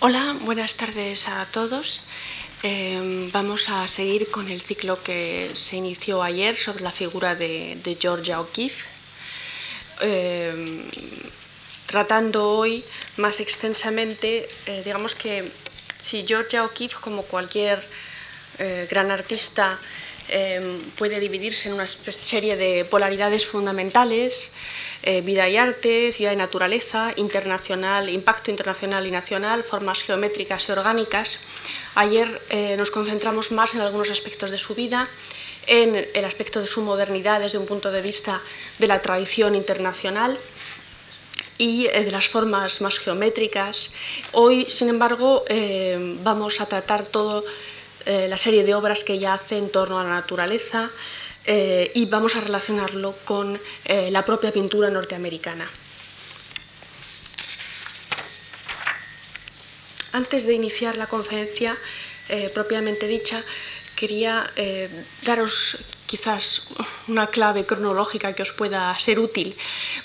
Hola, 0.00 0.36
buenas 0.42 0.76
tardes 0.76 1.26
a 1.26 1.44
todos. 1.46 2.02
Eh, 2.62 3.28
vamos 3.32 3.68
a 3.68 3.88
seguir 3.88 4.30
con 4.30 4.48
el 4.48 4.60
ciclo 4.60 5.02
que 5.02 5.50
se 5.54 5.74
inició 5.74 6.22
ayer 6.22 6.56
sobre 6.56 6.84
la 6.84 6.92
figura 6.92 7.34
de, 7.34 7.96
Georgia 8.00 8.40
O'Keeffe, 8.40 8.84
eh, 10.02 10.84
tratando 11.86 12.48
hoy 12.48 12.84
más 13.16 13.40
extensamente, 13.40 14.48
eh, 14.66 14.82
digamos 14.84 15.16
que 15.16 15.50
si 15.98 16.24
Georgia 16.24 16.64
O'Keeffe, 16.64 17.00
como 17.00 17.24
cualquier 17.24 17.84
gran 18.88 19.10
artista, 19.10 19.78
puede 20.96 21.20
dividirse 21.20 21.68
en 21.68 21.74
una 21.74 21.86
serie 21.86 22.56
de 22.56 22.84
polaridades 22.84 23.46
fundamentales, 23.46 24.50
eh, 25.02 25.20
vida 25.20 25.48
y 25.48 25.56
arte, 25.56 26.10
ciudad 26.10 26.32
y 26.32 26.36
naturaleza, 26.36 27.12
internacional, 27.16 28.08
impacto 28.08 28.50
internacional 28.50 29.06
y 29.06 29.10
nacional, 29.12 29.62
formas 29.62 30.02
geométricas 30.02 30.68
y 30.68 30.72
orgánicas. 30.72 31.38
Ayer 31.94 32.40
eh, 32.50 32.76
nos 32.76 32.90
concentramos 32.90 33.52
más 33.52 33.74
en 33.74 33.80
algunos 33.80 34.10
aspectos 34.10 34.50
de 34.50 34.58
su 34.58 34.74
vida, 34.74 35.08
en 35.68 36.06
el 36.12 36.24
aspecto 36.24 36.60
de 36.60 36.66
su 36.66 36.82
modernidad 36.82 37.40
desde 37.40 37.58
un 37.58 37.66
punto 37.66 37.92
de 37.92 38.02
vista 38.02 38.40
de 38.78 38.86
la 38.88 39.00
tradición 39.00 39.54
internacional 39.54 40.36
y 41.58 41.86
eh, 41.86 42.04
de 42.04 42.10
las 42.10 42.28
formas 42.28 42.80
más 42.80 42.98
geométricas. 42.98 43.92
Hoy, 44.32 44.66
sin 44.68 44.88
embargo, 44.88 45.44
vamos 46.24 46.60
a 46.60 46.66
tratar 46.66 47.06
toda 48.08 48.26
la 48.26 48.38
serie 48.38 48.64
de 48.64 48.74
obras 48.74 49.04
que 49.04 49.14
ella 49.14 49.34
hace 49.34 49.58
en 49.58 49.68
torno 49.68 50.00
a 50.00 50.02
la 50.02 50.08
naturaleza, 50.10 50.90
eh, 51.44 51.90
y 51.94 52.06
vamos 52.06 52.36
a 52.36 52.40
relacionarlo 52.40 53.14
con 53.26 53.60
eh, 53.84 54.10
la 54.10 54.24
propia 54.24 54.50
pintura 54.50 54.90
norteamericana. 54.90 55.68
Antes 60.12 60.46
de 60.46 60.54
iniciar 60.54 60.96
la 60.96 61.06
conferencia 61.06 61.76
eh, 62.30 62.50
propiamente 62.52 63.06
dicha, 63.06 63.44
quería 63.94 64.50
daros 65.24 65.76
quizás 66.08 66.62
una 67.06 67.28
clave 67.28 67.66
cronológica 67.68 68.32
que 68.32 68.42
os 68.42 68.52
pueda 68.56 68.96
ser 68.98 69.20
útil, 69.20 69.54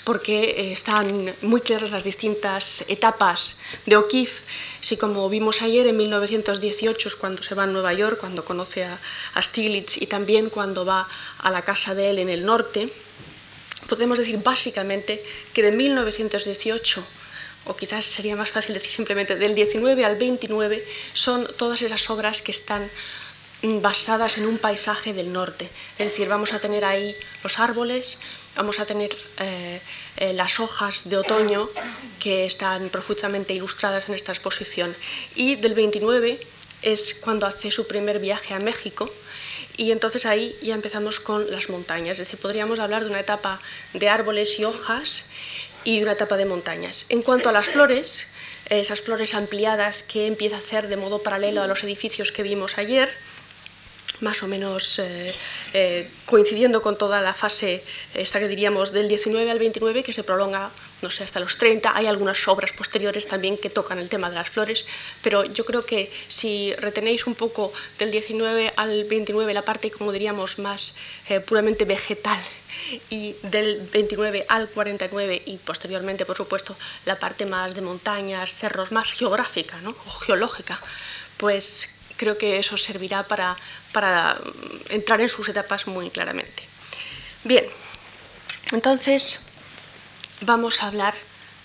porque 0.04 0.70
están 0.70 1.32
muy 1.40 1.62
claras 1.64 1.90
las 1.90 2.04
distintas 2.04 2.84
etapas 2.86 3.56
de 3.86 3.96
O'Keeffe. 3.96 4.44
Si 4.80 4.96
como 5.00 5.26
vimos 5.32 5.62
ayer, 5.62 5.88
en 5.88 5.96
1918 5.96 7.08
es 7.08 7.16
cuando 7.16 7.42
se 7.42 7.56
va 7.56 7.64
a 7.64 7.66
Nueva 7.66 7.94
York, 7.94 8.20
cuando 8.20 8.44
conoce 8.44 8.84
a, 8.84 9.00
Stiglitz 9.40 9.96
y 9.96 10.06
también 10.06 10.50
cuando 10.50 10.84
va 10.84 11.08
a 11.38 11.50
la 11.50 11.62
casa 11.62 11.94
de 11.94 12.10
él 12.10 12.18
en 12.18 12.28
el 12.28 12.44
norte, 12.44 12.92
podemos 13.88 14.18
decir 14.18 14.38
básicamente 14.38 15.24
que 15.54 15.62
de 15.62 15.72
1918 15.72 17.02
o 17.66 17.74
quizás 17.74 18.04
sería 18.04 18.36
más 18.36 18.50
fácil 18.50 18.74
decir 18.74 18.90
simplemente 18.90 19.36
del 19.36 19.54
19 19.54 20.04
al 20.04 20.16
29, 20.16 20.84
son 21.14 21.48
todas 21.56 21.80
esas 21.80 22.10
obras 22.10 22.42
que 22.42 22.52
están 22.52 22.90
basadas 23.80 24.36
en 24.36 24.46
un 24.46 24.58
paisaje 24.58 25.12
del 25.12 25.32
norte. 25.32 25.68
Es 25.98 26.10
decir, 26.10 26.28
vamos 26.28 26.52
a 26.52 26.60
tener 26.60 26.84
ahí 26.84 27.16
los 27.42 27.58
árboles, 27.58 28.18
vamos 28.56 28.78
a 28.78 28.86
tener 28.86 29.16
eh, 29.38 29.80
eh, 30.16 30.32
las 30.34 30.60
hojas 30.60 31.08
de 31.08 31.16
otoño 31.16 31.68
que 32.20 32.44
están 32.44 32.90
profundamente 32.90 33.54
ilustradas 33.54 34.08
en 34.08 34.14
esta 34.14 34.32
exposición. 34.32 34.94
Y 35.34 35.56
del 35.56 35.74
29 35.74 36.40
es 36.82 37.14
cuando 37.14 37.46
hace 37.46 37.70
su 37.70 37.86
primer 37.86 38.18
viaje 38.18 38.52
a 38.52 38.58
México 38.58 39.10
y 39.76 39.90
entonces 39.90 40.26
ahí 40.26 40.54
ya 40.62 40.74
empezamos 40.74 41.18
con 41.18 41.50
las 41.50 41.68
montañas. 41.68 42.12
Es 42.12 42.26
decir, 42.26 42.38
podríamos 42.38 42.78
hablar 42.78 43.04
de 43.04 43.10
una 43.10 43.20
etapa 43.20 43.58
de 43.94 44.08
árboles 44.08 44.58
y 44.58 44.64
hojas 44.64 45.24
y 45.84 45.98
de 45.98 46.02
una 46.04 46.12
etapa 46.12 46.36
de 46.36 46.44
montañas. 46.44 47.06
En 47.08 47.22
cuanto 47.22 47.48
a 47.48 47.52
las 47.52 47.66
flores, 47.66 48.26
esas 48.68 49.00
flores 49.00 49.34
ampliadas 49.34 50.02
que 50.02 50.26
empieza 50.26 50.56
a 50.56 50.58
hacer 50.58 50.88
de 50.88 50.96
modo 50.96 51.22
paralelo 51.22 51.62
a 51.62 51.66
los 51.66 51.82
edificios 51.82 52.30
que 52.30 52.42
vimos 52.42 52.78
ayer, 52.78 53.10
más 54.24 54.42
o 54.42 54.48
menos 54.48 54.98
eh, 54.98 55.32
eh, 55.72 56.08
coincidiendo 56.26 56.82
con 56.82 56.98
toda 56.98 57.20
la 57.20 57.34
fase, 57.34 57.84
esta 58.14 58.40
que 58.40 58.48
diríamos 58.48 58.90
del 58.90 59.06
19 59.06 59.48
al 59.50 59.58
29, 59.60 60.02
que 60.02 60.12
se 60.12 60.24
prolonga, 60.24 60.70
no 61.02 61.10
sé, 61.10 61.22
hasta 61.22 61.38
los 61.38 61.56
30. 61.58 61.96
Hay 61.96 62.06
algunas 62.06 62.48
obras 62.48 62.72
posteriores 62.72 63.28
también 63.28 63.56
que 63.56 63.70
tocan 63.70 63.98
el 63.98 64.08
tema 64.08 64.28
de 64.30 64.36
las 64.36 64.50
flores, 64.50 64.86
pero 65.22 65.44
yo 65.44 65.64
creo 65.64 65.84
que 65.84 66.10
si 66.26 66.74
retenéis 66.74 67.26
un 67.26 67.34
poco 67.34 67.72
del 67.98 68.10
19 68.10 68.72
al 68.74 69.04
29 69.04 69.54
la 69.54 69.62
parte, 69.62 69.90
como 69.90 70.10
diríamos, 70.10 70.58
más 70.58 70.94
eh, 71.28 71.38
puramente 71.40 71.84
vegetal, 71.84 72.42
y 73.08 73.36
del 73.42 73.88
29 73.92 74.46
al 74.48 74.68
49 74.68 75.42
y 75.46 75.56
posteriormente, 75.58 76.26
por 76.26 76.36
supuesto, 76.36 76.76
la 77.06 77.16
parte 77.16 77.46
más 77.46 77.74
de 77.74 77.82
montañas, 77.82 78.52
cerros, 78.52 78.90
más 78.90 79.12
geográfica 79.12 79.80
¿no? 79.82 79.90
o 80.06 80.10
geológica, 80.10 80.80
pues 81.36 81.88
creo 82.24 82.38
que 82.38 82.58
eso 82.58 82.78
servirá 82.78 83.22
para, 83.24 83.54
para 83.92 84.40
entrar 84.88 85.20
en 85.20 85.28
sus 85.28 85.46
etapas 85.50 85.86
muy 85.86 86.08
claramente. 86.08 86.62
Bien, 87.44 87.66
entonces 88.72 89.40
vamos 90.40 90.82
a 90.82 90.86
hablar 90.86 91.14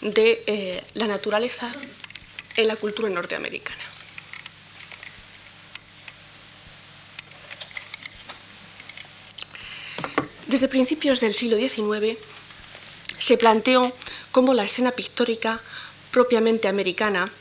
de 0.01 0.43
eh, 0.47 0.83
la 0.95 1.07
naturaleza 1.07 1.71
en 2.57 2.67
la 2.67 2.75
cultura 2.75 3.09
norteamericana. 3.09 3.81
Desde 10.47 10.67
principios 10.67 11.21
del 11.21 11.33
siglo 11.33 11.55
XIX 11.55 12.17
se 13.17 13.37
planteó 13.37 13.95
cómo 14.33 14.53
la 14.53 14.65
escena 14.65 14.91
pictórica 14.91 15.61
propiamente 16.11 16.67
americana 16.67 17.31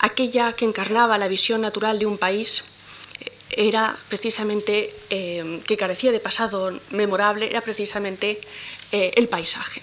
aquella 0.00 0.54
que 0.54 0.64
encarnaba 0.64 1.18
la 1.18 1.28
visión 1.28 1.60
natural 1.60 1.98
de 1.98 2.06
un 2.06 2.18
país 2.18 2.64
era 3.50 3.96
precisamente, 4.08 4.94
eh, 5.10 5.60
que 5.66 5.76
carecía 5.76 6.12
de 6.12 6.20
pasado 6.20 6.78
memorable, 6.90 7.50
era 7.50 7.60
precisamente 7.60 8.40
eh, 8.92 9.12
el 9.16 9.28
paisaje. 9.28 9.82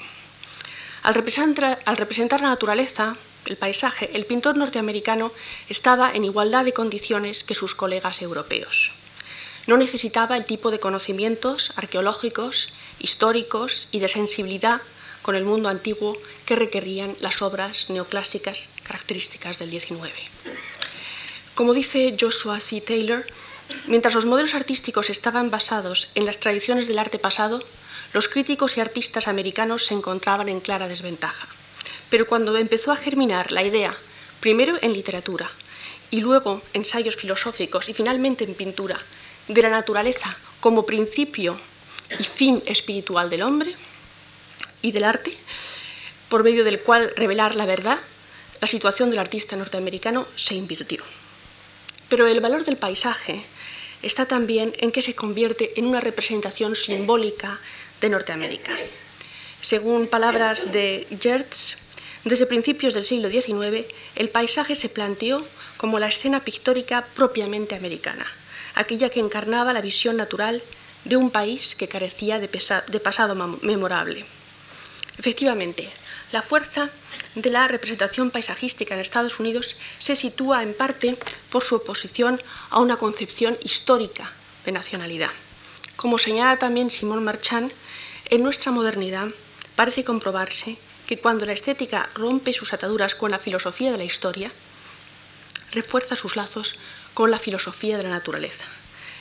Al 1.03 1.13
representar, 1.13 1.79
al 1.85 1.97
representar 1.97 2.41
la 2.41 2.49
naturaleza, 2.49 3.15
el 3.45 3.57
paisaje, 3.57 4.09
el 4.13 4.25
pintor 4.25 4.57
norteamericano 4.57 5.31
estaba 5.69 6.11
en 6.13 6.25
igualdad 6.25 6.65
de 6.65 6.73
condiciones 6.73 7.43
que 7.43 7.53
sus 7.53 7.75
colegas 7.75 8.21
europeos. 8.21 8.91
No 9.67 9.77
necesitaba 9.77 10.37
el 10.37 10.45
tipo 10.45 10.71
de 10.71 10.79
conocimientos 10.79 11.71
arqueológicos, 11.75 12.69
históricos 12.99 13.89
y 13.91 13.99
de 13.99 14.07
sensibilidad 14.07 14.81
con 15.27 15.35
el 15.35 15.43
mundo 15.43 15.67
antiguo 15.67 16.17
que 16.45 16.55
requerían 16.55 17.13
las 17.19 17.41
obras 17.41 17.89
neoclásicas 17.89 18.69
características 18.83 19.59
del 19.59 19.69
XIX. 19.69 20.13
Como 21.53 21.73
dice 21.73 22.15
Joshua 22.17 22.61
C. 22.61 22.79
Taylor, 22.79 23.25
mientras 23.87 24.15
los 24.15 24.25
modelos 24.25 24.55
artísticos 24.55 25.09
estaban 25.09 25.51
basados 25.51 26.07
en 26.15 26.25
las 26.25 26.37
tradiciones 26.37 26.87
del 26.87 26.97
arte 26.97 27.19
pasado, 27.19 27.61
los 28.13 28.29
críticos 28.29 28.77
y 28.77 28.79
artistas 28.79 29.27
americanos 29.27 29.87
se 29.87 29.95
encontraban 29.95 30.47
en 30.47 30.61
clara 30.61 30.87
desventaja. 30.87 31.45
Pero 32.09 32.25
cuando 32.25 32.55
empezó 32.55 32.93
a 32.93 32.95
germinar 32.95 33.51
la 33.51 33.63
idea, 33.63 33.97
primero 34.39 34.77
en 34.81 34.93
literatura 34.93 35.51
y 36.09 36.21
luego 36.21 36.61
ensayos 36.71 37.17
filosóficos 37.17 37.89
y 37.89 37.93
finalmente 37.93 38.45
en 38.45 38.53
pintura, 38.53 38.97
de 39.49 39.61
la 39.61 39.71
naturaleza 39.71 40.37
como 40.61 40.85
principio 40.85 41.59
y 42.17 42.23
fin 42.23 42.63
espiritual 42.65 43.29
del 43.29 43.41
hombre, 43.41 43.75
y 44.81 44.91
del 44.91 45.03
arte, 45.03 45.35
por 46.29 46.43
medio 46.43 46.63
del 46.63 46.81
cual 46.81 47.11
revelar 47.15 47.55
la 47.55 47.65
verdad, 47.65 47.99
la 48.61 48.67
situación 48.67 49.09
del 49.09 49.19
artista 49.19 49.55
norteamericano 49.55 50.27
se 50.35 50.55
invirtió. 50.55 51.03
Pero 52.09 52.27
el 52.27 52.39
valor 52.39 52.65
del 52.65 52.77
paisaje 52.77 53.43
está 54.01 54.25
también 54.25 54.73
en 54.77 54.91
que 54.91 55.01
se 55.01 55.15
convierte 55.15 55.79
en 55.79 55.85
una 55.85 55.99
representación 55.99 56.75
simbólica 56.75 57.59
de 58.01 58.09
Norteamérica. 58.09 58.71
Según 59.61 60.07
palabras 60.07 60.71
de 60.71 61.07
Gertz, 61.19 61.77
desde 62.23 62.45
principios 62.45 62.93
del 62.93 63.05
siglo 63.05 63.29
XIX, 63.29 63.85
el 64.15 64.29
paisaje 64.29 64.75
se 64.75 64.89
planteó 64.89 65.45
como 65.77 65.99
la 65.99 66.07
escena 66.07 66.43
pictórica 66.43 67.05
propiamente 67.15 67.75
americana, 67.75 68.25
aquella 68.75 69.09
que 69.09 69.19
encarnaba 69.19 69.73
la 69.73 69.81
visión 69.81 70.17
natural 70.17 70.61
de 71.05 71.15
un 71.15 71.31
país 71.31 71.75
que 71.75 71.87
carecía 71.87 72.39
de, 72.39 72.47
de 72.47 72.99
pasado 72.99 73.35
memorable. 73.61 74.25
Efectivamente, 75.17 75.89
la 76.31 76.43
fuerza 76.43 76.89
de 77.33 77.49
la 77.49 77.67
representación 77.67 78.29
paisajística 78.29 78.93
en 78.93 79.01
Estados 79.01 79.39
Unidos 79.39 79.75
se 79.97 80.15
sitúa 80.15 80.61
en 80.61 80.75
parte 80.75 81.17
por 81.49 81.63
su 81.63 81.75
oposición 81.75 82.41
a 82.69 82.79
una 82.79 82.97
concepción 82.97 83.57
histórica 83.63 84.31
de 84.65 84.73
nacionalidad. 84.73 85.31
Como 85.95 86.19
señala 86.19 86.57
también 86.57 86.91
Simón 86.91 87.23
Marchand, 87.23 87.71
en 88.29 88.43
nuestra 88.43 88.71
modernidad 88.71 89.29
parece 89.75 90.03
comprobarse 90.03 90.77
que 91.07 91.17
cuando 91.17 91.45
la 91.45 91.53
estética 91.53 92.09
rompe 92.13 92.53
sus 92.53 92.73
ataduras 92.73 93.15
con 93.15 93.31
la 93.31 93.39
filosofía 93.39 93.91
de 93.91 93.97
la 93.97 94.03
historia, 94.03 94.51
refuerza 95.71 96.15
sus 96.15 96.35
lazos 96.35 96.75
con 97.13 97.31
la 97.31 97.39
filosofía 97.39 97.97
de 97.97 98.03
la 98.03 98.09
naturaleza. 98.09 98.65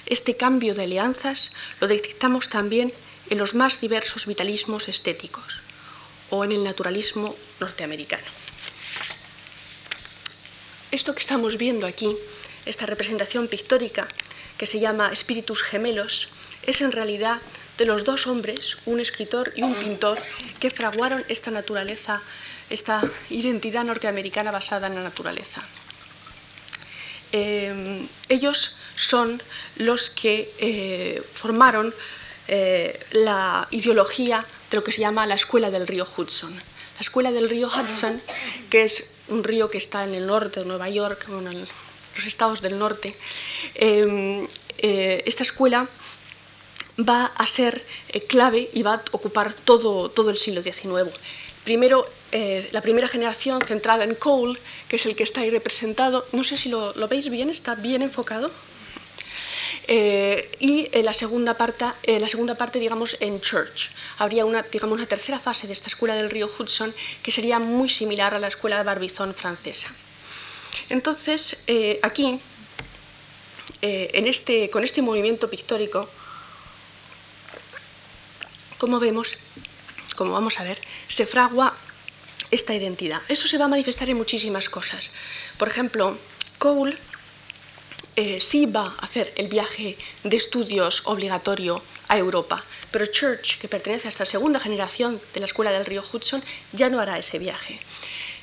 Este 0.04 0.36
cambio 0.36 0.74
de 0.74 0.82
alianzas 0.82 1.52
lo 1.80 1.88
detectamos 1.88 2.48
también 2.48 2.92
en 3.30 3.38
los 3.38 3.54
más 3.54 3.80
diversos 3.80 4.26
vitalismos 4.26 4.88
estéticos 4.88 5.65
o 6.30 6.44
en 6.44 6.52
el 6.52 6.64
naturalismo 6.64 7.34
norteamericano. 7.60 8.24
esto 10.90 11.14
que 11.14 11.20
estamos 11.20 11.58
viendo 11.58 11.86
aquí, 11.86 12.16
esta 12.64 12.86
representación 12.86 13.48
pictórica 13.48 14.08
que 14.56 14.66
se 14.66 14.80
llama 14.80 15.12
Espíritus 15.12 15.62
Gemelos, 15.62 16.28
es 16.62 16.80
en 16.80 16.90
realidad 16.90 17.38
de 17.76 17.84
los 17.84 18.04
dos 18.04 18.26
hombres, 18.26 18.78
un 18.86 19.00
escritor 19.00 19.52
y 19.54 19.62
un 19.62 19.74
pintor, 19.74 20.18
que 20.58 20.70
fraguaron 20.70 21.24
esta 21.28 21.50
naturaleza, 21.50 22.22
esta 22.70 23.02
identidad 23.28 23.84
norteamericana 23.84 24.50
basada 24.50 24.86
en 24.86 24.94
la 24.94 25.02
naturaleza. 25.02 25.62
Eh, 27.32 28.06
ellos 28.28 28.76
son 28.94 29.42
los 29.76 30.08
que 30.08 30.50
eh, 30.58 31.22
formaron 31.34 31.94
eh, 32.48 32.98
la 33.10 33.68
ideología 33.70 34.46
de 34.70 34.76
lo 34.76 34.84
que 34.84 34.92
se 34.92 35.00
llama 35.00 35.26
la 35.26 35.34
escuela 35.34 35.70
del 35.70 35.86
río 35.86 36.06
Hudson. 36.16 36.52
La 36.54 37.00
escuela 37.00 37.32
del 37.32 37.48
río 37.48 37.68
Hudson, 37.68 38.20
que 38.70 38.84
es 38.84 39.06
un 39.28 39.44
río 39.44 39.70
que 39.70 39.78
está 39.78 40.04
en 40.04 40.14
el 40.14 40.26
norte 40.26 40.60
de 40.60 40.66
Nueva 40.66 40.88
York, 40.88 41.26
en 41.28 41.66
los 42.16 42.26
estados 42.26 42.62
del 42.62 42.78
norte, 42.78 43.16
esta 43.74 45.42
escuela 45.42 45.88
va 46.98 47.26
a 47.26 47.46
ser 47.46 47.84
clave 48.28 48.70
y 48.72 48.82
va 48.82 48.94
a 48.94 49.02
ocupar 49.12 49.52
todo, 49.52 50.08
todo 50.08 50.30
el 50.30 50.38
siglo 50.38 50.62
XIX. 50.62 51.10
Primero, 51.64 52.06
eh, 52.32 52.68
la 52.72 52.80
primera 52.80 53.08
generación 53.08 53.60
centrada 53.62 54.04
en 54.04 54.14
Cole, 54.14 54.58
que 54.88 54.96
es 54.96 55.06
el 55.06 55.16
que 55.16 55.22
está 55.22 55.40
ahí 55.42 55.50
representado. 55.50 56.26
No 56.32 56.44
sé 56.44 56.56
si 56.56 56.68
lo, 56.68 56.92
veis 57.08 57.28
bien, 57.30 57.50
está 57.50 57.74
bien 57.74 58.02
enfocado. 58.02 58.50
Eh, 59.88 60.50
y 60.58 60.88
la, 61.02 61.12
segunda 61.12 61.54
parte, 61.54 61.86
la 62.18 62.28
segunda 62.28 62.56
parte, 62.56 62.78
digamos, 62.78 63.16
en 63.20 63.40
Church. 63.40 63.90
Habría 64.18 64.44
una, 64.44 64.62
digamos, 64.62 64.96
una 64.96 65.06
tercera 65.06 65.38
fase 65.38 65.66
de 65.66 65.72
esta 65.72 65.88
escuela 65.88 66.14
del 66.14 66.30
río 66.30 66.50
Hudson 66.58 66.92
que 67.22 67.30
sería 67.30 67.58
muy 67.58 67.88
similar 67.88 68.34
a 68.34 68.38
la 68.38 68.48
escuela 68.48 68.78
de 68.78 68.84
Barbizon 68.84 69.34
francesa. 69.34 69.88
Entonces, 70.88 71.56
eh, 71.66 72.00
aquí, 72.02 72.40
en 73.82 74.26
este, 74.26 74.68
con 74.70 74.82
este 74.82 75.02
movimiento 75.02 75.48
pictórico, 75.48 76.08
como 78.78 78.98
vemos, 78.98 79.36
como 80.16 80.32
vamos 80.32 80.58
a 80.58 80.64
ver, 80.64 80.78
se 81.08 81.26
fragua 81.26 81.74
esta 82.50 82.74
identidad. 82.74 83.22
Eso 83.28 83.48
se 83.48 83.58
va 83.58 83.66
a 83.66 83.68
manifestar 83.68 84.08
en 84.10 84.16
muchísimas 84.16 84.68
cosas. 84.68 85.10
Por 85.58 85.68
ejemplo, 85.68 86.18
Cole 86.58 86.96
eh, 88.16 88.40
sí 88.40 88.66
va 88.66 88.94
a 88.98 89.04
hacer 89.04 89.32
el 89.36 89.48
viaje 89.48 89.96
de 90.24 90.36
estudios 90.36 91.02
obligatorio 91.04 91.82
a 92.08 92.16
Europa, 92.16 92.64
pero 92.90 93.06
Church, 93.06 93.58
que 93.58 93.68
pertenece 93.68 94.08
a 94.08 94.10
esta 94.10 94.24
segunda 94.24 94.58
generación 94.58 95.20
de 95.34 95.40
la 95.40 95.46
escuela 95.46 95.70
del 95.70 95.84
río 95.84 96.02
Hudson, 96.02 96.42
ya 96.72 96.88
no 96.88 96.98
hará 96.98 97.18
ese 97.18 97.38
viaje. 97.38 97.78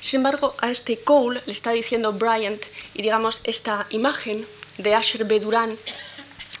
Sin 0.00 0.18
embargo, 0.18 0.54
a 0.60 0.70
este 0.70 0.98
Cole 0.98 1.42
le 1.46 1.52
está 1.52 1.72
diciendo 1.72 2.12
Bryant, 2.12 2.62
y 2.94 3.02
digamos, 3.02 3.40
esta 3.44 3.86
imagen 3.90 4.46
de 4.78 4.94
Asher 4.94 5.24
B. 5.24 5.40
Duran 5.40 5.76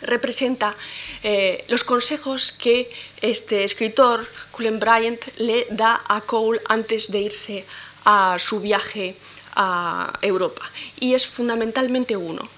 representa 0.00 0.74
eh, 1.22 1.64
los 1.68 1.84
consejos 1.84 2.52
que 2.52 2.90
este 3.20 3.64
escritor, 3.64 4.26
Cullen 4.50 4.80
Bryant, 4.80 5.22
le 5.36 5.66
da 5.70 6.02
a 6.08 6.20
Cole 6.22 6.60
antes 6.68 7.10
de 7.10 7.20
irse 7.20 7.64
a 8.04 8.36
su 8.38 8.60
viaje 8.60 9.16
a 9.54 10.18
Europa. 10.20 10.68
Y 10.98 11.14
es 11.14 11.26
fundamentalmente 11.26 12.16
uno. 12.16 12.48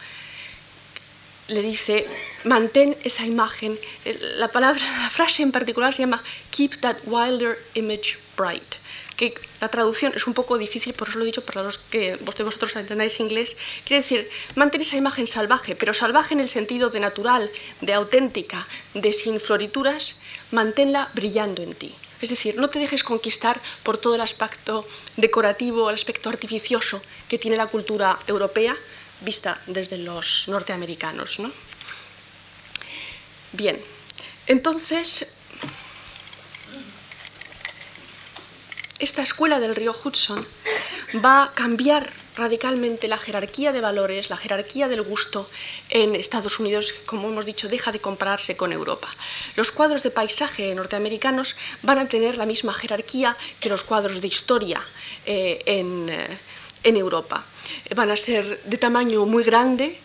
Le 1.49 1.63
dice, 1.63 2.07
mantén 2.45 2.97
esa 3.05 3.25
imagen. 3.25 3.79
La, 4.37 4.49
palabra, 4.49 4.83
la 5.03 5.11
frase 5.11 5.43
en 5.43 5.53
particular 5.53 5.95
se 5.95 6.03
llama 6.03 6.23
Keep 6.51 6.81
that 6.81 6.97
wilder 7.07 7.59
image 7.75 8.19
bright 8.37 8.77
que 9.17 9.35
la 9.61 9.69
traducción 9.69 10.13
es 10.15 10.27
un 10.27 10.35
poco 10.35 10.59
difícil, 10.59 10.93
por 10.93 11.09
eso 11.09 11.19
lo 11.19 11.25
he 11.25 11.27
dicho 11.27 11.45
para 11.45 11.63
los 11.63 11.79
que 11.79 12.17
vosotros 12.21 12.77
entendáis 12.77 13.19
inglés, 13.19 13.57
quiere 13.85 14.03
decir, 14.03 14.29
mantén 14.55 14.83
esa 14.83 14.97
imagen 14.97 15.27
salvaje, 15.27 15.75
pero 15.75 15.95
salvaje 15.95 16.35
en 16.35 16.41
el 16.41 16.49
sentido 16.49 16.91
de 16.91 17.01
natural, 17.01 17.51
de 17.81 17.95
auténtica, 17.95 18.69
de 18.95 19.13
sin 19.13 19.41
florituras, 19.41 20.21
manténla 20.53 21.09
brillando 21.15 21.63
en 21.63 21.75
ti. 21.75 21.95
Es 22.21 22.31
decir, 22.31 22.57
no 22.57 22.71
te 22.71 22.79
dejes 22.79 23.05
conquistar 23.05 23.61
por 23.83 23.99
todo 23.99 24.15
el 24.15 24.21
aspecto 24.21 24.87
decorativo, 25.17 25.89
el 25.89 25.97
aspecto 25.97 26.29
artificioso 26.29 27.03
que 27.29 27.39
tiene 27.39 27.57
la 27.57 27.67
cultura 27.67 28.19
europea 28.27 28.77
vista 29.21 29.61
desde 29.67 29.99
los 29.99 30.45
norteamericanos. 30.49 31.39
Bien, 33.53 33.81
entonces 34.47 35.27
esta 38.99 39.23
escuela 39.23 39.61
del 39.61 39.77
río 39.77 39.95
Hudson 40.05 40.47
va 41.25 41.45
a 41.45 41.53
cambiar 41.53 42.11
radicalmente 42.37 43.09
la 43.09 43.19
jerarquía 43.19 43.73
de 43.73 43.81
valores, 43.81 44.31
la 44.31 44.37
jerarquía 44.37 44.89
del 44.89 45.03
gusto 45.03 45.49
en 45.89 46.15
Estados 46.15 46.59
Unidos, 46.59 46.95
como 47.07 47.29
hemos 47.29 47.47
dicho, 47.47 47.69
deja 47.69 47.93
de 47.93 48.01
compararse 48.01 48.57
con 48.57 48.73
Europa. 48.73 49.09
Los 49.57 49.73
cuadros 49.73 50.03
de 50.03 50.11
paisaje 50.11 50.75
norteamericanos 50.75 51.57
van 51.83 51.99
a 51.99 52.09
tener 52.09 52.37
la 52.37 52.47
misma 52.47 52.75
jerarquía 52.75 53.37
que 53.59 53.69
los 53.69 53.85
cuadros 53.85 54.21
de 54.21 54.29
historia 54.29 54.83
eh, 55.25 55.63
eh, 55.67 56.39
en, 56.83 56.97
Europa. 56.97 57.45
Van 57.95 58.11
a 58.11 58.17
ser 58.17 58.61
de 58.65 58.79
tamaño 58.79 59.27
muy 59.27 59.45
grande, 59.45 59.99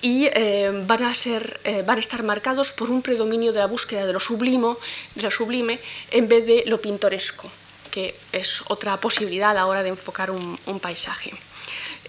y 0.00 0.26
eh, 0.26 0.70
van, 0.86 1.02
a 1.02 1.12
ser, 1.12 1.60
van 1.84 1.98
a 1.98 2.00
estar 2.00 2.22
marcados 2.22 2.70
por 2.70 2.88
un 2.88 3.02
predominio 3.02 3.52
de 3.52 3.58
la 3.58 3.66
búsqueda 3.66 4.06
de 4.06 4.12
lo, 4.12 4.20
de 4.20 5.22
lo 5.22 5.30
sublime 5.30 5.80
en 6.12 6.28
vez 6.28 6.46
de 6.46 6.62
lo 6.66 6.80
pintoresco 6.80 7.50
que 7.88 8.14
es 8.32 8.62
otra 8.68 8.96
posibilidad 8.98 9.50
a 9.50 9.54
la 9.54 9.66
hora 9.66 9.82
de 9.82 9.88
enfocar 9.88 10.30
un, 10.30 10.58
paisaje. 10.80 11.32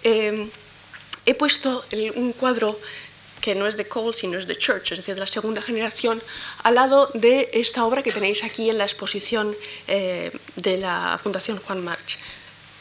Eh, 0.04 0.48
he 1.26 1.34
puesto 1.34 1.84
un 2.14 2.32
cuadro 2.32 2.78
que 3.40 3.54
no 3.54 3.66
es 3.66 3.76
de 3.76 3.88
Cole, 3.88 4.14
sino 4.14 4.38
es 4.38 4.46
de 4.46 4.56
Church, 4.56 4.92
es 4.92 4.98
decir, 4.98 5.14
de 5.14 5.20
la 5.20 5.26
segunda 5.26 5.62
generación, 5.62 6.22
al 6.62 6.74
lado 6.74 7.10
de 7.14 7.48
esta 7.54 7.84
obra 7.84 8.02
que 8.02 8.12
tenéis 8.12 8.44
aquí 8.44 8.68
en 8.68 8.78
la 8.78 8.84
exposición 8.84 9.56
eh, 9.88 10.30
de 10.56 10.76
la 10.76 11.18
Fundación 11.22 11.58
Juan 11.58 11.82
March. 11.82 12.18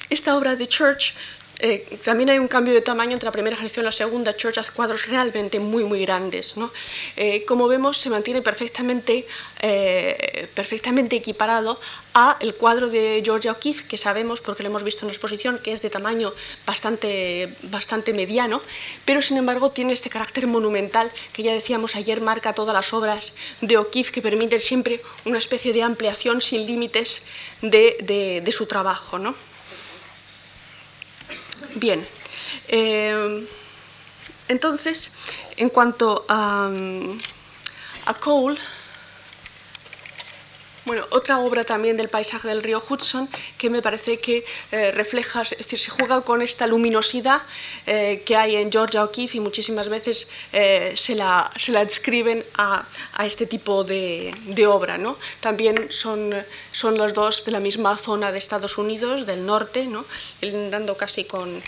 Esta 0.10 0.36
obra 0.36 0.56
de 0.56 0.68
Church 0.68 1.14
eh, 1.62 2.00
también 2.06 2.30
hay 2.30 2.40
un 2.40 2.48
cambio 2.48 2.74
de 2.74 2.82
tamaño 2.82 3.12
entre 3.12 3.26
la 3.26 3.34
primera 3.34 3.56
generación 3.56 3.84
y 3.84 3.88
la 3.88 3.92
segunda. 3.92 4.36
Church 4.36 4.58
hace 4.58 4.72
cuadros 4.72 5.06
realmente 5.08 5.60
muy, 5.60 5.84
muy 5.84 6.02
grandes. 6.02 6.56
Eh, 7.18 7.44
como 7.46 7.68
vemos, 7.68 7.98
se 7.98 8.10
mantiene 8.10 8.42
perfectamente, 8.42 9.28
eh, 9.62 10.48
perfectamente 10.56 11.18
equiparado 11.18 11.80
a 12.14 12.38
el 12.40 12.56
cuadro 12.56 12.88
de 12.88 13.22
Georgia 13.26 13.52
O'Keeffe, 13.52 13.88
que 13.88 13.98
sabemos, 13.98 14.40
porque 14.40 14.64
lo 14.64 14.70
hemos 14.70 14.84
visto 14.84 15.02
en 15.02 15.08
la 15.08 15.14
exposición, 15.14 15.60
que 15.62 15.74
es 15.74 15.82
de 15.82 15.90
tamaño 15.90 16.34
bastante, 16.66 17.54
bastante 17.64 18.14
mediano, 18.14 18.62
pero 19.04 19.22
sin 19.22 19.36
embargo 19.36 19.72
tiene 19.72 19.94
este 19.94 20.10
carácter 20.10 20.48
monumental 20.48 21.12
que 21.34 21.44
ya 21.44 21.54
decíamos 21.54 21.96
ayer 21.96 22.22
marca 22.22 22.54
todas 22.54 22.74
las 22.74 22.94
obras 22.94 23.34
de 23.60 23.78
O'Keeffe, 23.78 24.14
que 24.14 24.22
permiten 24.22 24.62
siempre 24.62 25.02
una 25.26 25.38
especie 25.38 25.74
de 25.74 25.84
ampliación 25.84 26.42
sin 26.42 26.66
límites 26.66 27.22
de, 27.62 28.50
su 28.50 28.66
trabajo. 28.66 29.20
Bien. 31.76 32.06
Eh, 32.68 33.48
entonces, 34.48 35.12
en 35.58 35.70
cuanto 35.70 36.26
a, 36.28 36.70
Cole, 38.20 38.58
bueno, 40.90 41.06
otra 41.12 41.38
obra 41.38 41.64
también 41.64 41.98
del 41.98 42.10
paisaje 42.10 42.48
del 42.48 42.64
río 42.64 42.82
Hudson 42.82 43.30
que 43.60 43.70
me 43.70 43.80
parece 43.80 44.20
que 44.20 44.44
eh, 44.72 44.90
refleja, 44.90 45.44
es 45.44 45.52
decir, 45.52 45.78
se 45.78 45.92
juega 45.92 46.22
con 46.22 46.42
esta 46.42 46.66
luminosidad 46.66 47.44
eh, 47.86 48.24
que 48.26 48.36
hay 48.36 48.56
en 48.56 48.72
Georgia 48.72 49.04
O'Keeffe 49.04 49.38
y 49.38 49.40
muchísimas 49.40 49.88
veces 49.88 50.28
se, 50.52 51.14
la, 51.14 51.52
se 51.58 51.72
la 51.72 51.86
describen 51.86 52.44
a, 52.58 52.84
este 53.24 53.46
tipo 53.46 53.84
de, 53.84 54.34
obra. 54.68 54.98
¿no? 54.98 55.18
También 55.42 55.92
son, 55.92 56.34
son 56.72 56.98
los 56.98 57.14
dos 57.14 57.46
de 57.46 57.52
la 57.52 57.60
misma 57.60 57.96
zona 57.96 58.32
de 58.32 58.40
Estados 58.40 58.80
Unidos, 58.80 59.28
del 59.28 59.46
norte, 59.46 59.86
¿no? 59.86 60.06
dando 60.72 60.98
casi 60.98 61.26
con, 61.26 61.62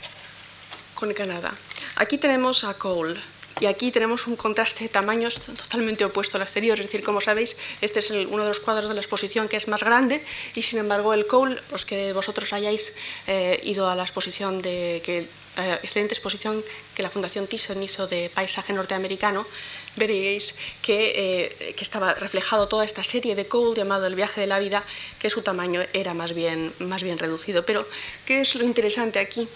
con 0.96 1.14
Canadá. 1.14 1.54
Aquí 1.98 2.18
tenemos 2.18 2.64
a 2.64 2.74
Cole 2.74 3.20
y 3.62 3.68
aquí 3.68 3.92
tenemos 3.92 4.26
un 4.26 4.36
contraste 4.36 4.86
de 4.86 4.90
tamaños 4.90 5.36
totalmente 5.40 6.04
opuesto 6.04 6.38
al 6.38 6.44
exterior. 6.44 6.80
Es 6.80 6.88
decir, 6.88 7.04
como 7.04 7.22
sabéis, 7.22 7.56
este 7.80 8.00
es 8.00 8.10
uno 8.10 8.42
de 8.42 8.50
los 8.50 8.60
cuadros 8.60 8.90
de 8.90 8.96
la 8.96 9.02
exposición 9.02 9.48
que 9.48 9.56
es 9.56 9.68
más 9.68 9.84
grande 9.84 10.24
y 10.56 10.64
sin 10.64 10.80
embargo 10.80 11.14
el 11.14 11.28
Cole, 11.28 11.62
los 11.72 11.86
que 11.86 12.12
vosotros 12.12 12.52
hayáis 12.54 12.94
eh, 13.28 13.62
ido 13.64 13.88
a 13.88 13.96
la 13.96 14.02
exposición 14.02 14.64
de 14.64 15.28
eh, 15.58 15.80
excelente 15.84 16.16
exposición 16.16 16.64
que 16.96 17.04
la 17.04 17.12
Fundación 17.12 17.46
Thyssen 17.46 17.84
hizo 17.84 18.08
de 18.08 18.32
paisaje 18.34 18.74
norteamericano, 18.74 19.46
veréis 19.96 20.56
que, 20.82 21.14
eh, 21.16 21.74
que, 21.76 21.84
estaba 21.84 22.16
reflejado 22.16 22.68
toda 22.68 22.84
esta 22.84 23.04
serie 23.04 23.36
de 23.36 23.46
Cole 23.46 23.76
llamado 23.76 24.08
El 24.08 24.16
viaje 24.16 24.42
de 24.42 24.48
la 24.48 24.58
vida, 24.58 24.84
que 25.20 25.30
su 25.30 25.44
tamaño 25.44 25.84
era 25.94 26.16
más 26.16 26.34
bien, 26.34 26.74
más 26.80 27.04
bien 27.04 27.20
reducido. 27.20 27.64
Pero, 27.64 27.88
¿qué 28.26 28.42
es 28.42 28.56
lo 28.56 28.64
interesante 28.64 29.20
aquí? 29.20 29.48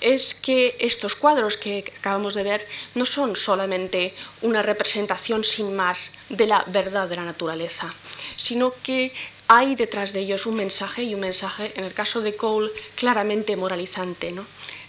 Es 0.00 0.34
que 0.34 0.76
estos 0.78 1.14
cuadros 1.16 1.56
que 1.56 1.92
acabamos 1.98 2.34
de 2.34 2.42
ver 2.42 2.66
no 2.94 3.04
son 3.04 3.36
solamente 3.36 4.14
una 4.42 4.62
representación 4.62 5.44
sin 5.44 5.74
más 5.74 6.10
de 6.28 6.46
la 6.46 6.64
verdad 6.68 7.08
de 7.08 7.16
la 7.16 7.24
naturaleza, 7.24 7.92
sino 8.36 8.72
que 8.82 9.12
hay 9.48 9.74
detrás 9.74 10.12
de 10.12 10.20
ellos 10.20 10.46
un 10.46 10.56
mensaje 10.56 11.02
y 11.02 11.14
un 11.14 11.20
mensaje, 11.20 11.72
en 11.74 11.84
el 11.84 11.94
caso 11.94 12.20
de 12.20 12.36
Cole, 12.36 12.70
claramente 12.94 13.56
moralizante. 13.56 14.28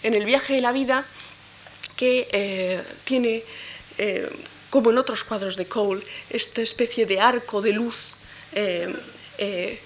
en 0.02 0.14
el 0.14 0.24
viaje 0.24 0.54
de 0.54 0.60
la 0.60 0.72
vida 0.72 1.06
que 1.96 2.28
eh, 2.30 2.82
tiene, 3.04 3.42
eh, 3.98 4.30
como 4.68 4.90
en 4.90 4.98
otros 4.98 5.24
cuadros 5.24 5.56
de 5.56 5.66
Cole, 5.66 6.02
esta 6.28 6.60
especie 6.60 7.06
de 7.06 7.20
arco 7.20 7.62
de 7.62 7.72
luz 7.72 8.14
eh, 8.52 9.80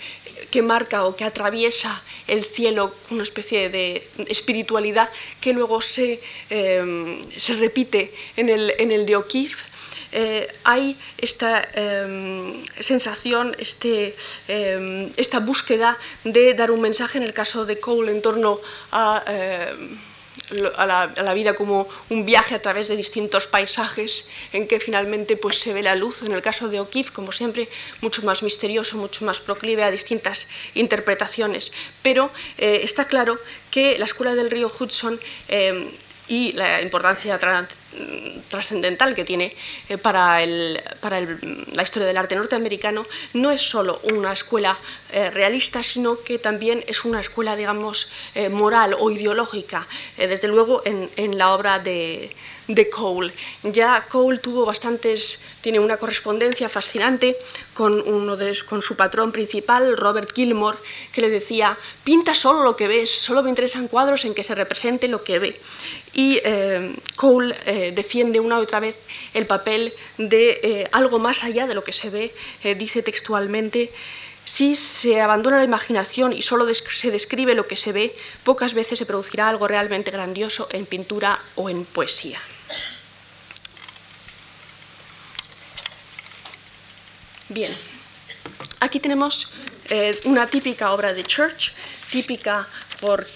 que 0.54 0.62
marca 0.62 1.02
o 1.02 1.16
que 1.18 1.26
atraviesa 1.26 1.98
el 2.30 2.46
cielo, 2.46 2.94
una 3.10 3.24
especie 3.26 3.70
de 3.74 4.06
espiritualidad 4.30 5.10
que 5.42 5.52
luego 5.52 5.80
se, 5.80 6.22
se 6.48 7.52
repite 7.58 8.14
en 8.36 8.48
el, 8.48 8.72
en 8.78 8.92
el 8.92 9.02
de 9.04 9.16
O'Keeffe. 9.16 9.64
Eh, 10.12 10.46
hay 10.62 10.96
esta 11.18 11.66
em, 11.74 12.62
sensación, 12.78 13.56
este, 13.58 14.14
em, 14.46 15.10
esta 15.16 15.40
búsqueda 15.40 15.98
de 16.22 16.54
dar 16.54 16.70
un 16.70 16.80
mensaje, 16.80 17.18
en 17.18 17.24
el 17.24 17.34
caso 17.34 17.66
de 17.66 17.80
Cole, 17.80 18.12
en 18.12 18.22
torno 18.22 18.60
a... 18.92 19.24
A 20.76 20.84
la, 20.86 21.34
vida 21.34 21.54
como 21.54 21.88
un 22.10 22.26
viaje 22.26 22.54
a 22.54 22.62
través 22.62 22.88
de 22.88 22.96
distintos 22.96 23.46
paisajes 23.46 24.26
en 24.52 24.66
que 24.66 24.80
finalmente 24.80 25.36
pues, 25.36 25.58
se 25.58 25.72
ve 25.72 25.82
la 25.82 25.94
luz. 25.94 26.22
En 26.22 26.32
el 26.32 26.42
caso 26.42 26.68
de 26.68 26.80
O'Keeffe, 26.80 27.12
como 27.12 27.32
siempre, 27.32 27.68
mucho 28.00 28.22
más 28.22 28.42
misterioso, 28.42 28.96
mucho 28.96 29.24
más 29.24 29.38
proclive 29.38 29.84
a 29.84 29.90
distintas 29.90 30.46
interpretaciones. 30.74 31.72
Pero 32.02 32.30
eh, 32.58 32.80
está 32.82 33.06
claro 33.06 33.38
que 33.70 33.98
la 33.98 34.04
Escuela 34.04 34.34
del 34.34 34.50
Río 34.50 34.70
Hudson 34.70 35.18
y 36.28 36.52
la 36.52 36.80
importancia 36.80 37.38
trascendental 38.48 39.14
que 39.14 39.24
tiene 39.24 39.54
eh, 39.88 39.98
para, 39.98 40.44
la 40.44 41.82
historia 41.82 42.06
del 42.06 42.16
arte 42.16 42.34
norteamericano 42.34 43.04
no 43.34 43.50
es 43.50 43.60
solo 43.60 44.00
una 44.04 44.32
escuela 44.32 44.78
eh, 45.12 45.30
realista, 45.30 45.82
sino 45.82 46.20
que 46.22 46.38
también 46.38 46.84
es 46.86 47.04
una 47.04 47.20
escuela, 47.20 47.56
digamos, 47.56 48.08
eh, 48.34 48.48
moral 48.48 48.96
o 48.98 49.10
ideológica, 49.10 49.86
desde 50.16 50.48
luego 50.48 50.82
en 50.84 51.38
la 51.38 51.54
obra 51.54 51.78
de, 51.78 52.30
de 52.68 52.88
Cole. 52.88 53.32
Ya 53.62 54.06
Cole 54.08 54.38
tuvo 54.38 54.64
bastantes, 54.64 55.40
tiene 55.60 55.78
una 55.78 55.96
correspondencia 55.96 56.68
fascinante 56.68 57.36
con, 57.72 58.00
uno 58.00 58.36
de, 58.36 58.56
con 58.64 58.82
su 58.82 58.96
patrón 58.96 59.32
principal, 59.32 59.96
Robert 59.96 60.32
Gilmore, 60.34 60.78
que 61.12 61.20
le 61.20 61.30
decía, 61.30 61.76
pinta 62.04 62.34
solo 62.34 62.62
lo 62.62 62.76
que 62.76 62.88
ves, 62.88 63.10
solo 63.10 63.42
me 63.42 63.50
interesan 63.50 63.88
cuadros 63.88 64.24
en 64.24 64.34
que 64.34 64.44
se 64.44 64.54
represente 64.54 65.08
lo 65.08 65.22
que 65.22 65.38
ve. 65.38 65.60
Y 66.14 66.40
eh, 66.44 66.94
Cole 67.16 67.56
eh, 67.66 67.92
defiende 67.92 68.38
una 68.38 68.56
y 68.56 68.62
otra 68.62 68.78
vez 68.78 69.00
el 69.34 69.46
papel 69.46 69.92
de 70.16 70.60
eh, 70.62 70.88
algo 70.92 71.18
más 71.18 71.42
allá 71.42 71.66
de 71.66 71.74
lo 71.74 71.82
que 71.82 71.92
se 71.92 72.08
ve, 72.08 72.32
dice 72.76 73.02
textualmente, 73.02 73.90
si 74.44 74.76
se 74.76 75.20
abandona 75.20 75.58
la 75.58 75.64
imaginación 75.64 76.32
y 76.32 76.42
solo 76.42 76.72
se 76.72 77.10
describe 77.10 77.54
lo 77.54 77.66
que 77.66 77.76
se 77.76 77.92
ve, 77.92 78.14
pocas 78.44 78.74
veces 78.74 78.98
se 78.98 79.06
producirá 79.06 79.48
algo 79.48 79.66
realmente 79.66 80.10
grandioso 80.10 80.68
en 80.70 80.86
pintura 80.86 81.40
o 81.56 81.68
en 81.68 81.84
poesía. 81.84 82.40
Bien, 87.48 87.74
aquí 88.80 89.00
tenemos 89.00 89.50
una 90.24 90.46
típica 90.46 90.92
obra 90.92 91.12
de 91.12 91.24
Church, 91.24 91.72
típica 92.10 92.68
por 93.00 93.26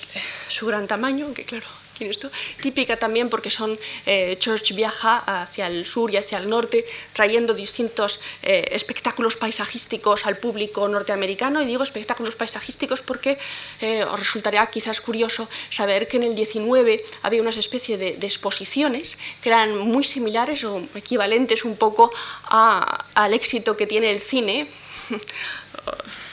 su 0.48 0.66
gran 0.66 0.86
tamaño, 0.86 1.32
que 1.34 1.44
claro, 1.44 1.66
esto, 2.06 2.30
típica 2.60 2.96
también 2.96 3.28
porque 3.28 3.50
son, 3.50 3.78
eh, 4.06 4.36
Church 4.38 4.72
viaja 4.74 5.42
hacia 5.42 5.66
el 5.66 5.86
sur 5.86 6.10
y 6.12 6.16
hacia 6.16 6.38
el 6.38 6.48
norte 6.48 6.84
trayendo 7.12 7.54
distintos 7.54 8.20
eh, 8.42 8.68
espectáculos 8.72 9.36
paisajísticos 9.36 10.26
al 10.26 10.36
público 10.38 10.86
norteamericano. 10.88 11.62
Y 11.62 11.66
digo 11.66 11.82
espectáculos 11.82 12.34
paisajísticos 12.34 13.02
porque 13.02 13.38
eh, 13.80 14.04
os 14.04 14.18
resultaría 14.18 14.64
quizás 14.66 15.00
curioso 15.00 15.48
saber 15.70 16.08
que 16.08 16.18
en 16.18 16.24
el 16.24 16.34
19 16.34 17.04
había 17.22 17.42
una 17.42 17.50
especie 17.50 17.96
de, 17.96 18.18
exposiciones 18.28 19.16
que 19.42 19.48
eran 19.48 19.76
muy 19.76 20.04
similares 20.04 20.62
o 20.64 20.82
equivalentes 20.94 21.64
un 21.64 21.76
poco 21.76 22.12
al 22.50 23.34
éxito 23.34 23.76
que 23.76 23.86
tiene 23.86 24.10
el 24.10 24.20
cine 24.20 24.68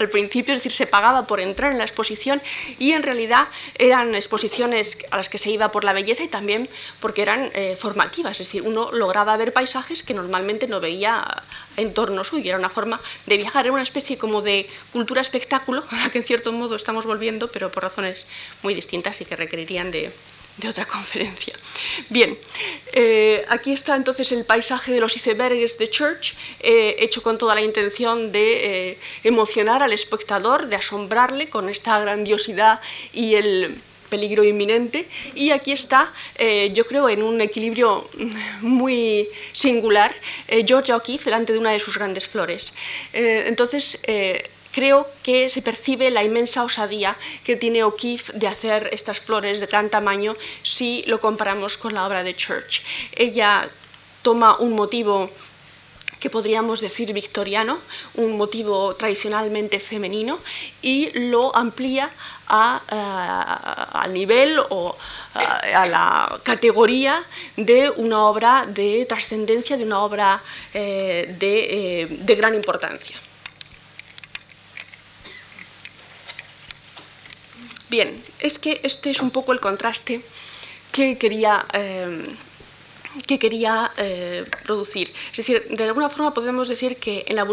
al 0.00 0.08
principio, 0.08 0.54
es 0.54 0.58
decir, 0.58 0.72
se 0.72 0.86
pagaba 0.86 1.26
por 1.26 1.40
entrar 1.40 1.72
en 1.72 1.78
la 1.78 1.84
exposición 1.84 2.42
y 2.78 2.92
en 2.92 3.02
realidad 3.02 3.48
eran 3.78 4.14
exposiciones 4.14 4.98
a 5.10 5.16
las 5.16 5.28
que 5.28 5.38
se 5.38 5.50
iba 5.50 5.70
por 5.70 5.84
la 5.84 5.92
belleza 5.92 6.24
y 6.24 6.28
también 6.28 6.68
porque 7.00 7.22
eran 7.22 7.50
eh, 7.54 7.76
formativas, 7.78 8.40
es 8.40 8.46
decir, 8.46 8.62
uno 8.62 8.90
lograba 8.92 9.36
ver 9.36 9.52
paisajes 9.52 10.02
que 10.02 10.14
normalmente 10.14 10.66
no 10.66 10.80
veía 10.80 11.42
en 11.76 11.94
torno 11.94 12.24
suyo, 12.24 12.50
era 12.50 12.58
una 12.58 12.70
forma 12.70 13.00
de 13.26 13.36
viajar, 13.36 13.66
era 13.66 13.72
una 13.72 13.82
especie 13.82 14.18
como 14.18 14.42
de 14.42 14.68
cultura 14.92 15.20
espectáculo, 15.20 15.84
a 15.90 15.96
la 15.96 16.10
que 16.10 16.18
en 16.18 16.24
cierto 16.24 16.52
modo 16.52 16.76
estamos 16.76 17.06
volviendo, 17.06 17.48
pero 17.48 17.70
por 17.70 17.82
razones 17.82 18.26
muy 18.62 18.74
distintas 18.74 19.20
y 19.20 19.24
que 19.24 19.36
requerirían 19.36 19.90
de, 19.90 20.12
de 20.60 20.68
otra 20.68 20.84
conferencia. 20.84 21.54
Bien, 22.08 22.38
eh, 22.92 23.44
aquí 23.48 23.72
está 23.72 23.96
entonces 23.96 24.30
el 24.32 24.44
paisaje 24.44 24.92
de 24.92 25.00
los 25.00 25.16
icebergs 25.16 25.78
de 25.78 25.88
Church, 25.88 26.34
eh, 26.60 26.96
hecho 26.98 27.22
con 27.22 27.38
toda 27.38 27.54
la 27.54 27.62
intención 27.62 28.30
de 28.30 28.90
eh, 28.90 28.98
emocionar 29.24 29.82
al 29.82 29.92
espectador, 29.92 30.66
de 30.66 30.76
asombrarle 30.76 31.48
con 31.48 31.68
esta 31.68 31.98
grandiosidad 32.00 32.80
y 33.12 33.34
el 33.34 33.80
peligro 34.10 34.42
inminente. 34.44 35.08
Y 35.36 35.50
aquí 35.52 35.70
está, 35.70 36.12
yo 36.72 36.84
creo, 36.84 37.08
en 37.08 37.22
un 37.22 37.40
equilibrio 37.40 38.10
muy 38.60 39.28
singular, 39.52 40.12
George 40.66 40.92
O'Keeffe 40.92 41.26
delante 41.26 41.52
de 41.52 41.60
una 41.60 41.70
de 41.70 41.78
sus 41.78 41.96
grandes 41.96 42.26
flores. 42.26 42.72
entonces, 43.12 44.00
creo 44.72 45.06
que 45.22 45.48
se 45.48 45.62
percibe 45.62 46.10
la 46.10 46.24
inmensa 46.24 46.64
osadía 46.64 47.16
que 47.44 47.56
tiene 47.56 47.84
O'Keeffe 47.84 48.32
de 48.34 48.48
hacer 48.48 48.90
estas 48.92 49.18
flores 49.18 49.60
de 49.60 49.66
gran 49.66 49.90
tamaño 49.90 50.36
si 50.62 51.02
lo 51.06 51.20
comparamos 51.20 51.76
con 51.76 51.94
la 51.94 52.06
obra 52.06 52.22
de 52.22 52.34
Church. 52.34 52.82
Ella 53.16 53.68
toma 54.22 54.58
un 54.58 54.74
motivo 54.74 55.30
que 56.20 56.28
podríamos 56.28 56.80
decir 56.80 57.12
victoriano, 57.14 57.78
un 58.14 58.36
motivo 58.36 58.94
tradicionalmente 58.94 59.80
femenino, 59.80 60.38
y 60.82 61.10
lo 61.18 61.56
amplía 61.56 62.10
a, 62.46 62.82
eh, 62.90 63.98
al 63.98 64.12
nivel 64.12 64.60
o 64.68 64.94
eh, 65.34 65.74
a, 65.74 65.86
la 65.86 66.40
categoría 66.42 67.24
de 67.56 67.90
una 67.96 68.26
obra 68.26 68.66
de 68.68 69.06
trascendencia, 69.06 69.78
de 69.78 69.84
una 69.84 70.00
obra 70.00 70.42
eh, 70.74 71.34
de 71.38 72.34
gran 72.34 72.54
importancia. 72.54 73.16
Bien, 77.90 78.22
es 78.38 78.60
que 78.60 78.80
este 78.84 79.10
es 79.10 79.20
un 79.20 79.32
poco 79.32 79.50
el 79.52 79.58
contraste 79.58 80.22
que 80.92 81.18
quería, 81.18 81.66
eh, 81.72 82.24
que 83.26 83.40
quería 83.40 83.90
eh, 83.96 84.44
producir. 84.62 85.12
Es 85.32 85.38
decir, 85.38 85.66
de 85.68 85.84
alguna 85.84 86.08
forma 86.08 86.32
podemos 86.32 86.68
decir 86.68 86.98
que 86.98 87.24
en 87.26 87.34
la, 87.34 87.48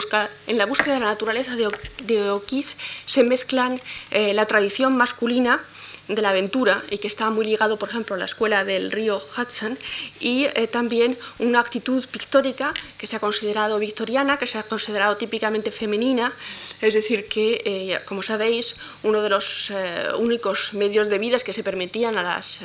en 0.45 0.57
la 0.59 0.67
búsqueda 0.67 0.93
de 0.93 0.99
la 0.99 1.07
naturaleza 1.07 1.55
de, 1.55 2.29
O'Keeffe 2.29 2.75
se 3.07 3.23
mezclan 3.23 3.81
eh, 4.11 4.35
la 4.35 4.45
tradición 4.45 4.95
masculina 4.95 5.59
de 6.07 6.21
la 6.21 6.29
aventura 6.29 6.83
y 6.89 6.97
que 6.97 7.07
está 7.07 7.29
muy 7.29 7.45
ligado, 7.45 7.77
por 7.77 7.89
ejemplo, 7.89 8.15
a 8.15 8.19
la 8.19 8.25
escuela 8.25 8.63
del 8.63 8.91
río 8.91 9.17
Hudson 9.17 9.77
y 10.19 10.45
eh, 10.45 10.67
también 10.67 11.17
una 11.39 11.59
actitud 11.59 12.05
pictórica 12.07 12.73
que 12.97 13.07
se 13.07 13.15
ha 13.15 13.19
considerado 13.19 13.79
victoriana, 13.79 14.37
que 14.37 14.47
se 14.47 14.57
ha 14.57 14.63
considerado 14.63 15.17
típicamente 15.17 15.71
femenina, 15.71 16.33
es 16.81 16.93
decir, 16.93 17.27
que, 17.27 17.61
eh, 17.65 17.99
como 18.05 18.21
sabéis, 18.21 18.75
uno 19.03 19.21
de 19.21 19.29
los 19.29 19.69
eh, 19.71 20.09
únicos 20.17 20.73
medios 20.73 21.09
de 21.09 21.17
vida 21.17 21.37
que 21.39 21.53
se 21.53 21.63
permitían 21.63 22.17
a 22.17 22.23
las 22.23 22.61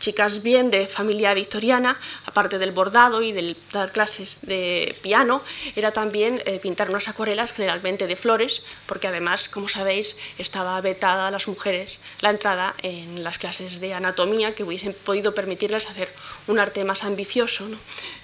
chicas 0.00 0.42
bien 0.42 0.70
de 0.70 0.86
familia 0.86 1.34
victoriana, 1.34 1.96
aparte 2.26 2.58
del 2.58 2.72
bordado 2.72 3.22
y 3.22 3.32
de 3.32 3.54
dar 3.72 3.92
clases 3.92 4.40
de 4.42 4.96
piano, 5.02 5.42
era 5.76 5.92
también 5.92 6.42
eh, 6.46 6.58
pintar 6.58 6.90
unas 6.90 7.06
acuarelas 7.06 7.52
generalmente 7.52 8.06
de 8.08 8.16
flores, 8.16 8.62
porque 8.86 9.06
además, 9.06 9.48
como 9.48 9.68
sabéis, 9.68 10.16
estaba 10.38 10.80
vetada 10.80 11.28
a 11.28 11.30
las 11.30 11.46
mujeres 11.46 12.00
la 12.20 12.30
entrada 12.30 12.74
en 12.82 13.22
las 13.22 13.38
clases 13.38 13.80
de 13.80 13.94
anatomía 13.94 14.54
que 14.54 14.64
hubiesen 14.64 14.94
podido 14.94 15.34
permitirles 15.34 15.86
hacer 15.86 16.08
un 16.48 16.58
arte 16.58 16.82
más 16.84 17.04
ambicioso. 17.04 17.68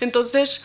Entonces, 0.01 0.63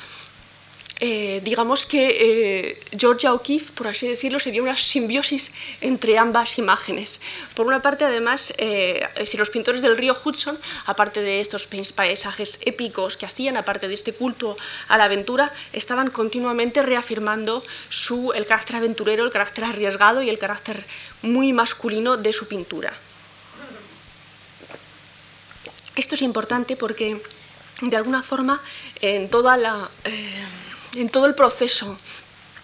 eh, 1.04 1.42
digamos 1.44 1.88
que 1.88 2.04
eh, 2.20 2.80
Georgia 2.96 3.34
O'Keeffe, 3.34 3.74
por 3.74 3.88
así 3.88 4.08
decirlo, 4.08 4.40
sería 4.40 4.62
una 4.62 4.78
simbiosis 4.78 5.52
entre 5.82 6.20
ambas 6.20 6.60
imágenes. 6.60 7.20
Por 7.56 7.66
una 7.66 7.82
parte, 7.82 8.06
además, 8.06 8.54
eh, 8.60 9.02
los 9.34 9.50
pintores 9.50 9.82
del 9.82 9.98
río 9.98 10.16
Hudson, 10.24 10.60
aparte 10.86 11.24
de 11.24 11.42
estos 11.42 11.66
paisajes 11.66 12.60
épicos 12.62 13.18
que 13.18 13.26
hacían, 13.26 13.58
aparte 13.58 13.88
de 13.88 13.96
este 13.96 14.14
culto 14.14 14.56
a 14.90 14.98
la 15.00 15.06
aventura, 15.06 15.52
estaban 15.74 16.12
continuamente 16.12 16.84
reafirmando 16.84 17.64
su, 17.90 18.32
el 18.34 18.46
carácter 18.46 18.76
aventurero, 18.76 19.26
el 19.26 19.32
carácter 19.32 19.64
arriesgado 19.64 20.22
y 20.22 20.30
el 20.30 20.38
carácter 20.38 20.86
muy 21.24 21.52
masculino 21.52 22.16
de 22.16 22.32
su 22.32 22.48
pintura. 22.48 22.94
Esto 25.96 26.14
es 26.14 26.22
importante 26.22 26.76
porque, 26.76 27.20
de 27.82 27.98
alguna 27.98 28.22
forma, 28.22 28.62
en 29.02 29.32
toda 29.32 29.58
la 29.58 29.90
en 30.96 31.10
todo 31.10 31.26
el 31.26 31.36
proceso 31.36 31.98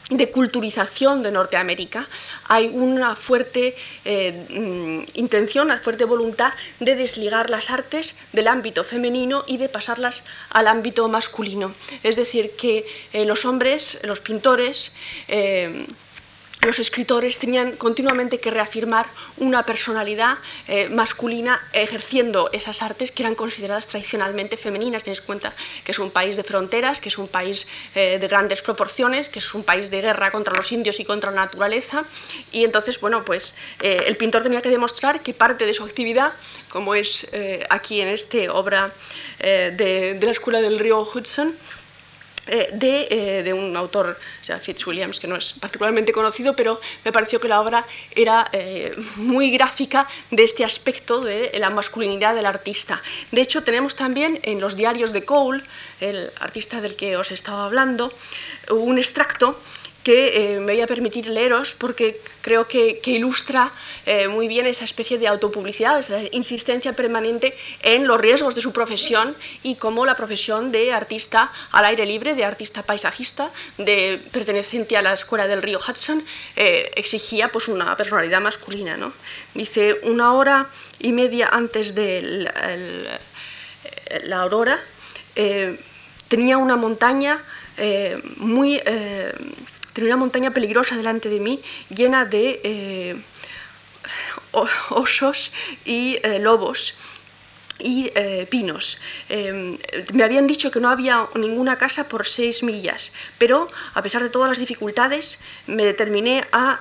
de 0.09 0.31
culturización 0.31 1.21
de 1.21 1.31
Norteamérica, 1.31 2.07
hay 2.47 2.67
una 2.67 3.15
fuerte 3.15 3.75
eh, 4.05 4.45
mm, 4.49 5.17
intención, 5.19 5.65
una 5.65 5.79
fuerte 5.79 6.05
voluntad 6.05 6.53
de 6.79 6.95
desligar 6.95 7.49
las 7.49 7.69
artes 7.69 8.15
del 8.31 8.47
ámbito 8.47 8.83
femenino 8.85 9.43
y 9.47 9.57
de 9.57 9.67
pasarlas 9.67 10.23
al 10.49 10.67
ámbito 10.67 11.07
masculino. 11.09 11.73
Es 12.03 12.15
decir, 12.15 12.51
que 12.51 12.85
eh, 13.11 13.25
los 13.25 13.43
hombres, 13.43 13.99
los 14.03 14.21
pintores, 14.21 14.93
eh, 15.27 15.85
los 16.67 16.79
escritores 16.79 17.39
tenían 17.39 17.77
continuamente 17.77 18.39
que 18.39 18.51
reafirmar 18.51 19.07
una 19.37 19.65
personalidad 19.65 20.37
eh, 20.67 20.89
masculina 20.89 21.61
ejerciendo 21.71 22.49
esas 22.51 22.81
artes 22.81 23.11
que 23.11 23.23
eran 23.23 23.35
consideradas 23.35 23.87
tradicionalmente 23.87 24.57
femeninas. 24.57 25.03
Tienes 25.03 25.21
cuenta 25.21 25.53
que 25.85 25.93
es 25.93 25.99
un 25.99 26.11
país 26.11 26.35
de 26.35 26.43
fronteras, 26.43 26.99
que 26.99 27.07
es 27.07 27.17
un 27.17 27.29
país 27.29 27.67
eh, 27.95 28.19
de 28.19 28.27
grandes 28.27 28.61
proporciones, 28.61 29.29
que 29.29 29.39
es 29.39 29.53
un 29.53 29.63
país 29.63 29.89
de 29.89 30.01
guerra 30.01 30.29
contra 30.29 30.53
los 30.53 30.69
indios 30.73 30.99
y 30.99 31.05
contra 31.05 31.31
la 31.31 31.45
naturaleza. 31.45 32.03
Y 32.51 32.65
entonces, 32.65 32.99
bueno, 32.99 33.23
pues 33.23 33.55
eh, 33.81 34.03
el 34.05 34.17
pintor 34.17 34.43
tenía 34.43 34.61
que 34.61 34.69
demostrar 34.69 35.21
que 35.21 35.33
parte 35.33 35.65
de 35.65 35.73
su 35.73 35.85
actividad, 35.85 36.33
como 36.67 36.95
es 36.95 37.27
aquí 37.69 38.01
en 38.01 38.09
esta 38.09 38.53
obra 38.53 38.91
de 39.39 40.19
la 40.21 40.31
Escuela 40.31 40.59
del 40.61 40.79
Río 40.79 41.01
Hudson, 41.01 41.55
eh, 42.47 42.69
eh, 43.09 43.41
de, 43.43 43.53
un 43.53 43.75
autor, 43.75 44.17
o 44.41 44.43
sea, 44.43 44.59
Fitzwilliams, 44.59 45.19
que 45.19 45.27
no 45.27 45.35
es 45.35 45.53
particularmente 45.53 46.11
conocido, 46.11 46.55
pero 46.55 46.79
me 47.03 47.11
pareció 47.11 47.39
que 47.39 47.47
la 47.47 47.61
obra 47.61 47.85
era 48.15 48.49
eh, 48.53 48.95
muy 49.17 49.51
gráfica 49.51 50.07
de 50.31 50.43
este 50.43 50.63
aspecto 50.63 51.21
de 51.21 51.51
la 51.59 51.69
masculinidad 51.69 52.35
del 52.35 52.45
artista. 52.45 53.01
De 53.31 53.41
hecho, 53.41 53.63
tenemos 53.63 53.95
también 53.95 54.39
en 54.43 54.61
los 54.61 54.75
diarios 54.75 55.13
de 55.13 55.25
Cole, 55.25 55.63
el 55.99 56.31
artista 56.39 56.81
del 56.81 56.95
que 56.95 57.17
os 57.17 57.31
estaba 57.31 57.65
hablando, 57.65 58.13
un 58.69 58.97
extracto 58.97 59.59
que 60.07 60.53
eh, 60.53 60.59
me 60.61 60.71
voy 60.71 60.81
a 60.81 60.87
permitir 60.87 61.27
leeros 61.27 61.75
porque 61.75 62.21
creo 62.39 62.65
que, 62.65 63.01
ilustra 63.07 63.73
eh, 64.05 64.29
muy 64.29 64.47
bien 64.47 64.65
esa 64.65 64.85
especie 64.85 65.17
de 65.17 65.27
autopublicidad, 65.27 65.99
esa 65.99 66.21
insistencia 66.31 66.93
permanente 66.93 67.53
en 67.83 68.07
los 68.07 68.17
riesgos 68.17 68.55
de 68.55 68.61
su 68.61 68.71
profesión 68.71 69.35
y 69.63 69.75
cómo 69.75 70.05
la 70.05 70.15
profesión 70.15 70.71
de 70.71 70.93
artista 70.93 71.51
al 71.73 71.83
aire 71.83 72.05
libre, 72.05 72.35
de 72.35 72.45
artista 72.45 72.83
paisajista, 72.83 73.51
de 73.77 74.21
perteneciente 74.31 74.95
a 74.95 75.01
la 75.01 75.11
escuela 75.11 75.45
del 75.45 75.61
río 75.61 75.77
Hudson, 75.77 76.23
eh, 76.55 76.89
exigía 76.95 77.49
pues, 77.49 77.67
una 77.67 77.97
personalidad 77.97 78.39
masculina. 78.39 78.95
¿no? 78.95 79.11
Dice, 79.55 79.99
una 80.03 80.31
hora 80.31 80.69
y 80.99 81.11
media 81.11 81.49
antes 81.51 81.93
de 81.93 82.49
la 84.23 84.39
aurora, 84.39 84.79
tenía 86.29 86.57
una 86.57 86.77
montaña 86.77 87.43
muy 88.37 88.81
Tenía 89.97 90.13
una 90.13 90.25
montaña 90.25 90.51
peligrosa 90.51 90.95
delante 90.95 91.27
de 91.27 91.39
mí, 91.39 91.59
llena 91.89 92.23
de 92.23 92.61
eh, 92.63 93.15
osos 94.91 95.51
y 95.85 96.19
eh, 96.21 96.37
lobos 96.37 96.93
y 97.79 98.11
eh, 98.13 98.45
pinos. 98.47 98.99
me 100.13 100.23
habían 100.23 100.45
dicho 100.45 100.69
que 100.69 100.79
no 100.79 100.89
había 100.89 101.25
ninguna 101.33 101.79
casa 101.79 102.07
por 102.07 102.27
seis 102.27 102.61
millas, 102.61 103.11
pero 103.39 103.67
a 103.95 104.03
pesar 104.03 104.21
de 104.21 104.29
todas 104.29 104.49
las 104.49 104.59
dificultades 104.59 105.39
me 105.65 105.83
determiné 105.83 106.45
a 106.51 106.79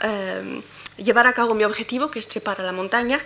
llevar 0.99 1.26
a 1.26 1.32
cabo 1.32 1.54
mi 1.54 1.64
objetivo, 1.64 2.11
que 2.11 2.18
es 2.18 2.28
trepar 2.28 2.61
a 2.61 2.64
la 2.64 2.73
montaña, 2.73 3.18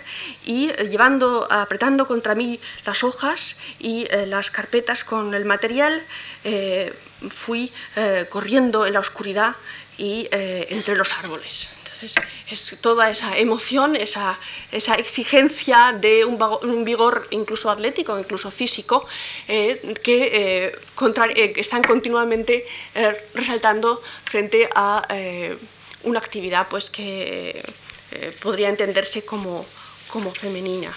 y 0.45 0.71
llevando, 0.87 1.47
apretando 1.51 2.07
contra 2.07 2.33
mí 2.33 2.61
las 2.85 3.03
hojas 3.03 3.57
y 3.77 4.07
las 4.27 4.51
carpetas 4.51 5.03
con 5.03 5.33
el 5.33 5.43
material, 5.43 6.01
fui 7.29 7.71
corriendo 8.29 8.85
en 8.85 8.93
la 8.93 8.99
oscuridad 8.99 9.55
y 10.01 10.27
eh, 10.31 10.65
entre 10.71 10.95
los 10.95 11.13
árboles. 11.13 11.69
Entonces, 11.83 12.15
es 12.49 12.77
toda 12.81 13.11
esa 13.11 13.37
emoción, 13.37 13.95
esa, 13.95 14.39
esa 14.71 14.95
exigencia 14.95 15.93
de 15.93 16.25
un, 16.25 16.83
vigor 16.83 17.27
incluso 17.29 17.69
atlético, 17.69 18.17
incluso 18.17 18.49
físico, 18.49 19.07
eh, 19.47 19.93
que 20.03 20.17
eh, 20.33 21.53
están 21.55 21.83
continuamente 21.83 22.65
resaltando 23.35 24.01
frente 24.25 24.67
a 24.73 25.07
una 26.03 26.17
actividad 26.17 26.67
pues, 26.67 26.89
que 26.89 27.61
podría 28.41 28.69
entenderse 28.69 29.23
como, 29.23 29.63
como 30.07 30.31
femenina. 30.31 30.91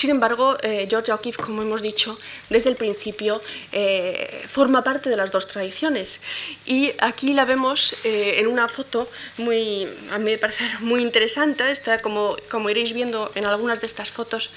Sin 0.00 0.08
embargo, 0.08 0.56
eh, 0.62 0.86
George 0.88 1.12
O'Keeffe, 1.12 1.42
como 1.42 1.60
hemos 1.60 1.82
dicho, 1.82 2.18
desde 2.48 2.70
el 2.70 2.76
principio 2.76 3.42
eh, 3.70 4.44
forma 4.46 4.82
parte 4.82 5.10
de 5.10 5.16
las 5.18 5.30
dos 5.30 5.46
tradiciones. 5.46 6.22
Y 6.64 6.92
aquí 7.00 7.34
la 7.34 7.44
vemos 7.44 7.94
eh, 8.02 8.36
en 8.38 8.46
una 8.46 8.66
foto 8.68 9.10
muy, 9.36 9.86
a 10.10 10.16
mí 10.16 10.24
me 10.24 10.38
parece 10.38 10.64
muy 10.80 11.02
interesante. 11.02 11.70
Está, 11.70 11.98
como, 11.98 12.34
como 12.50 12.70
iréis 12.70 12.94
viendo 12.94 13.30
en 13.34 13.44
algunas 13.44 13.82
de 13.82 13.88
estas 13.88 14.10
fotos, 14.10 14.50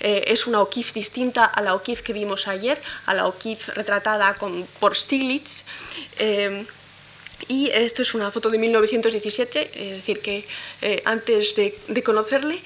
es 0.00 0.46
una 0.46 0.60
O'Keeffe 0.60 0.92
distinta 0.92 1.44
a 1.46 1.62
la 1.62 1.74
O'Keeffe 1.74 2.02
que 2.02 2.12
vimos 2.12 2.46
ayer, 2.46 2.78
a 3.06 3.14
la 3.14 3.26
O'Keeffe 3.26 3.72
retratada 3.72 4.36
por 4.80 4.96
Stiglitz. 4.96 5.64
y 7.48 7.70
esto 7.70 8.02
es 8.02 8.14
una 8.14 8.30
foto 8.30 8.48
de 8.50 8.58
1917, 8.58 9.70
es 9.74 9.92
decir, 9.96 10.20
que 10.20 10.46
antes 11.04 11.54
de, 11.54 11.76
de, 11.88 12.02
conocerle, 12.02 12.62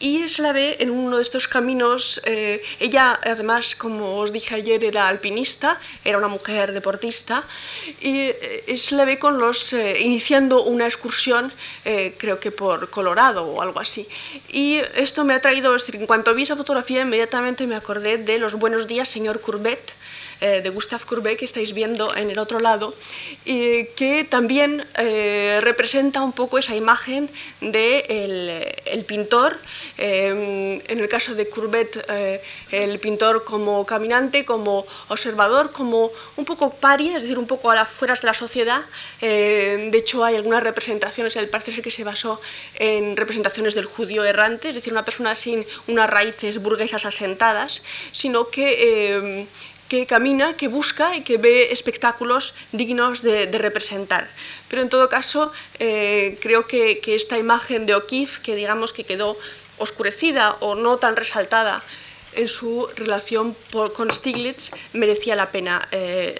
y 0.00 0.28
se 0.28 0.42
la 0.42 0.52
ve 0.52 0.76
en 0.80 0.90
uno 0.90 1.16
de 1.16 1.22
estos 1.22 1.48
caminos. 1.48 2.20
Eh, 2.24 2.62
ella, 2.78 3.18
además, 3.22 3.74
como 3.76 4.16
os 4.16 4.32
dije 4.32 4.54
ayer, 4.54 4.84
era 4.84 5.08
alpinista, 5.08 5.80
era 6.04 6.18
una 6.18 6.28
mujer 6.28 6.72
deportista, 6.72 7.44
y 8.00 8.30
eh, 8.30 8.74
se 8.76 8.94
la 8.94 9.04
ve 9.04 9.18
con 9.18 9.38
los, 9.38 9.72
eh, 9.72 10.00
iniciando 10.00 10.62
una 10.64 10.86
excursión, 10.86 11.52
creo 12.18 12.38
que 12.38 12.50
por 12.50 12.90
Colorado 12.90 13.44
o 13.44 13.62
algo 13.62 13.80
así. 13.80 14.06
Y 14.48 14.80
esto 14.94 15.24
me 15.24 15.34
ha 15.34 15.40
traído, 15.40 15.74
es 15.74 15.82
decir, 15.82 16.00
en 16.00 16.06
cuanto 16.06 16.34
vi 16.34 16.42
esa 16.42 16.56
fotografía, 16.56 17.02
inmediatamente 17.02 17.66
me 17.66 17.76
acordé 17.76 18.18
de 18.18 18.38
Los 18.38 18.54
Buenos 18.54 18.86
Días, 18.86 19.08
señor 19.08 19.40
Courbet, 19.40 19.94
eh, 20.40 20.60
de 20.62 20.70
Gustave 20.70 21.04
Courbet 21.04 21.36
que 21.36 21.44
estáis 21.44 21.72
viendo 21.72 22.14
en 22.14 22.30
el 22.30 22.38
otro 22.38 22.60
lado, 22.60 22.94
y 23.44 23.86
que 23.96 24.22
también 24.22 24.86
eh, 24.96 25.58
representa 25.62 26.22
un 26.22 26.32
poco 26.32 26.58
esa 26.58 26.76
imagen 26.76 27.28
del 27.60 27.72
de 27.72 28.82
el 28.86 29.04
pintor, 29.04 29.58
eh, 29.96 30.80
en 30.86 30.98
el 31.00 31.08
caso 31.08 31.34
de 31.34 31.48
Courbet, 31.48 32.06
el 32.70 33.00
pintor 33.00 33.42
como 33.42 33.84
caminante, 33.84 34.44
como 34.44 34.86
observador, 35.08 35.72
como 35.72 36.12
un 36.36 36.44
poco 36.44 36.72
paria, 36.72 37.16
es 37.16 37.24
decir, 37.24 37.38
un 37.38 37.48
poco 37.48 37.72
a 37.72 37.74
las 37.74 37.88
afueras 37.88 38.20
de 38.20 38.26
la 38.26 38.34
sociedad. 38.34 38.82
de 39.20 39.98
hecho, 39.98 40.24
hay 40.24 40.36
algunas 40.36 40.62
representaciones, 40.62 41.34
el 41.34 41.48
parece 41.48 41.82
que 41.82 41.90
se 41.90 42.04
basó 42.04 42.40
en 42.76 43.16
representaciones 43.16 43.74
del 43.74 43.86
judío 43.86 44.24
errante, 44.24 44.68
es 44.68 44.76
decir, 44.76 44.92
una 44.92 45.04
persona 45.04 45.34
sin 45.34 45.66
unas 45.88 46.08
raíces 46.08 46.62
burguesas 46.62 47.04
asentadas, 47.04 47.82
sino 48.12 48.48
que 48.48 49.46
que 49.88 50.06
camina, 50.06 50.54
que 50.56 50.68
busca 50.68 51.16
y 51.16 51.22
que 51.22 51.38
ve 51.38 51.72
espectáculos 51.72 52.54
dignos 52.72 53.22
de, 53.22 53.46
representar. 53.58 54.28
Pero 54.68 54.82
en 54.82 54.88
todo 54.88 55.08
caso, 55.08 55.50
eh, 55.78 56.38
creo 56.40 56.66
que, 56.66 57.00
esta 57.06 57.38
imagen 57.38 57.86
de 57.86 57.94
O'Keeffe, 57.94 58.42
que 58.42 58.54
digamos 58.54 58.92
que 58.92 59.04
quedó 59.04 59.36
oscurecida 59.78 60.56
o 60.60 60.74
no 60.74 60.98
tan 60.98 61.16
resaltada 61.16 61.82
en 62.34 62.48
su 62.48 62.86
relación 62.96 63.56
con 63.94 64.12
Stiglitz, 64.12 64.70
merecía 64.92 65.34
la 65.34 65.50
pena 65.50 65.88
eh, 65.90 66.38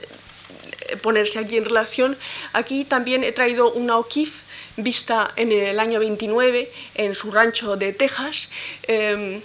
ponerse 1.02 1.38
aquí 1.38 1.56
en 1.56 1.64
relación. 1.64 2.16
Aquí 2.52 2.84
también 2.84 3.24
he 3.24 3.32
traído 3.32 3.72
una 3.72 3.96
O'Keeffe 3.96 4.44
vista 4.76 5.30
en 5.36 5.50
el 5.50 5.80
año 5.80 5.98
29 5.98 6.70
en 6.94 7.14
su 7.14 7.32
rancho 7.32 7.76
de 7.76 7.92
Texas 7.92 8.48
eh, 8.86 9.40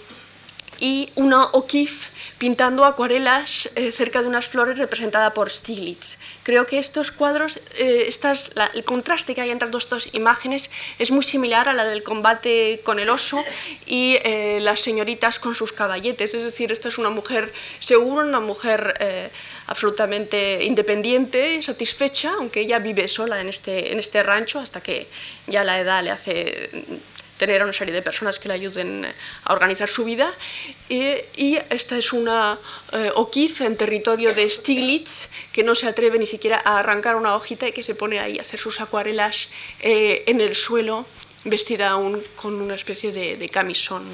y 0.78 1.10
una 1.16 1.46
O'Keeffe 1.46 2.13
pintando 2.44 2.84
acuarelas 2.84 3.70
eh, 3.74 3.90
cerca 3.90 4.20
de 4.20 4.28
unas 4.28 4.44
flores 4.44 4.76
representada 4.76 5.32
por 5.32 5.48
Stiglitz. 5.48 6.18
Creo 6.42 6.66
que 6.66 6.78
estos 6.78 7.10
cuadros, 7.10 7.58
eh, 7.78 8.10
el 8.74 8.84
contraste 8.84 9.34
que 9.34 9.40
hay 9.40 9.50
entre 9.50 9.70
las 9.70 9.88
dos 9.88 10.10
imágenes 10.12 10.70
es 10.98 11.10
muy 11.10 11.22
similar 11.22 11.70
a 11.70 11.72
la 11.72 11.86
del 11.86 12.02
combate 12.02 12.82
con 12.84 12.98
el 12.98 13.08
oso 13.08 13.42
y 13.86 14.18
eh, 14.22 14.58
las 14.60 14.80
señoritas 14.80 15.38
con 15.38 15.54
sus 15.54 15.72
caballetes. 15.72 16.34
Es 16.34 16.44
decir, 16.44 16.70
esta 16.70 16.88
es 16.88 16.98
una 16.98 17.08
mujer 17.08 17.50
segura, 17.80 18.26
una 18.26 18.40
mujer 18.40 18.92
absolutamente 19.66 20.64
independiente, 20.64 21.62
satisfecha, 21.62 22.32
aunque 22.38 22.60
ella 22.60 22.78
vive 22.78 23.08
sola 23.08 23.40
en 23.40 23.48
este, 23.48 23.90
en 23.90 23.98
este 23.98 24.22
rancho 24.22 24.58
hasta 24.58 24.82
que 24.82 25.06
ya 25.46 25.64
la 25.64 25.80
edad 25.80 26.04
le 26.04 26.10
hace 26.10 26.68
tener 27.46 27.62
a 27.62 27.64
una 27.64 27.72
serie 27.72 27.92
de 27.92 28.02
personas 28.02 28.38
que 28.38 28.48
le 28.48 28.54
ayuden 28.54 29.06
a 29.44 29.52
organizar 29.52 29.88
su 29.88 30.04
vida. 30.04 30.32
Y, 30.88 31.58
esta 31.70 31.96
es 31.96 32.12
una 32.12 32.58
eh, 32.92 33.12
en 33.60 33.76
territorio 33.76 34.34
de 34.34 34.48
Stiglitz, 34.48 35.28
que 35.52 35.62
no 35.62 35.74
se 35.74 35.86
atreve 35.86 36.18
ni 36.18 36.26
siquiera 36.26 36.60
a 36.64 36.78
arrancar 36.78 37.16
una 37.16 37.34
hojita 37.34 37.68
y 37.68 37.72
que 37.72 37.82
se 37.82 37.94
pone 37.94 38.18
ahí 38.18 38.38
a 38.38 38.42
hacer 38.42 38.58
sus 38.58 38.80
acuarelas 38.80 39.48
eh, 39.80 40.24
en 40.26 40.40
el 40.40 40.54
suelo, 40.54 41.06
vestida 41.44 41.90
aún 41.90 42.22
con 42.36 42.54
una 42.54 42.74
especie 42.74 43.12
de, 43.12 43.48
camisón. 43.48 44.04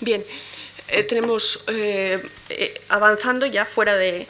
Bien, 0.00 0.24
eh, 0.92 1.04
tenemos 1.04 1.62
eh, 1.68 2.20
eh, 2.48 2.80
avanzando 2.88 3.46
ya 3.46 3.64
fuera 3.64 3.94
de, 3.94 4.26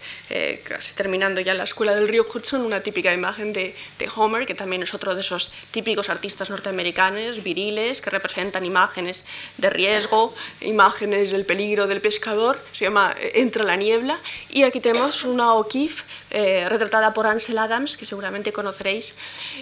casi 0.62 0.94
terminando 0.94 1.40
ya 1.40 1.54
la 1.54 1.64
escuela 1.64 1.94
del 1.94 2.06
río 2.06 2.24
Hudson, 2.32 2.60
una 2.60 2.80
típica 2.80 3.12
imagen 3.12 3.52
de, 3.52 3.74
Homer, 4.14 4.46
que 4.46 4.54
también 4.54 4.82
es 4.82 4.94
otro 4.94 5.14
de 5.14 5.22
esos 5.22 5.50
típicos 5.70 6.08
artistas 6.08 6.50
norteamericanos, 6.50 7.42
viriles, 7.42 8.00
que 8.00 8.10
representan 8.10 8.64
imágenes 8.64 9.24
de 9.56 9.70
riesgo, 9.70 10.34
imágenes 10.60 11.32
del 11.32 11.44
peligro 11.44 11.86
del 11.86 12.00
pescador, 12.00 12.60
se 12.72 12.84
llama 12.84 13.14
Entra 13.34 13.64
la 13.64 13.76
niebla, 13.76 14.18
y 14.50 14.62
aquí 14.62 14.80
tenemos 14.80 15.24
una 15.24 15.54
O'Keeffe 15.54 16.04
retratada 16.68 17.12
por 17.12 17.26
Ansel 17.26 17.58
Adams, 17.58 17.96
que 17.96 18.06
seguramente 18.06 18.52
conoceréis, 18.52 19.14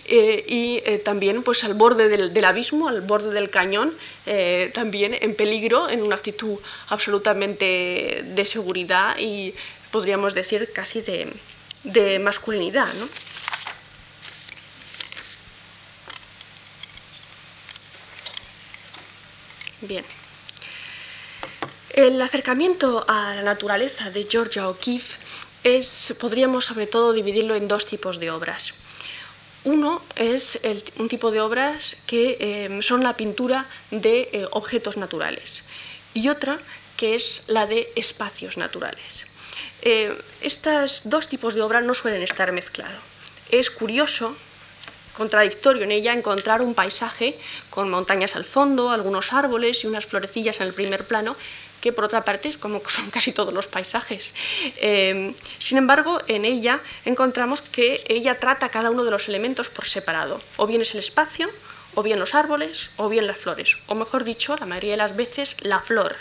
y 0.06 0.80
también 1.04 1.42
pues 1.42 1.64
al 1.64 1.74
borde 1.74 2.08
del, 2.08 2.34
del, 2.34 2.44
abismo, 2.44 2.88
al 2.88 3.00
borde 3.00 3.30
del 3.30 3.48
cañón, 3.48 3.94
también 4.74 5.16
en 5.20 5.34
peligro, 5.34 5.88
en 5.88 6.02
una 6.02 6.16
actitud 6.16 6.58
absolutamente 6.88 8.22
de 8.24 8.44
seguridad 8.44 9.16
y 9.18 9.54
podríamos 9.90 10.34
decir 10.34 10.70
casi 10.72 11.00
de, 11.84 12.18
masculinidad. 12.18 12.92
Bien. 19.80 20.04
El 21.90 22.20
acercamiento 22.20 23.04
a 23.08 23.34
la 23.34 23.42
naturaleza 23.42 24.10
de 24.10 24.24
Georgia 24.24 24.68
O'Keeffe 24.68 25.18
es, 25.64 26.14
podríamos 26.18 26.64
sobre 26.64 26.86
todo 26.86 27.12
dividirlo 27.12 27.54
en 27.54 27.68
dos 27.68 27.86
tipos 27.86 28.20
de 28.20 28.30
obras. 28.30 28.74
Uno 29.68 30.00
es 30.16 30.58
un 30.96 31.08
tipo 31.08 31.30
de 31.30 31.42
obras 31.42 31.98
que 32.06 32.38
eh, 32.40 32.78
son 32.80 33.02
la 33.02 33.18
pintura 33.18 33.66
de 33.90 34.30
eh, 34.32 34.46
objetos 34.52 34.96
naturales 34.96 35.62
y 36.14 36.30
otra 36.30 36.58
que 36.96 37.14
es 37.14 37.42
la 37.48 37.66
de 37.66 37.92
espacios 37.94 38.56
naturales. 38.56 39.26
Eh, 39.82 40.16
estos 40.40 41.02
dos 41.04 41.28
tipos 41.28 41.52
de 41.52 41.60
obra 41.60 41.82
no 41.82 41.92
suelen 41.92 42.22
estar 42.22 42.50
mezclados. 42.50 42.96
Es 43.50 43.70
curioso, 43.70 44.34
contradictorio 45.14 45.82
en 45.82 45.92
ella, 45.92 46.14
encontrar 46.14 46.62
un 46.62 46.72
paisaje 46.72 47.36
con 47.68 47.90
montañas 47.90 48.36
al 48.36 48.46
fondo, 48.46 48.90
algunos 48.90 49.34
árboles 49.34 49.84
y 49.84 49.86
unas 49.86 50.06
florecillas 50.06 50.60
en 50.60 50.68
el 50.68 50.72
primer 50.72 51.06
plano, 51.06 51.36
que 51.80 51.92
por 51.92 52.04
otra 52.04 52.24
parte 52.24 52.48
es 52.48 52.58
como 52.58 52.82
son 52.88 53.10
casi 53.10 53.32
todos 53.32 53.52
los 53.52 53.66
paisajes. 53.66 54.34
Eh, 54.76 55.34
sin 55.58 55.78
embargo, 55.78 56.20
en 56.26 56.44
ella 56.44 56.80
encontramos 57.04 57.62
que 57.62 58.04
ella 58.08 58.38
trata 58.38 58.68
cada 58.68 58.90
uno 58.90 59.04
de 59.04 59.10
los 59.10 59.28
elementos 59.28 59.68
por 59.70 59.86
separado. 59.86 60.40
O 60.56 60.66
bien 60.66 60.82
es 60.82 60.94
el 60.94 61.00
espacio, 61.00 61.48
o 61.94 62.02
bien 62.02 62.20
los 62.20 62.34
árboles, 62.34 62.90
o 62.96 63.08
bien 63.08 63.26
las 63.26 63.38
flores, 63.38 63.76
o 63.86 63.94
mejor 63.94 64.22
dicho, 64.22 64.56
la 64.56 64.66
mayoría 64.66 64.92
de 64.92 64.98
las 64.98 65.16
veces, 65.16 65.56
la 65.60 65.80
flor. 65.80 66.14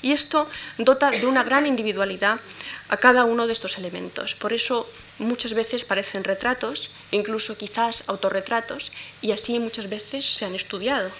Y 0.00 0.12
esto 0.12 0.48
dota 0.78 1.10
de 1.10 1.26
una 1.26 1.42
gran 1.42 1.66
individualidad 1.66 2.38
a 2.88 2.96
cada 2.98 3.24
uno 3.24 3.48
de 3.48 3.52
estos 3.52 3.76
elementos. 3.78 4.36
Por 4.36 4.52
eso 4.52 4.88
muchas 5.18 5.54
veces 5.54 5.84
parecen 5.84 6.22
retratos, 6.22 6.90
incluso 7.10 7.56
quizás 7.56 8.04
autorretratos, 8.06 8.92
y 9.20 9.32
así 9.32 9.58
muchas 9.58 9.88
veces 9.88 10.24
se 10.24 10.44
han 10.44 10.54
estudiado. 10.54 11.10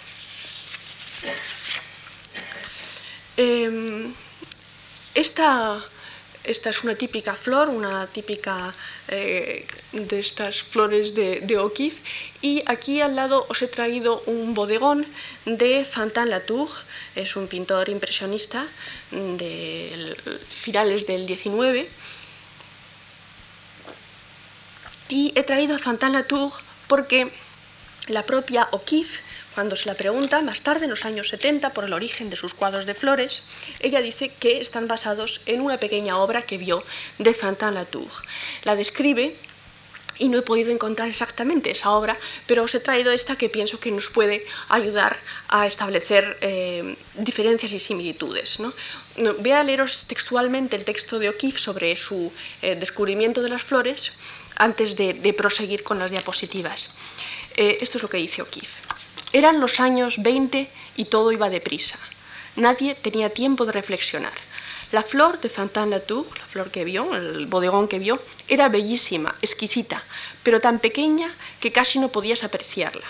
Em, 3.36 4.14
esta 5.14 5.84
esta 6.46 6.70
es 6.70 6.84
una 6.84 6.94
típica 6.94 7.34
flor, 7.34 7.68
una 7.68 8.06
típica 8.06 8.72
eh, 9.08 9.66
de 9.92 10.20
estas 10.20 10.62
flores 10.62 11.14
de, 11.14 11.58
O'Keeffe. 11.58 12.02
Y 12.40 12.62
aquí 12.66 13.00
al 13.00 13.16
lado 13.16 13.46
os 13.48 13.60
he 13.62 13.66
traído 13.66 14.22
un 14.26 14.54
bodegón 14.54 15.06
de 15.44 15.84
Fantin 15.84 16.30
Latour, 16.30 16.68
es 17.16 17.34
un 17.34 17.48
pintor 17.48 17.88
impresionista 17.88 18.66
de 19.10 20.16
finales 20.48 21.06
del 21.06 21.26
19. 21.26 21.88
Y 25.08 25.32
he 25.34 25.42
traído 25.42 25.74
a 25.74 25.78
Fantin 25.80 26.12
Latour 26.12 26.52
porque 26.86 27.32
la 28.06 28.22
propia 28.22 28.68
O'Keeffe 28.70 29.20
cuando 29.56 29.74
se 29.74 29.88
la 29.88 29.94
pregunta 29.94 30.42
más 30.42 30.60
tarde, 30.60 30.84
en 30.84 30.90
los 30.90 31.06
años 31.06 31.30
70, 31.30 31.70
por 31.70 31.84
el 31.84 31.94
origen 31.94 32.28
de 32.28 32.36
sus 32.36 32.52
cuadros 32.52 32.84
de 32.84 32.92
flores, 32.92 33.42
ella 33.80 34.02
dice 34.02 34.28
que 34.28 34.60
están 34.60 34.86
basados 34.86 35.40
en 35.46 35.62
una 35.62 35.78
pequeña 35.78 36.18
obra 36.18 36.42
que 36.42 36.58
vio 36.58 36.84
de 37.18 37.32
Fantin 37.32 37.72
Latour. 37.72 38.12
La 38.64 38.76
describe 38.76 39.34
y 40.18 40.28
no 40.28 40.36
he 40.36 40.42
podido 40.42 40.72
encontrar 40.72 41.08
exactamente 41.08 41.70
esa 41.70 41.90
obra, 41.92 42.18
pero 42.46 42.64
os 42.64 42.74
he 42.74 42.80
traído 42.80 43.12
esta 43.12 43.36
que 43.36 43.48
pienso 43.48 43.80
que 43.80 43.90
nos 43.90 44.10
puede 44.10 44.44
ayudar 44.68 45.16
a 45.48 45.66
establecer 45.66 46.36
eh, 46.42 46.94
diferencias 47.14 47.72
y 47.72 47.78
similitudes. 47.78 48.60
¿no? 48.60 48.74
Voy 49.38 49.52
a 49.52 49.64
leeros 49.64 50.04
textualmente 50.04 50.76
el 50.76 50.84
texto 50.84 51.18
de 51.18 51.30
O'Keeffe 51.30 51.58
sobre 51.58 51.96
su 51.96 52.30
eh, 52.60 52.76
descubrimiento 52.76 53.40
de 53.40 53.48
las 53.48 53.62
flores 53.62 54.12
antes 54.56 54.96
de, 54.96 55.32
proseguir 55.32 55.82
con 55.82 55.98
las 55.98 56.10
diapositivas. 56.10 56.90
Eh, 57.56 57.78
esto 57.80 57.96
es 57.96 58.02
lo 58.02 58.10
que 58.10 58.18
dice 58.18 58.42
O'Keeffe. 58.42 58.85
Eran 59.32 59.60
los 59.60 59.80
años 59.80 60.16
20 60.18 60.68
y 60.96 61.04
todo 61.06 61.32
iba 61.32 61.50
deprisa. 61.50 61.98
Nadie 62.56 62.94
tenía 62.94 63.30
tiempo 63.30 63.66
de 63.66 63.72
reflexionar. 63.72 64.32
La 64.92 65.02
flor 65.02 65.40
de 65.40 65.48
Fantin 65.48 65.90
Latour, 65.90 66.26
la 66.38 66.46
flor 66.46 66.70
que 66.70 66.84
vio, 66.84 67.14
el 67.14 67.46
bodegón 67.46 67.88
que 67.88 67.98
vio, 67.98 68.20
era 68.46 68.68
bellísima, 68.68 69.34
exquisita, 69.42 70.02
pero 70.42 70.60
tan 70.60 70.78
pequeña 70.78 71.34
que 71.60 71.72
casi 71.72 71.98
no 71.98 72.08
podías 72.08 72.44
apreciarla. 72.44 73.06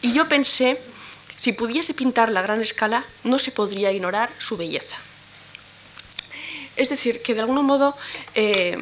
Y 0.00 0.12
yo 0.12 0.26
pensé, 0.28 0.80
si 1.36 1.52
pudiese 1.52 1.92
pintarla 1.92 2.40
a 2.40 2.42
gran 2.42 2.62
escala, 2.62 3.04
no 3.24 3.38
se 3.38 3.52
podría 3.52 3.92
ignorar 3.92 4.30
su 4.38 4.56
belleza. 4.56 4.96
Es 6.76 6.88
decir, 6.88 7.20
que 7.22 7.34
de 7.34 7.40
algún 7.40 7.66
modo 7.66 7.94
eh, 8.34 8.78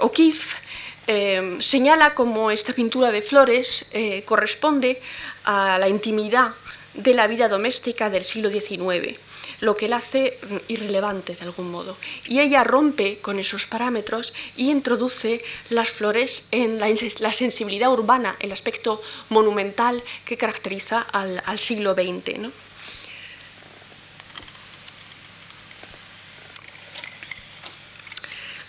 O'Keeffe 0.00 0.58
eh, 1.06 1.58
señala 1.60 2.14
como 2.14 2.50
esta 2.50 2.72
pintura 2.72 3.12
de 3.12 3.20
flores 3.20 3.84
eh, 3.92 4.22
corresponde 4.24 5.00
a 5.44 5.78
la 5.78 5.88
intimidad 5.88 6.54
de 6.94 7.14
la 7.14 7.26
vida 7.26 7.48
doméstica 7.48 8.08
del 8.08 8.24
siglo 8.24 8.50
XIX, 8.50 9.18
lo 9.60 9.76
que 9.76 9.88
la 9.88 9.96
hace 9.96 10.38
irrelevante 10.68 11.34
de 11.34 11.42
algún 11.42 11.70
modo. 11.70 11.96
Y 12.26 12.40
ella 12.40 12.64
rompe 12.64 13.18
con 13.18 13.38
esos 13.38 13.66
parámetros 13.66 14.32
y 14.56 14.70
introduce 14.70 15.42
las 15.70 15.90
flores 15.90 16.46
en 16.50 16.78
la, 16.78 17.32
sensibilidad 17.32 17.92
urbana, 17.92 18.36
el 18.40 18.52
aspecto 18.52 19.02
monumental 19.28 20.02
que 20.24 20.36
caracteriza 20.36 21.00
al, 21.00 21.58
siglo 21.58 21.94
XX. 21.94 22.50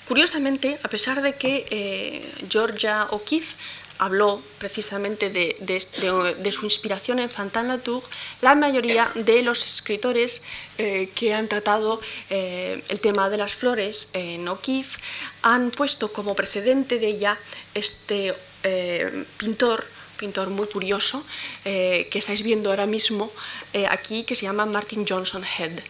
Curiosamente, 0.08 0.80
a 0.84 0.88
pesar 0.88 1.24
de 1.24 1.34
que 1.34 1.66
eh, 1.72 2.32
Georgia 2.48 3.08
O'Keeffe 3.10 3.56
habló 3.97 4.41
precisamente 4.60 5.29
de, 5.29 6.51
su 6.51 6.65
inspiración 6.65 7.19
en 7.19 7.29
Fantin 7.29 7.67
Latour, 7.67 8.03
la 8.41 8.55
mayoría 8.55 9.10
de 9.15 9.41
los 9.41 9.65
escritores 9.65 10.41
eh, 10.77 11.10
que 11.15 11.34
han 11.34 11.47
tratado 11.47 12.01
eh, 12.29 12.84
el 12.89 12.99
tema 12.99 13.29
de 13.29 13.38
las 13.38 13.53
flores 13.53 14.10
en 14.13 14.47
O'Keeffe 14.47 14.99
han 15.41 15.71
puesto 15.71 16.12
como 16.12 16.36
precedente 16.36 16.99
de 16.99 17.08
ella 17.08 17.38
este 17.73 18.34
pintor 19.38 19.86
pintor 20.17 20.49
muy 20.49 20.65
curioso 20.65 21.23
que 21.63 22.10
estáis 22.13 22.41
viendo 22.41 22.71
ahora 22.71 22.88
mismo 22.88 23.31
aquí, 23.89 24.23
que 24.23 24.34
se 24.34 24.43
llama 24.47 24.65
Martin 24.65 25.05
Johnson 25.08 25.43
Head. 25.43 25.81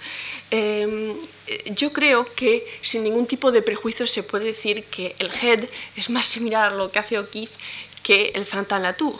Yo 1.67 1.93
creo 1.93 2.25
que 2.33 2.65
sin 2.81 3.03
ningún 3.03 3.27
tipo 3.27 3.51
de 3.51 3.61
prejuicio 3.61 4.07
se 4.07 4.23
puede 4.23 4.45
decir 4.45 4.83
que 4.85 5.15
el 5.19 5.31
head 5.31 5.65
es 5.95 6.09
más 6.09 6.25
similar 6.25 6.71
a 6.71 6.75
lo 6.75 6.91
que 6.91 6.99
hace 6.99 7.19
O'Keeffe 7.19 7.53
que 8.05 8.31
el 8.35 8.45
Fantin 8.45 8.83
Latour. 8.83 9.19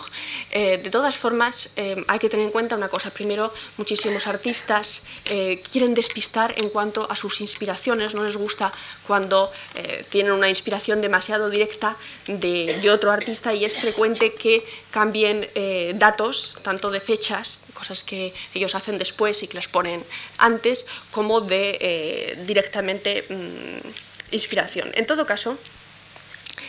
Eh, 0.52 0.80
de 0.86 0.90
todas 0.92 1.16
formas, 1.24 1.56
em, 1.76 2.06
hay 2.08 2.20
que 2.20 2.30
tener 2.30 2.46
en 2.46 2.52
cuenta 2.52 2.76
una 2.76 2.90
cosa. 2.96 3.10
Primero, 3.10 3.52
muchísimos 3.78 4.28
artistas 4.28 5.02
eh, 5.26 5.60
quieren 5.72 5.94
despistar 5.96 6.54
en 6.62 6.70
cuanto 6.70 7.00
a 7.10 7.16
sus 7.16 7.42
inspiraciones. 7.42 8.14
No 8.14 8.24
les 8.24 8.38
gusta 8.38 8.72
cuando 9.08 9.52
eh, 9.74 10.06
tienen 10.14 10.34
una 10.34 10.50
inspiración 10.50 11.02
demasiado 11.02 11.50
directa 11.50 11.98
de, 12.28 12.90
otro 12.96 13.10
artista 13.10 13.52
y 13.56 13.66
es 13.66 13.74
frecuente 13.80 14.34
que 14.36 14.64
cambien 14.92 15.50
datos, 15.96 16.60
tanto 16.62 16.92
de 16.92 17.00
fechas 17.00 17.60
cosas 17.76 18.04
que 18.04 18.34
ellos 18.56 18.74
hacen 18.74 18.98
después 18.98 19.44
y 19.44 19.48
que 19.48 19.56
las 19.56 19.68
ponen 19.68 20.04
antes, 20.38 20.86
como 21.12 21.42
de 21.42 21.78
eh, 21.80 22.44
directamente 22.48 23.26
mm, 23.30 24.34
inspiración. 24.34 24.92
En 24.96 25.06
todo 25.06 25.26
caso, 25.26 25.58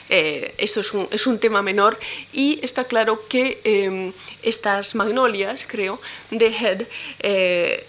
eh, 0.09 0.55
esto 0.59 0.81
es 1.11 1.27
un, 1.27 1.39
tema 1.39 1.63
menor. 1.63 1.99
Y 2.33 2.61
está 2.63 2.85
claro 2.85 3.27
que 3.29 3.61
em, 3.65 4.13
estas 4.43 4.95
magnolias, 4.95 5.67
creo, 5.69 6.01
de 6.31 6.47
Head, 6.47 6.83
eh, 7.21 7.87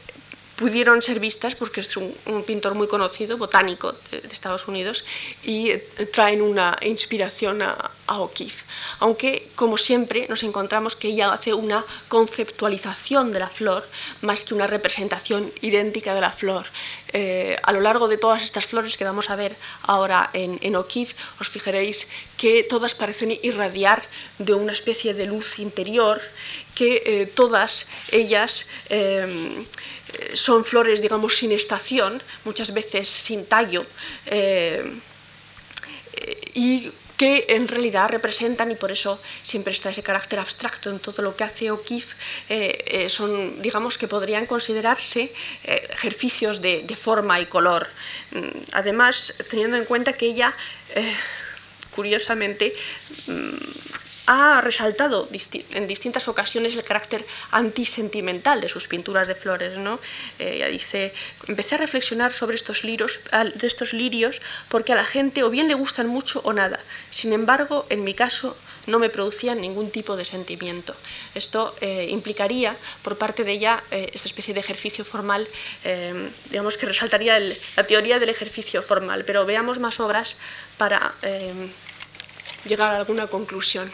pudieron 0.57 1.01
ser 1.01 1.19
vistas 1.19 1.55
porque 1.55 1.81
es 1.81 1.95
un, 1.95 2.13
pintor 2.45 2.73
muy 2.73 2.87
conocido, 2.87 3.37
botánico 3.37 3.93
de, 4.11 4.17
Estados 4.31 4.67
Unidos, 4.67 5.05
y 5.43 5.71
traen 6.11 6.41
una 6.41 6.75
inspiración 6.81 7.61
a, 7.61 7.91
a 8.07 8.19
O'Keeffe, 8.19 8.65
aunque 8.99 9.49
como 9.55 9.77
siempre 9.77 10.25
nos 10.27 10.43
encontramos 10.43 10.95
que 10.95 11.09
ella 11.09 11.31
hace 11.31 11.53
una 11.53 11.85
conceptualización 12.07 13.31
de 13.31 13.39
la 13.39 13.49
flor 13.49 13.87
más 14.21 14.43
que 14.43 14.55
una 14.55 14.65
representación 14.67 15.51
idéntica 15.61 16.15
de 16.15 16.21
la 16.21 16.31
flor. 16.31 16.65
Eh, 17.13 17.57
a 17.63 17.71
lo 17.71 17.79
largo 17.79 18.07
de 18.07 18.17
todas 18.17 18.43
estas 18.43 18.65
flores 18.65 18.97
que 18.97 19.05
vamos 19.05 19.29
a 19.29 19.35
ver 19.35 19.55
ahora 19.83 20.29
en, 20.33 20.57
en 20.61 20.75
O'Keeffe, 20.75 21.15
os 21.39 21.49
fijaréis 21.49 22.07
que 22.35 22.63
todas 22.63 22.95
parecen 22.95 23.37
irradiar 23.41 24.03
de 24.39 24.53
una 24.53 24.73
especie 24.73 25.13
de 25.13 25.25
luz 25.25 25.59
interior, 25.59 26.19
que 26.75 27.01
eh, 27.05 27.25
todas 27.25 27.87
ellas 28.11 28.67
em, 28.89 29.65
son 30.33 30.65
flores, 30.65 31.01
digamos, 31.01 31.37
sin 31.37 31.51
estación, 31.51 32.21
muchas 32.45 32.73
veces 32.73 33.07
sin 33.07 33.45
tallo, 33.45 33.85
em, 34.25 34.99
y 36.53 36.91
que 37.17 37.45
en 37.49 37.67
realidad 37.67 38.09
representan, 38.09 38.71
y 38.71 38.75
por 38.75 38.91
eso 38.91 39.19
siempre 39.41 39.73
está 39.73 39.89
ese 39.89 40.03
carácter 40.03 40.37
abstracto 40.39 40.91
en 40.91 40.99
todo 40.99 41.23
lo 41.23 41.35
que 41.35 41.43
hace 41.43 41.71
O'Keeffe, 41.71 42.15
eh, 42.47 42.83
eh, 42.85 43.09
son, 43.09 43.59
digamos, 43.61 43.97
que 43.97 44.07
podrían 44.07 44.45
considerarse 44.45 45.33
eh, 45.63 45.87
ejercicios 45.89 46.61
de, 46.61 46.95
forma 46.95 47.39
y 47.41 47.47
color. 47.47 47.89
Mm, 48.31 48.47
además, 48.73 49.33
teniendo 49.49 49.77
en 49.77 49.85
cuenta 49.85 50.13
que 50.13 50.27
ella, 50.27 50.53
curiosamente, 51.95 52.73
mm, 53.25 54.06
ha 54.27 54.61
resaltado 54.61 55.27
en 55.71 55.87
distintas 55.87 56.27
ocasiones 56.27 56.75
el 56.75 56.83
carácter 56.83 57.25
antisentimental 57.51 58.61
de 58.61 58.69
sus 58.69 58.87
pinturas 58.87 59.27
de 59.27 59.35
flores. 59.35 59.77
¿no? 59.77 59.99
ella 60.37 60.67
dice, 60.67 61.13
empecé 61.47 61.75
a 61.75 61.77
reflexionar 61.79 62.33
sobre 62.33 62.55
estos, 62.55 62.83
lirios, 62.83 63.19
de 63.31 63.67
estos 63.67 63.93
lirios 63.93 64.41
porque 64.69 64.91
a 64.91 64.95
la 64.95 65.05
gente 65.05 65.43
o 65.43 65.49
bien 65.49 65.67
le 65.67 65.73
gustan 65.73 66.07
mucho 66.07 66.41
o 66.43 66.53
nada. 66.53 66.79
Sin 67.09 67.33
embargo, 67.33 67.85
en 67.89 68.03
mi 68.03 68.13
caso, 68.13 68.55
no 68.87 68.99
me 68.99 69.09
producían 69.09 69.61
ningún 69.61 69.91
tipo 69.91 70.15
de 70.15 70.25
sentimiento. 70.25 70.95
Esto 71.35 71.75
eh, 71.81 72.07
implicaría 72.09 72.75
por 73.03 73.17
parte 73.17 73.43
de 73.43 73.51
ella 73.51 73.83
eh, 73.91 74.09
esa 74.13 74.27
especie 74.27 74.53
de 74.53 74.61
ejercicio 74.61 75.05
formal, 75.05 75.47
eh, 75.83 76.29
digamos 76.49 76.77
que 76.77 76.85
resaltaría 76.85 77.39
la 77.39 77.83
teoría 77.83 78.19
del 78.19 78.29
ejercicio 78.29 78.81
formal, 78.81 79.25
pero 79.25 79.45
veamos 79.45 79.79
más 79.79 79.99
obras 79.99 80.37
para 80.77 81.13
llegar 82.65 82.91
a 82.91 82.97
alguna 82.97 83.27
conclusión. 83.27 83.91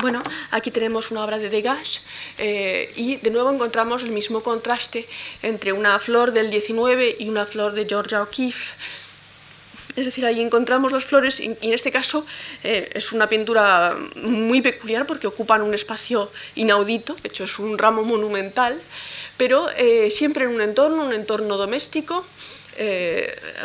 Bueno, 0.00 0.22
aquí 0.52 0.70
tenemos 0.70 1.10
una 1.10 1.24
obra 1.24 1.38
de 1.38 1.50
Degas 1.50 2.02
eh, 2.38 2.92
y 2.94 3.16
de 3.16 3.30
nuevo 3.30 3.50
encontramos 3.50 4.04
el 4.04 4.12
mismo 4.12 4.44
contraste 4.44 5.08
entre 5.42 5.72
una 5.72 5.98
flor 5.98 6.30
del 6.30 6.50
19 6.50 7.16
y 7.18 7.28
una 7.28 7.44
flor 7.44 7.72
de 7.72 7.84
Georgia 7.84 8.22
O'Keeffe. 8.22 8.76
Es 9.96 10.04
decir, 10.04 10.24
ahí 10.24 10.40
encontramos 10.40 10.92
las 10.92 11.04
flores 11.04 11.40
y, 11.40 11.46
en 11.46 11.72
este 11.72 11.90
caso 11.90 12.24
eh, 12.62 12.88
es 12.94 13.10
una 13.10 13.28
pintura 13.28 13.96
muy 14.22 14.62
peculiar 14.62 15.04
porque 15.04 15.26
ocupan 15.26 15.62
un 15.62 15.74
espacio 15.74 16.30
inaudito, 16.54 17.16
de 17.20 17.30
hecho 17.30 17.42
es 17.42 17.58
un 17.58 17.76
ramo 17.76 18.04
monumental, 18.04 18.80
pero 19.36 19.68
eh, 19.76 20.12
siempre 20.12 20.44
en 20.44 20.52
un 20.52 20.60
entorno, 20.60 21.06
un 21.06 21.12
entorno 21.12 21.56
doméstico, 21.56 22.24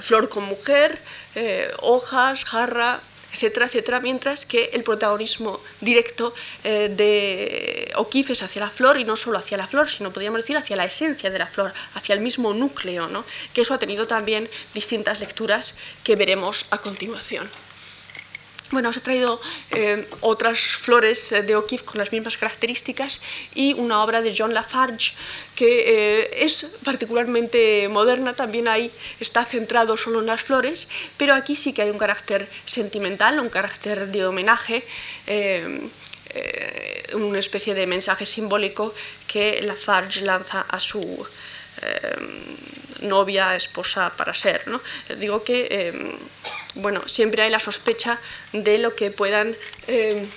flor 0.02 0.28
con 0.28 0.46
mujer, 0.46 1.00
hojas, 1.82 2.46
jarra, 2.46 3.00
etcétera, 3.34 3.66
etcétera, 3.66 4.00
mientras 4.00 4.46
que 4.46 4.70
el 4.74 4.84
protagonismo 4.84 5.60
directo 5.82 6.34
eh, 6.64 6.90
de 6.96 7.92
O'Keeffe 7.96 8.34
es 8.34 8.44
hacia 8.44 8.62
la 8.62 8.70
flor 8.70 9.00
y 9.00 9.04
no 9.04 9.16
solo 9.16 9.40
hacia 9.40 9.58
la 9.58 9.68
flor, 9.68 9.90
sino 9.90 10.12
podríamos 10.12 10.42
decir 10.42 10.56
hacia 10.56 10.76
la 10.76 10.86
esencia 10.86 11.30
de 11.30 11.40
la 11.40 11.48
flor, 11.48 11.74
hacia 11.96 12.14
el 12.14 12.22
mismo 12.22 12.54
núcleo, 12.54 13.08
¿no? 13.08 13.26
que 13.54 13.62
eso 13.62 13.74
ha 13.74 13.80
tenido 13.80 14.08
también 14.08 14.50
distintas 14.74 15.20
lecturas 15.20 15.76
que 16.04 16.16
veremos 16.16 16.66
a 16.70 16.78
continuación. 16.78 17.50
Bueno, 18.74 18.90
os 18.90 18.98
he 18.98 19.06
traído 19.06 19.38
eh, 19.70 20.10
otras 20.26 20.58
flores 20.58 21.32
eh, 21.32 21.44
de 21.46 21.54
O'Keeffe 21.56 21.86
con 21.86 22.00
las 22.02 22.12
mismas 22.12 22.42
características 22.42 23.22
y 23.54 23.78
una 23.78 24.02
obra 24.02 24.24
de 24.26 24.34
John 24.36 24.52
Lafarge 24.52 25.14
que 25.54 25.70
eh, 25.86 26.44
es 26.44 26.66
particularmente 26.84 27.88
moderna, 27.88 28.34
también 28.34 28.68
ahí 28.68 28.90
está 29.20 29.46
centrado 29.46 29.96
solo 29.96 30.22
en 30.22 30.26
las 30.26 30.42
flores, 30.42 30.88
pero 31.18 31.36
aquí 31.36 31.56
sí 31.56 31.72
que 31.72 31.84
hay 31.84 31.92
un 31.92 32.00
carácter 32.00 32.50
sentimental, 32.66 33.40
un 33.40 33.50
carácter 33.50 34.08
de 34.08 34.26
homenaje, 34.26 34.84
una 37.14 37.38
especie 37.38 37.76
de 37.76 37.86
mensaje 37.86 38.26
simbólico 38.26 38.96
que 39.28 39.62
Lafarge 39.62 40.22
lanza 40.22 40.62
a 40.62 40.80
su 40.80 41.00
novia, 43.02 43.56
esposa 43.56 44.12
para 44.16 44.34
ser. 44.34 44.68
¿no? 44.68 44.82
Digo 45.18 45.44
que 45.44 46.18
bueno, 46.76 47.04
siempre 47.08 47.44
hay 47.44 47.52
la 47.52 47.60
sospecha 47.60 48.20
de 48.52 48.78
lo 48.78 48.96
que 48.96 49.12
puedan 49.12 49.56
eh, 49.88 50.28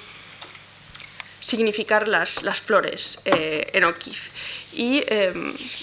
significar 1.40 2.08
las, 2.08 2.40
flores 2.60 3.20
eh, 3.24 3.70
en 3.72 3.84
O'Keeffe. 3.84 4.30
Y 4.74 5.02
eh, 5.06 5.32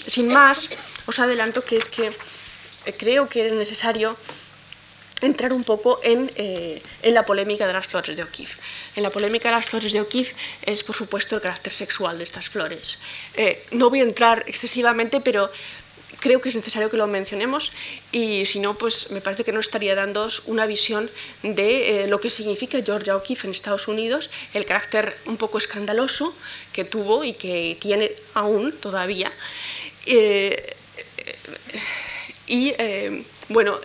sin 0.06 0.28
más, 0.28 0.68
os 1.06 1.18
adelanto 1.18 1.64
que 1.64 1.76
es 1.76 1.88
que 1.88 2.12
creo 2.98 3.28
que 3.28 3.46
es 3.46 3.52
necesario 3.52 4.16
entrar 5.24 5.52
un 5.52 5.64
poco 5.64 6.00
en, 6.02 6.30
en, 6.36 7.14
la 7.14 7.24
polémica 7.24 7.66
de 7.66 7.72
las 7.72 7.86
flores 7.86 8.16
de 8.16 8.22
O'Keeffe. 8.22 8.58
En 8.96 9.02
la 9.02 9.10
polémica 9.10 9.48
de 9.48 9.56
las 9.56 9.64
flores 9.64 9.92
de 9.92 10.00
O'Keeffe 10.00 10.34
es, 10.62 10.82
por 10.82 10.94
supuesto, 10.94 11.36
el 11.36 11.42
carácter 11.42 11.72
sexual 11.72 12.18
de 12.18 12.24
estas 12.24 12.48
flores. 12.48 13.00
no 13.72 13.90
voy 13.90 14.00
a 14.00 14.04
entrar 14.04 14.44
excesivamente, 14.46 15.20
pero 15.20 15.50
creo 16.24 16.40
que 16.40 16.48
es 16.48 16.56
necesario 16.56 16.88
que 16.88 16.96
lo 16.96 17.06
mencionemos 17.06 17.70
y 18.10 18.46
si 18.46 18.58
no, 18.58 18.78
pues 18.78 19.10
me 19.10 19.20
parece 19.20 19.44
que 19.44 19.52
no 19.52 19.60
estaría 19.60 19.94
dando 19.94 20.26
una 20.46 20.64
visión 20.64 21.10
de 21.42 22.04
eh, 22.04 22.06
lo 22.06 22.18
que 22.18 22.30
significa 22.30 22.80
Georgia 22.82 23.14
O'Keeffe 23.14 23.46
en 23.46 23.52
Estados 23.52 23.88
Unidos, 23.88 24.30
el 24.54 24.64
carácter 24.64 25.16
un 25.26 25.36
poco 25.36 25.58
escandaloso 25.58 26.34
que 26.72 26.84
tuvo 26.84 27.24
y 27.24 27.34
que 27.34 27.76
tiene 27.78 28.12
aún 28.32 28.72
todavía. 28.72 29.30
Eh, 30.06 30.74
y 32.54 32.74
eh, 32.78 33.24
bueno, 33.48 33.78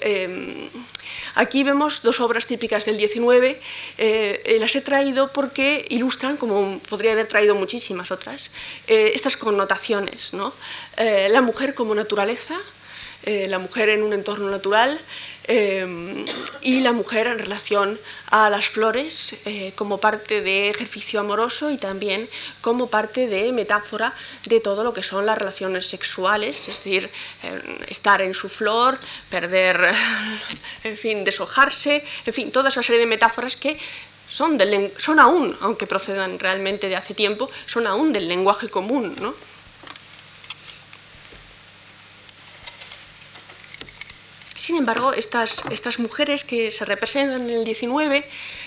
Aquí 1.36 1.64
vemos 1.64 2.02
dos 2.02 2.20
obras 2.20 2.46
típicas 2.46 2.86
del 2.86 2.98
19, 2.98 3.62
eh, 3.98 4.58
las 4.60 4.76
he 4.76 4.82
traído 4.82 5.32
porque 5.32 5.86
ilustran, 5.90 6.38
como 6.38 6.80
podría 6.80 7.14
haber 7.14 7.28
traído 7.28 7.56
muchísimas 7.56 8.12
otras, 8.12 8.52
eh, 8.88 9.12
estas 9.14 9.38
connotaciones. 9.38 10.34
¿no? 10.34 10.54
Eh, 10.98 11.30
la 11.32 11.42
mujer 11.42 11.74
como 11.74 11.96
naturaleza, 11.96 12.60
la 13.26 13.60
mujer 13.60 13.90
en 13.90 14.02
un 14.02 14.14
entorno 14.14 14.50
natural, 14.50 15.00
Em, 15.52 16.28
y 16.62 16.82
la 16.82 16.94
mujer 16.94 17.26
en 17.26 17.40
relación 17.40 18.00
a 18.30 18.52
las 18.52 18.68
flores 18.68 19.36
eh, 19.46 19.74
como 19.76 19.98
parte 19.98 20.42
de 20.42 20.70
ejercicio 20.70 21.20
amoroso 21.20 21.72
y 21.72 21.78
también 21.78 22.30
como 22.62 22.86
parte 22.86 23.26
de 23.26 23.52
metáfora 23.52 24.14
de 24.46 24.60
todo 24.60 24.84
lo 24.84 24.94
que 24.94 25.02
son 25.02 25.26
las 25.26 25.40
relaciones 25.40 25.88
sexuales, 25.88 26.68
es 26.68 26.78
decir, 26.78 27.10
em, 27.42 27.60
estar 27.88 28.22
en 28.22 28.36
su 28.36 28.48
flor, 28.48 29.00
perder, 29.32 29.92
en 30.84 30.96
fin, 30.96 31.26
deshojarse, 31.26 32.06
en 32.28 32.34
fin, 32.34 32.52
toda 32.52 32.70
esa 32.70 32.84
serie 32.84 33.00
de 33.00 33.08
metáforas 33.08 33.56
que 33.56 33.80
son, 34.30 34.56
del, 34.56 34.94
son 35.00 35.20
aún, 35.20 35.58
aunque 35.62 35.88
procedan 35.88 36.38
realmente 36.38 36.90
de 36.90 36.96
hace 36.96 37.16
tiempo, 37.16 37.50
son 37.66 37.88
aún 37.88 38.14
del 38.14 38.28
lenguaje 38.28 38.70
común, 38.70 39.16
¿no? 39.20 39.34
Sin 44.60 44.76
embargo, 44.76 45.14
estas, 45.14 45.64
estas 45.72 46.00
mujeres 46.00 46.44
que 46.44 46.70
se 46.70 46.84
representan 46.84 47.50
en 47.50 47.50
el 47.50 47.64
19, 47.64 48.26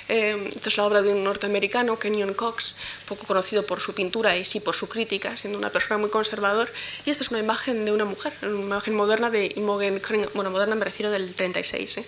eh, 0.09 0.49
esta 0.55 0.69
es 0.69 0.77
la 0.77 0.85
obra 0.85 1.03
de 1.03 1.11
un 1.11 1.25
norteamericano, 1.25 1.99
Kenyon 1.99 2.35
Cox, 2.35 2.75
poco 3.07 3.27
conocido 3.27 3.65
por 3.65 3.81
su 3.81 3.95
pintura 3.95 4.37
y 4.37 4.45
sí 4.45 4.61
por 4.61 4.75
su 4.75 4.89
crítica, 4.89 5.37
siendo 5.37 5.59
una 5.59 5.71
persona 5.71 5.99
muy 5.99 6.11
conservador, 6.11 6.71
y 7.05 7.11
esta 7.11 7.23
es 7.25 7.31
una 7.31 7.41
imagen 7.41 7.85
de 7.85 7.93
una 7.93 8.05
mujer, 8.05 8.33
una 8.43 8.61
imagen 8.61 8.95
moderna 8.95 9.31
de 9.31 9.53
Imogen 9.57 10.01
bueno, 10.35 10.51
moderna 10.51 10.75
me 10.75 10.85
refiero 10.85 11.11
del 11.11 11.35
36. 11.35 11.99
¿eh? 11.99 12.05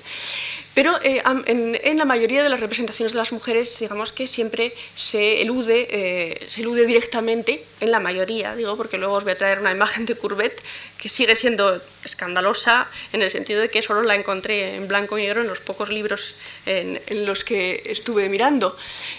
Pero 0.75 1.01
eh, 1.05 1.23
en, 1.47 1.99
la 1.99 2.05
mayoría 2.05 2.43
de 2.43 2.49
las 2.49 2.59
representaciones 2.59 3.13
de 3.13 3.19
las 3.19 3.33
mujeres, 3.33 3.79
digamos 3.79 4.13
que 4.13 4.27
siempre 4.27 4.75
se 4.97 5.41
elude, 5.41 5.87
eh, 5.89 6.45
se 6.49 6.63
elude 6.63 6.85
directamente, 6.85 7.65
en 7.81 7.93
la 7.93 8.01
mayoría, 8.01 8.57
digo, 8.57 8.77
porque 8.77 8.99
luego 8.99 9.15
os 9.15 9.23
voy 9.23 9.35
a 9.35 9.37
traer 9.37 9.61
una 9.61 9.71
imagen 9.71 10.05
de 10.05 10.17
Courbet 10.17 10.61
que 10.99 11.09
sigue 11.09 11.37
siendo 11.37 11.81
escandalosa 12.05 12.89
en 13.13 13.23
el 13.23 13.31
sentido 13.31 13.61
de 13.61 13.71
que 13.71 13.83
solo 13.83 14.03
la 14.03 14.17
encontré 14.17 14.75
en 14.75 14.89
blanco 14.89 15.17
y 15.17 15.23
negro 15.23 15.43
en 15.43 15.49
los 15.49 15.61
pocos 15.61 15.91
libros 15.91 16.35
en, 16.67 16.99
los 17.25 17.45
que 17.45 17.83
estuve 17.85 18.29
mirando, 18.29 18.77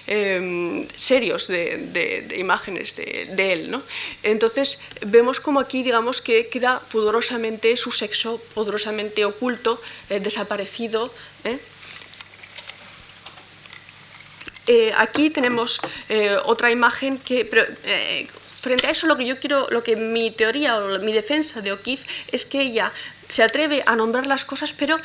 em, 0.07 0.87
serios 0.95 1.47
de, 1.47 2.35
imágenes 2.37 2.95
de, 2.95 3.53
él. 3.53 3.71
¿no? 3.71 3.81
Entonces 4.23 4.79
vemos 5.05 5.39
como 5.39 5.59
aquí, 5.59 5.83
digamos, 5.83 6.21
que 6.21 6.47
queda 6.47 6.79
pudorosamente 6.91 7.75
su 7.77 7.91
sexo, 7.91 8.41
pudorosamente 8.53 9.25
oculto, 9.25 9.81
eh, 10.09 10.19
desaparecido, 10.19 11.13
¿eh? 11.43 11.59
Eh, 14.67 14.91
aquí 14.97 15.29
tenemos 15.29 15.79
eh, 16.09 16.37
otra 16.43 16.71
imagen 16.71 17.19
que 17.19 17.45
frente 18.59 18.87
a 18.87 18.89
eso 18.89 19.05
lo 19.05 19.15
que 19.15 19.25
yo 19.25 19.39
quiero, 19.39 19.67
lo 19.69 19.83
que 19.83 19.95
mi 19.95 20.31
teoría 20.31 20.77
o 20.77 20.97
mi 20.97 21.13
defensa 21.13 21.61
de 21.61 21.71
O'Keeffe 21.71 22.07
es 22.31 22.47
que 22.47 22.61
ella 22.61 22.91
se 23.29 23.43
atreve 23.43 23.83
a 23.85 23.95
nombrar 23.95 24.25
las 24.25 24.43
cosas, 24.43 24.73
pero 24.73 24.97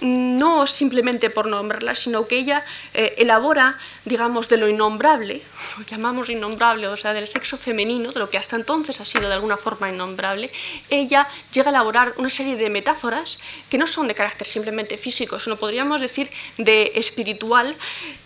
no 0.00 0.66
simplemente 0.66 1.30
por 1.30 1.46
nombrarla, 1.46 1.94
sino 1.94 2.26
que 2.26 2.38
ella 2.38 2.64
eh, 2.92 3.14
elabora, 3.18 3.78
digamos, 4.04 4.48
de 4.48 4.56
lo 4.56 4.68
innombrable, 4.68 5.42
lo 5.78 5.84
llamamos 5.84 6.30
innombrable, 6.30 6.88
o 6.88 6.96
sea, 6.96 7.12
del 7.12 7.26
sexo 7.26 7.56
femenino, 7.56 8.12
de 8.12 8.18
lo 8.18 8.30
que 8.30 8.38
hasta 8.38 8.56
entonces 8.56 9.00
ha 9.00 9.04
sido 9.04 9.28
de 9.28 9.34
alguna 9.34 9.56
forma 9.56 9.88
innombrable, 9.88 10.50
ella 10.90 11.28
llega 11.52 11.68
a 11.68 11.70
elaborar 11.70 12.14
una 12.16 12.30
serie 12.30 12.56
de 12.56 12.70
metáforas 12.70 13.38
que 13.70 13.78
no 13.78 13.86
son 13.86 14.08
de 14.08 14.14
carácter 14.14 14.46
simplemente 14.46 14.96
físico, 14.96 15.38
sino 15.38 15.56
podríamos 15.56 16.00
decir 16.00 16.30
de 16.58 16.92
espiritual, 16.94 17.76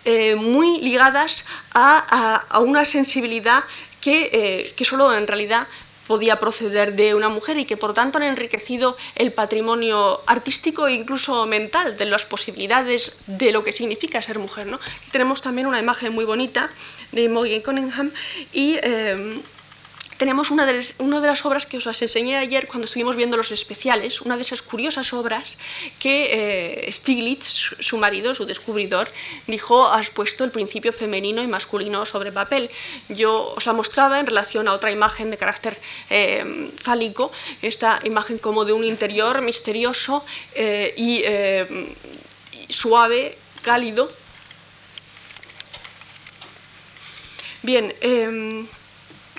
eh, 0.05 0.35
muy 0.37 0.79
ligadas 0.81 1.45
a, 1.75 2.61
una 2.61 2.85
sensibilidad 2.85 3.65
que, 4.01 4.31
eh, 4.33 4.73
que 4.77 4.85
solo 4.85 5.15
en 5.15 5.27
realidad 5.27 5.67
podía 6.09 6.41
proceder 6.41 6.95
de 6.95 7.15
una 7.15 7.29
mujer 7.29 7.59
y 7.59 7.67
que 7.67 7.77
por 7.77 7.95
tanto 7.95 8.19
han 8.19 8.25
enriquecido 8.25 8.97
el 9.15 9.31
patrimonio 9.31 10.21
artístico 10.27 10.89
e 10.89 10.95
incluso 10.95 11.47
mental 11.47 11.97
de 11.97 12.07
las 12.07 12.27
posibilidades 12.27 13.13
de 13.29 13.53
lo 13.53 13.63
que 13.63 13.71
significa 13.73 14.21
ser 14.21 14.41
mujer. 14.41 14.67
¿no? 14.67 14.81
tenemos 15.13 15.41
también 15.41 15.69
una 15.69 15.79
imagen 15.79 16.13
muy 16.13 16.25
bonita 16.25 16.71
de 17.13 17.29
Morgan 17.29 17.61
Cunningham 17.61 18.11
y 18.53 18.77
eh, 18.83 19.41
tenemos 20.19 20.51
una 20.51 20.67
de, 20.67 20.75
las, 20.75 21.45
obras 21.47 21.65
que 21.65 21.79
os 21.79 21.87
las 21.87 22.03
enseñé 22.03 22.37
ayer 22.37 22.67
cuando 22.67 22.87
estuvimos 22.87 23.15
viendo 23.15 23.37
los 23.37 23.53
especiales, 23.53 24.21
una 24.21 24.37
de 24.37 24.43
esas 24.43 24.63
curiosas 24.63 25.13
obras 25.13 25.57
que 26.01 26.87
eh, 26.87 26.93
Stiglitz, 26.93 27.77
su 27.79 27.97
marido, 27.97 28.35
su 28.35 28.45
descubridor, 28.45 29.11
dijo, 29.47 29.87
has 29.87 30.11
puesto 30.11 30.45
el 30.45 30.51
principio 30.51 30.93
femenino 30.93 31.41
y 31.43 31.47
masculino 31.47 32.05
sobre 32.05 32.33
papel. 32.33 32.69
Yo 33.09 33.55
os 33.57 33.65
la 33.65 33.73
mostraba 33.73 34.19
en 34.19 34.27
relación 34.27 34.67
a 34.67 34.73
otra 34.73 34.91
imagen 34.91 35.31
de 35.31 35.37
carácter 35.37 35.79
eh, 36.11 36.71
fálico, 36.83 37.31
esta 37.63 38.01
imagen 38.03 38.39
como 38.39 38.65
de 38.65 38.73
un 38.73 38.83
interior 38.83 39.41
misterioso 39.41 40.25
eh, 40.55 40.95
y 40.97 41.23
suave, 42.69 43.39
cálido. 43.63 44.11
Bien, 47.63 47.95
em, 48.01 48.67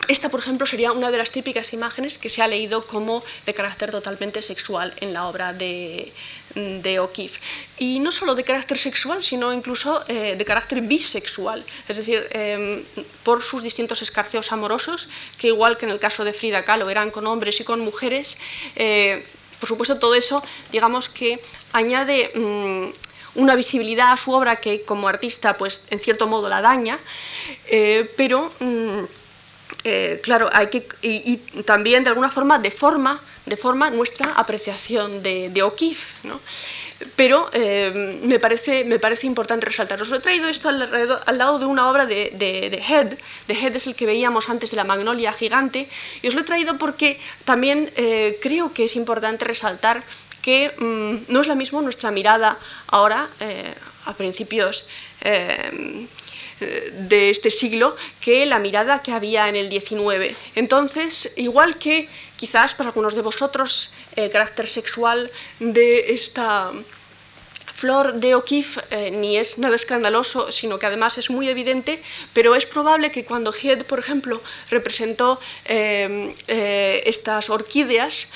esta, 0.10 0.30
por 0.30 0.40
ejemplo, 0.40 0.66
sería 0.66 0.92
una 0.92 1.12
de 1.12 1.20
las 1.20 1.30
típicas 1.30 1.72
imágenes 1.72 2.18
que 2.18 2.30
se 2.30 2.42
ha 2.42 2.48
leído 2.48 2.88
como 2.88 3.24
de 3.46 3.54
carácter 3.54 3.92
totalmente 3.92 4.42
sexual 4.42 4.92
en 5.02 5.14
la 5.14 5.28
obra 5.28 5.54
de, 5.54 6.12
de 6.56 7.00
O'Keeffe. 7.00 7.40
Y 7.78 8.00
no 8.00 8.12
solo 8.12 8.34
de 8.34 8.44
carácter 8.44 8.80
sexual, 8.80 9.24
sino 9.24 9.54
incluso 9.54 10.04
eh, 10.08 10.36
de 10.36 10.46
carácter 10.46 10.82
bisexual, 10.82 11.64
es 11.88 11.98
decir, 11.98 12.28
em, 12.32 12.84
por 13.24 13.44
sus 13.44 13.62
distintos 13.62 14.02
escarceos 14.02 14.52
amorosos, 14.52 15.10
que 15.38 15.50
igual 15.50 15.78
que 15.78 15.86
en 15.86 15.92
el 15.92 16.00
caso 16.00 16.24
de 16.24 16.34
Frida 16.34 16.66
Kahlo 16.66 16.90
eran 16.90 17.12
con 17.12 17.28
hombres 17.28 17.60
y 17.60 17.64
con 17.64 17.80
mujeres, 17.80 18.36
eh, 18.76 19.24
por 19.60 19.70
supuesto 19.70 20.00
todo 20.00 20.16
eso, 20.16 20.42
digamos 20.72 21.08
que 21.08 21.40
añade... 21.72 22.32
Mm, 22.34 23.10
una 23.36 23.56
visibilidad 23.56 24.12
a 24.12 24.18
su 24.18 24.32
obra 24.32 24.56
que 24.56 24.82
como 24.82 25.08
artista 25.08 25.56
pues 25.56 25.84
en 25.92 26.00
cierto 26.00 26.26
modo 26.26 26.50
la 26.50 26.62
daña, 26.62 26.98
eh, 27.68 28.12
pero 28.18 28.52
mm, 28.60 29.04
eh, 29.84 30.20
claro, 30.22 30.50
hay 30.52 30.68
que, 30.68 30.88
y, 31.02 31.38
también 31.64 32.04
de 32.04 32.10
alguna 32.10 32.30
forma 32.30 32.60
deforma, 32.60 33.22
deforma 33.46 33.90
nuestra 33.90 34.34
apreciación 34.34 35.24
de, 35.24 35.50
de 35.50 35.64
O'Keeffe, 35.64 36.28
¿no? 36.28 36.40
Pero 37.16 37.50
eh, 37.54 38.20
me, 38.24 38.40
parece, 38.40 38.84
me 38.84 39.00
parece 39.00 39.26
importante 39.26 39.66
resaltar. 39.66 40.02
Os 40.02 40.12
he 40.12 40.20
traído 40.20 40.50
esto 40.50 40.68
al, 40.68 41.38
lado 41.38 41.58
de 41.58 41.66
una 41.66 41.90
obra 41.90 42.06
de, 42.06 42.84
Head. 42.90 43.18
De 43.48 43.54
Head 43.54 43.76
es 43.78 43.88
el 43.88 43.96
que 43.96 44.06
veíamos 44.06 44.50
antes 44.50 44.72
de 44.72 44.76
la 44.76 44.84
magnolia 44.84 45.32
gigante. 45.32 45.88
Y 46.22 46.28
os 46.28 46.34
lo 46.34 46.42
he 46.42 46.44
traído 46.44 46.78
porque 46.78 47.18
también 47.46 47.90
eh, 47.96 48.38
creo 48.42 48.74
que 48.74 48.84
es 48.84 48.98
importante 48.98 49.46
resaltar 49.46 50.04
que 50.42 50.74
mm, 50.78 51.32
no 51.32 51.40
es 51.40 51.48
la 51.48 51.56
misma 51.56 51.82
nuestra 51.82 52.12
mirada 52.12 52.58
ahora, 52.88 53.30
a 54.06 54.14
principios 54.14 54.86
de 56.60 57.30
este 57.30 57.52
siglo 57.52 57.96
que 58.20 58.46
la 58.46 58.60
mirada 58.60 59.02
que 59.02 59.12
había 59.12 59.48
en 59.48 59.56
el 59.56 59.70
XIX. 59.70 60.36
Entonces, 60.56 61.32
igual 61.36 61.78
que 61.78 62.10
quizás 62.36 62.74
para 62.74 62.90
algunos 62.90 63.16
de 63.16 63.22
vosotros 63.22 63.92
el 64.16 64.30
carácter 64.30 64.68
sexual 64.68 65.32
de 65.60 66.14
esta 66.14 66.72
Flor 67.80 68.16
de 68.16 68.36
O'Keeffe 68.36 68.82
eh, 68.92 69.10
ni 69.10 69.38
es 69.38 69.58
nada 69.58 69.78
escandaloso, 69.78 70.52
sino 70.52 70.78
que 70.78 70.86
además 70.86 71.18
es 71.18 71.30
muy 71.30 71.48
evidente, 71.48 72.04
pero 72.34 72.54
es 72.54 72.66
probable 72.66 73.10
que 73.10 73.24
cuando 73.24 73.54
Head, 73.54 73.86
por 73.86 74.00
ejemplo, 74.00 74.42
representó 74.70 75.40
eh, 75.64 76.34
eh, 76.50 77.02
estas 77.06 77.50
orquídeas 77.50 78.28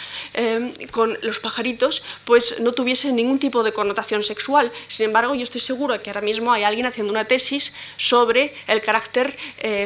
con 0.91 1.17
los 1.21 1.39
pajaritos, 1.39 2.01
pues 2.25 2.59
no 2.61 2.71
tuviese 2.71 3.11
ningún 3.11 3.37
tipo 3.37 3.63
de 3.63 3.73
connotación 3.73 4.23
sexual. 4.23 4.71
Sin 4.87 5.07
embargo, 5.07 5.35
yo 5.35 5.43
estoy 5.43 5.61
seguro 5.61 6.01
que 6.01 6.09
ahora 6.09 6.21
mismo 6.21 6.51
hay 6.53 6.63
alguien 6.63 6.85
haciendo 6.85 7.11
una 7.11 7.25
tesis 7.25 7.73
sobre 7.97 8.53
el 8.67 8.81
carácter 8.81 9.35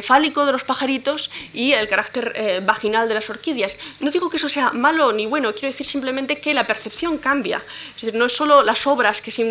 fálico 0.03 0.45
de 0.45 0.51
los 0.51 0.63
pajaritos 0.63 1.29
y 1.53 1.73
el 1.73 1.87
carácter 1.87 2.61
vaginal 2.63 3.09
de 3.09 3.15
las 3.15 3.29
orquídeas. 3.29 3.77
No 3.99 4.11
digo 4.11 4.29
que 4.29 4.37
eso 4.37 4.47
sea 4.47 4.71
malo 4.71 5.11
ni 5.11 5.25
bueno, 5.25 5.51
quiero 5.53 5.67
decir 5.67 5.85
simplemente 5.85 6.39
que 6.39 6.53
la 6.53 6.65
percepción 6.65 7.17
cambia. 7.17 7.61
Es 7.95 8.01
decir, 8.03 8.15
no 8.15 8.25
es 8.25 8.33
solo 8.33 8.63
las 8.63 8.87
obras 8.87 9.21
que 9.21 9.31
se 9.31 9.46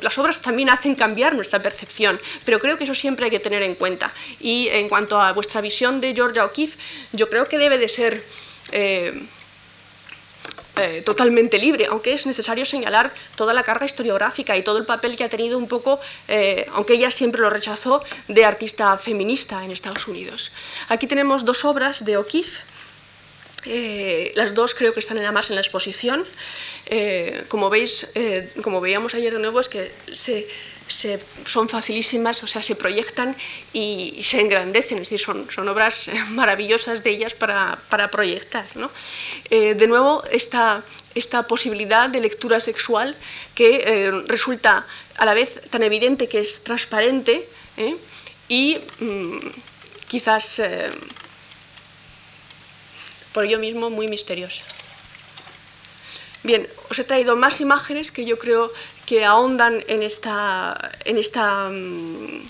las 0.00 0.18
obras 0.18 0.40
también 0.40 0.70
hacen 0.70 0.94
cambiar 0.94 1.34
nuestra 1.34 1.60
percepción, 1.60 2.20
pero 2.44 2.58
creo 2.58 2.76
que 2.76 2.84
eso 2.84 2.94
siempre 2.94 3.26
hay 3.26 3.30
que 3.30 3.40
tener 3.40 3.62
en 3.62 3.74
cuenta. 3.74 4.12
Y 4.40 4.68
en 4.68 4.88
cuanto 4.88 5.20
a 5.20 5.32
vuestra 5.32 5.60
visión 5.60 6.00
de 6.00 6.14
Georgia 6.14 6.44
O'Keeffe, 6.44 6.78
yo 7.12 7.28
creo 7.28 7.48
que 7.48 7.58
debe 7.58 7.78
de 7.78 7.88
ser 7.88 8.24
eh, 8.72 9.22
eh, 10.76 11.02
totalmente 11.04 11.56
libre, 11.58 11.86
aunque 11.86 12.12
es 12.12 12.26
necesario 12.26 12.64
señalar 12.64 13.14
toda 13.36 13.54
la 13.54 13.62
carga 13.62 13.86
historiográfica 13.86 14.56
y 14.56 14.64
todo 14.64 14.78
el 14.78 14.84
papel 14.84 15.16
que 15.16 15.22
ha 15.22 15.28
tenido 15.28 15.56
un 15.56 15.68
poco, 15.68 16.00
eh, 16.26 16.66
aunque 16.72 16.94
ella 16.94 17.12
siempre 17.12 17.40
lo 17.40 17.48
rechazó, 17.48 18.02
de 18.26 18.44
artista 18.44 18.96
feminista 18.98 19.62
en 19.62 19.70
Estados 19.70 20.08
Unidos. 20.08 20.50
Aquí 20.88 21.06
tenemos 21.06 21.44
dos 21.44 21.64
obras 21.64 22.04
de 22.04 22.16
O'Keeffe, 22.16 22.62
las 24.34 24.52
dos 24.52 24.74
creo 24.74 24.92
que 24.92 25.00
están 25.00 25.16
además 25.18 25.48
en 25.48 25.54
la 25.54 25.62
exposición. 25.62 26.26
Eh, 26.86 27.44
como 27.48 27.70
veis, 27.70 28.06
eh, 28.14 28.50
como 28.62 28.80
veíamos 28.80 29.14
ayer 29.14 29.32
de 29.32 29.38
nuevo, 29.38 29.60
es 29.60 29.68
que 29.68 29.90
se, 30.12 30.46
son 31.46 31.68
facilísimas, 31.68 32.42
o 32.42 32.46
sea, 32.46 32.60
se 32.62 32.76
proyectan 32.76 33.34
y, 33.72 34.18
se 34.20 34.40
engrandecen, 34.40 34.98
es 34.98 35.08
decir, 35.08 35.24
son, 35.24 35.48
son 35.50 35.68
obras 35.68 36.10
maravillosas 36.30 37.02
de 37.02 37.10
ellas 37.10 37.34
para, 37.34 37.78
para 37.88 38.10
proyectar. 38.10 38.66
¿no? 38.74 38.90
Eh, 39.48 39.74
de 39.74 39.86
nuevo, 39.86 40.22
esta, 40.30 40.82
esta 41.14 41.46
posibilidad 41.46 42.10
de 42.10 42.20
lectura 42.20 42.60
sexual 42.60 43.16
que 43.54 44.12
resulta 44.26 44.86
a 45.16 45.24
la 45.24 45.32
vez 45.32 45.62
tan 45.70 45.82
evidente 45.82 46.28
que 46.28 46.40
es 46.40 46.62
transparente 46.64 47.48
y 48.48 48.78
mm, 48.98 49.38
quizás 50.08 50.60
por 53.32 53.44
ello 53.44 53.58
mismo 53.58 53.90
muy 53.90 54.08
misteriosa. 54.08 54.62
Bien, 56.44 56.68
os 56.90 56.98
he 56.98 57.04
traído 57.04 57.36
más 57.36 57.62
imágenes 57.62 58.12
que 58.12 58.26
yo 58.26 58.38
creo 58.38 58.70
que 59.06 59.24
ahondan 59.24 59.82
en 59.88 60.02
esta, 60.02 60.92
en 61.06 61.16
esta, 61.16 61.70
mm, 61.70 62.48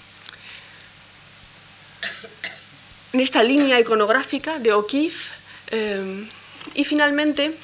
en 3.12 3.20
esta 3.20 3.44
línea 3.44 3.78
iconográfica 3.78 4.58
de 4.58 4.72
O'Keeffe. 4.72 5.32
Eh, 5.70 6.26
y 6.74 6.84
finalmente 6.84 7.54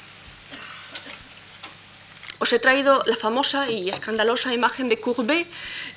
os 2.39 2.53
he 2.53 2.59
traído 2.59 3.03
la 3.05 3.17
famosa 3.17 3.69
y 3.69 3.89
escandalosa 3.89 4.53
imagen 4.53 4.87
de 4.87 5.01
Courbet 5.01 5.47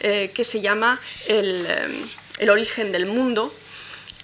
eh, 0.01 0.33
que 0.35 0.42
se 0.42 0.61
llama 0.61 1.01
el, 1.29 1.64
eh, 1.64 2.05
el, 2.38 2.51
origen 2.51 2.90
del 2.90 3.07
mundo 3.07 3.55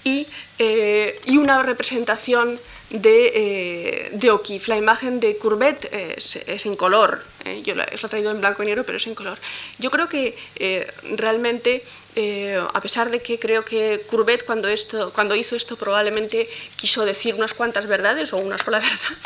y, 0.03 0.27
y 0.59 1.37
una 1.39 1.63
representación 1.63 2.61
de, 2.91 3.33
eh, 3.35 4.11
de. 4.13 4.61
La 4.67 4.77
imagen 4.77 5.21
de 5.21 5.37
Courbet 5.37 5.89
es, 5.93 6.37
es 6.37 6.67
en 6.67 6.77
color, 6.77 7.23
eh, 7.45 7.63
yo 7.63 7.75
lo 7.75 7.83
he 7.83 8.09
traído 8.09 8.31
en 8.31 8.41
blanco 8.41 8.63
y 8.63 8.67
negro, 8.67 8.85
pero 8.85 8.99
es 8.99 9.07
en 9.07 9.15
color. 9.15 9.39
Yo 9.79 9.91
creo 9.91 10.09
que 10.09 10.37
eh, 10.57 10.87
realmente 11.17 11.85
eh, 12.17 12.61
a 12.75 12.81
pesar 12.81 13.09
de 13.11 13.23
que 13.23 13.39
creo 13.39 13.65
que 13.65 14.03
Courbet 14.09 14.45
cuando, 14.45 14.67
esto, 14.67 15.13
cuando 15.13 15.37
hizo 15.37 15.55
esto 15.55 15.77
probablemente 15.77 16.49
quiso 16.75 17.05
decir 17.05 17.37
unas 17.37 17.55
cuantas 17.55 17.87
verdades 17.87 18.33
o 18.33 18.39
una 18.39 18.59
sola 18.59 18.79
verdad, 18.81 19.17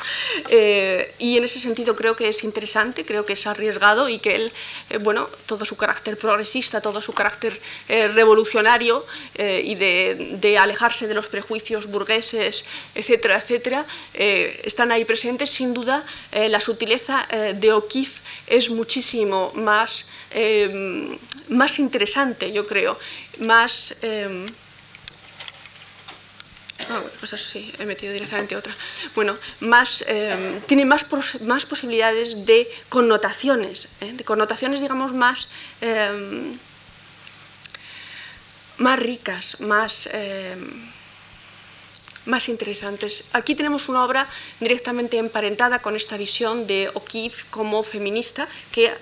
eh, 0.51 1.15
y 1.19 1.39
en 1.39 1.45
ese 1.45 1.59
sentido 1.59 1.97
creo 1.97 2.15
que 2.15 2.29
es 2.29 2.45
interesante, 2.45 3.07
creo 3.07 3.25
que 3.25 3.33
es 3.33 3.47
arriesgado 3.47 4.11
y 4.11 4.19
que 4.19 4.35
él, 4.35 4.53
eh, 4.91 4.99
bueno, 4.99 5.31
todo 5.47 5.65
su 5.65 5.77
carácter 5.77 6.19
progresista, 6.19 6.83
todo 6.83 7.01
su 7.01 7.15
carácter 7.15 7.59
revolucionario 7.89 9.05
y 9.37 9.75
de, 9.75 10.59
alejarse 10.59 11.07
de 11.07 11.15
los 11.15 11.27
prejuicios 11.27 11.87
burgueses, 11.87 12.65
etcétera, 12.95 13.37
etcétera, 13.39 13.87
están 14.15 14.93
ahí 14.93 15.05
presentes. 15.05 15.51
Sin 15.51 15.75
duda, 15.75 16.05
la 16.33 16.61
sutileza 16.61 17.27
de 17.55 17.73
O'Keeffe 17.73 18.21
es 18.47 18.71
muchísimo 18.71 19.53
más, 19.55 20.07
más 21.49 21.79
interesante, 21.79 22.53
yo 22.53 22.67
creo 22.67 22.84
más... 23.39 23.95
Eh, 24.03 24.47
pues 27.19 27.33
eso 27.33 27.51
sí, 27.51 27.73
he 27.79 27.87
metido 27.87 28.13
directamente 28.13 28.57
otra. 28.57 28.75
Bueno, 29.15 29.37
más, 29.61 30.05
eh, 30.07 30.61
tiene 30.67 30.85
más, 30.85 31.07
más 31.43 31.67
posibilidades 31.67 32.45
de 32.47 32.71
connotaciones, 32.89 33.89
¿eh? 34.01 34.13
de 34.13 34.25
connotaciones, 34.25 34.81
digamos, 34.81 35.13
más, 35.13 35.49
eh, 35.81 36.53
más 38.79 38.99
ricas, 38.99 39.61
más, 39.61 40.09
más 42.27 42.49
interesantes. 42.49 43.25
Aquí 43.33 43.55
tenemos 43.55 43.89
una 43.89 44.05
obra 44.05 44.29
directamente 44.61 45.19
emparentada 45.19 45.79
con 45.79 45.95
esta 45.97 46.17
visión 46.17 46.67
de 46.67 46.91
O'Keeffe 46.95 47.47
como 47.51 47.83
feminista, 47.83 48.49
que, 48.73 48.93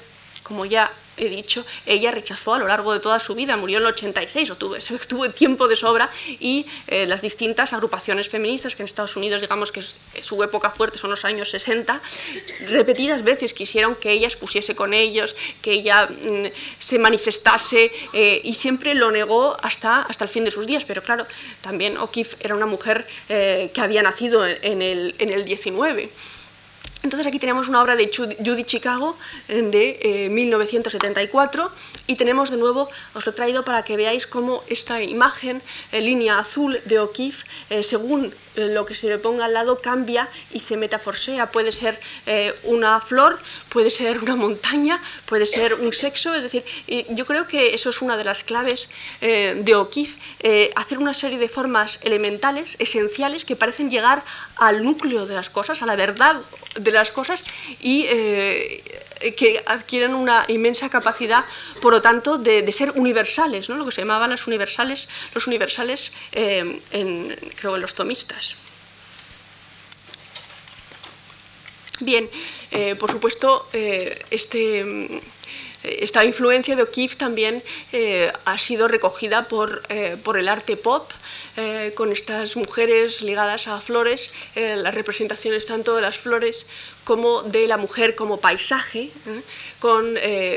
como 0.52 0.66
ya 0.66 0.92
he 1.16 1.30
dicho, 1.30 1.64
ella 1.86 2.10
rechazó 2.10 2.52
a 2.52 2.58
lo 2.58 2.68
largo 2.68 2.92
de 2.92 3.00
toda 3.00 3.18
su 3.18 3.34
vida, 3.34 3.56
murió 3.56 3.78
en 3.78 3.84
el 3.84 3.92
86, 3.92 4.50
o 4.50 4.56
tuvo, 4.56 4.76
tuvo 5.08 5.30
tiempo 5.30 5.66
de 5.66 5.76
sobra, 5.76 6.10
y 6.40 6.66
eh, 6.88 7.06
las 7.06 7.22
distintas 7.22 7.72
agrupaciones 7.72 8.28
feministas, 8.28 8.74
que 8.74 8.82
en 8.82 8.86
Estados 8.86 9.16
Unidos 9.16 9.40
digamos 9.40 9.72
que 9.72 9.80
su 9.80 10.42
época 10.42 10.68
fuerte 10.68 10.98
son 10.98 11.08
los 11.08 11.24
años 11.24 11.48
60, 11.48 12.02
repetidas 12.68 13.22
veces 13.24 13.54
quisieron 13.54 13.94
que 13.94 14.10
ella 14.12 14.26
expusiese 14.26 14.74
con 14.74 14.92
ellos, 14.92 15.34
que 15.62 15.72
ella 15.72 16.06
mm, 16.06 16.46
se 16.78 16.98
manifestase, 16.98 17.90
eh, 18.12 18.42
y 18.44 18.52
siempre 18.52 18.94
lo 18.94 19.10
negó 19.10 19.56
hasta, 19.62 20.02
hasta 20.02 20.24
el 20.24 20.30
fin 20.30 20.44
de 20.44 20.50
sus 20.50 20.66
días, 20.66 20.84
pero 20.84 21.02
claro, 21.02 21.26
también 21.62 21.96
O'Keeffe 21.96 22.36
era 22.40 22.54
una 22.54 22.66
mujer 22.66 23.06
eh, 23.30 23.70
que 23.72 23.80
había 23.80 24.02
nacido 24.02 24.46
en, 24.46 24.82
el, 24.82 25.14
en 25.18 25.32
el 25.32 25.46
19. 25.46 26.10
Entonces 27.02 27.26
aquí 27.26 27.40
tenemos 27.40 27.68
una 27.68 27.82
obra 27.82 27.96
de 27.96 28.10
Judy 28.14 28.64
Chicago 28.64 29.16
eh, 29.48 29.62
de 29.62 30.28
1974 30.30 31.64
eh, 31.64 32.00
y 32.06 32.16
tenemos 32.16 32.50
de 32.50 32.56
nuevo, 32.56 32.88
os 33.14 33.26
lo 33.26 33.32
he 33.32 33.34
traído 33.34 33.64
para 33.64 33.82
que 33.82 33.96
veáis 33.96 34.26
cómo 34.26 34.62
esta 34.68 35.02
imagen, 35.02 35.62
en 35.90 36.02
eh, 36.02 36.06
línea 36.06 36.38
azul 36.38 36.78
de 36.84 37.00
O'Keeffe, 37.00 37.44
según 37.82 38.32
lo 38.56 38.84
que 38.86 38.94
se 38.94 39.08
le 39.08 39.18
ponga 39.18 39.46
al 39.46 39.54
lado 39.54 39.80
cambia 39.80 40.28
y 40.52 40.60
se 40.60 40.76
metaforsea. 40.76 41.50
Puede 41.50 41.72
ser 41.72 41.98
una 42.64 43.00
flor, 43.00 43.38
puede 43.68 43.90
ser 43.90 44.18
una 44.18 44.36
montaña, 44.36 45.00
puede 45.26 45.46
ser 45.46 45.74
un 45.74 45.92
sexo. 45.92 46.34
Es 46.34 46.42
decir, 46.42 46.64
yo 47.10 47.26
creo 47.26 47.46
que 47.46 47.74
eso 47.74 47.90
es 47.90 48.02
una 48.02 48.16
de 48.16 48.24
las 48.24 48.42
claves 48.44 48.90
de 49.20 49.74
O'Keeffe, 49.74 50.70
hacer 50.76 50.98
una 50.98 51.14
serie 51.14 51.38
de 51.38 51.48
formas 51.48 51.98
elementales, 52.02 52.76
esenciales, 52.78 53.44
que 53.44 53.56
parecen 53.56 53.90
llegar 53.90 54.22
al 54.56 54.84
núcleo 54.84 55.26
de 55.26 55.34
las 55.34 55.50
cosas, 55.50 55.82
a 55.82 55.86
la 55.86 55.96
verdad 55.96 56.42
de 56.78 56.92
las 56.92 57.10
cosas 57.10 57.44
y 57.80 58.04
eh, 58.08 59.01
que 59.36 59.62
adquieren 59.66 60.14
una 60.14 60.44
inmensa 60.48 60.88
capacidad, 60.88 61.44
por 61.80 61.92
lo 61.92 62.02
tanto, 62.02 62.38
de, 62.38 62.70
ser 62.72 62.90
universales, 62.92 63.68
¿no? 63.68 63.76
lo 63.76 63.84
que 63.84 63.92
se 63.92 64.00
llamaban 64.00 64.30
las 64.30 64.46
universales, 64.46 65.08
los 65.34 65.46
universales 65.46 66.12
eh, 66.32 66.80
en, 66.90 67.36
creo, 67.56 67.76
en 67.76 67.82
los 67.82 67.94
tomistas. 67.94 68.56
Bien, 72.00 72.28
eh, 72.72 72.96
por 72.96 73.10
supuesto, 73.10 73.68
este 73.72 75.20
esta 75.82 76.24
influencia 76.24 76.76
de 76.76 76.84
O'Keeffe 76.84 77.16
también 77.16 77.60
ha 78.44 78.56
sido 78.56 78.86
recogida 78.86 79.48
por, 79.48 79.82
por, 80.22 80.38
el 80.38 80.48
arte 80.48 80.76
pop, 80.76 81.10
eh, 81.54 81.92
con 81.94 82.10
estas 82.12 82.56
mujeres 82.56 83.20
ligadas 83.20 83.68
a 83.68 83.78
flores, 83.78 84.32
eh, 84.54 84.74
las 84.76 84.94
representaciones 84.94 85.66
tanto 85.66 85.94
de 85.94 86.00
las 86.00 86.16
flores 86.16 86.66
como 87.04 87.42
de 87.42 87.66
la 87.66 87.76
mujer 87.76 88.14
como 88.14 88.40
paisaje, 88.40 89.10
¿eh? 89.26 89.42
con, 89.80 90.14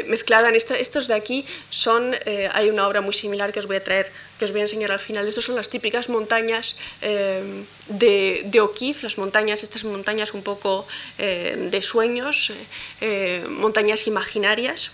mezclada 0.07 0.49
en 0.49 0.55
estos 0.55 1.07
de 1.07 1.13
aquí 1.13 1.45
son, 1.69 2.15
hay 2.53 2.69
una 2.69 2.87
obra 2.87 3.01
muy 3.01 3.13
similar 3.13 3.51
que 3.51 3.59
os 3.59 3.67
voy 3.67 3.77
a 3.77 3.83
traer, 3.83 4.11
que 4.37 4.45
os 4.45 4.51
voy 4.51 4.59
a 4.59 4.63
enseñar 4.63 4.91
al 4.91 4.99
final, 4.99 5.27
estas 5.27 5.45
son 5.45 5.55
las 5.55 5.69
típicas 5.69 6.09
montañas 6.09 6.75
de, 7.01 8.43
de 8.45 8.61
O'Keeffe, 8.61 9.03
las 9.03 9.17
montañas, 9.17 9.63
estas 9.63 9.83
montañas 9.83 10.33
un 10.33 10.43
poco 10.43 10.85
de 11.17 11.81
sueños, 11.81 12.51
montañas 13.49 14.05
imaginarias, 14.07 14.91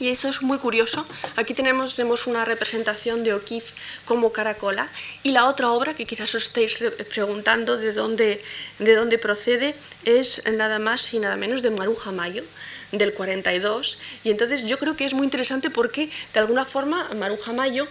Y 0.00 0.08
eso 0.08 0.28
es 0.28 0.40
muy 0.40 0.58
curioso. 0.58 1.06
Aquí 1.36 1.54
tenemos, 1.54 1.94
tenemos 1.94 2.26
una 2.26 2.44
representación 2.44 3.22
de 3.22 3.34
O'Keeffe 3.34 3.74
como 4.06 4.32
caracola. 4.32 4.88
Y 5.22 5.32
la 5.32 5.46
otra 5.46 5.70
obra, 5.70 5.94
que 5.94 6.06
quizás 6.06 6.34
os 6.34 6.44
estéis 6.44 6.78
preguntando 7.10 7.76
de 7.76 7.92
dónde, 7.92 8.42
de 8.78 8.94
dónde 8.94 9.18
procede, 9.18 9.76
es 10.04 10.42
nada 10.50 10.78
más 10.78 11.12
y 11.14 11.18
nada 11.18 11.36
menos 11.36 11.62
de 11.62 11.70
Maruja 11.70 12.10
Mayo 12.10 12.44
del 12.92 13.12
42 13.14 13.98
y 14.24 14.30
entonces 14.30 14.64
yo 14.64 14.78
creo 14.78 14.96
que 14.96 15.04
es 15.04 15.14
muy 15.14 15.24
interesante 15.24 15.70
porque 15.70 16.10
de 16.34 16.40
alguna 16.40 16.64
forma 16.64 17.08
Maruja 17.14 17.52
Mayo 17.52 17.86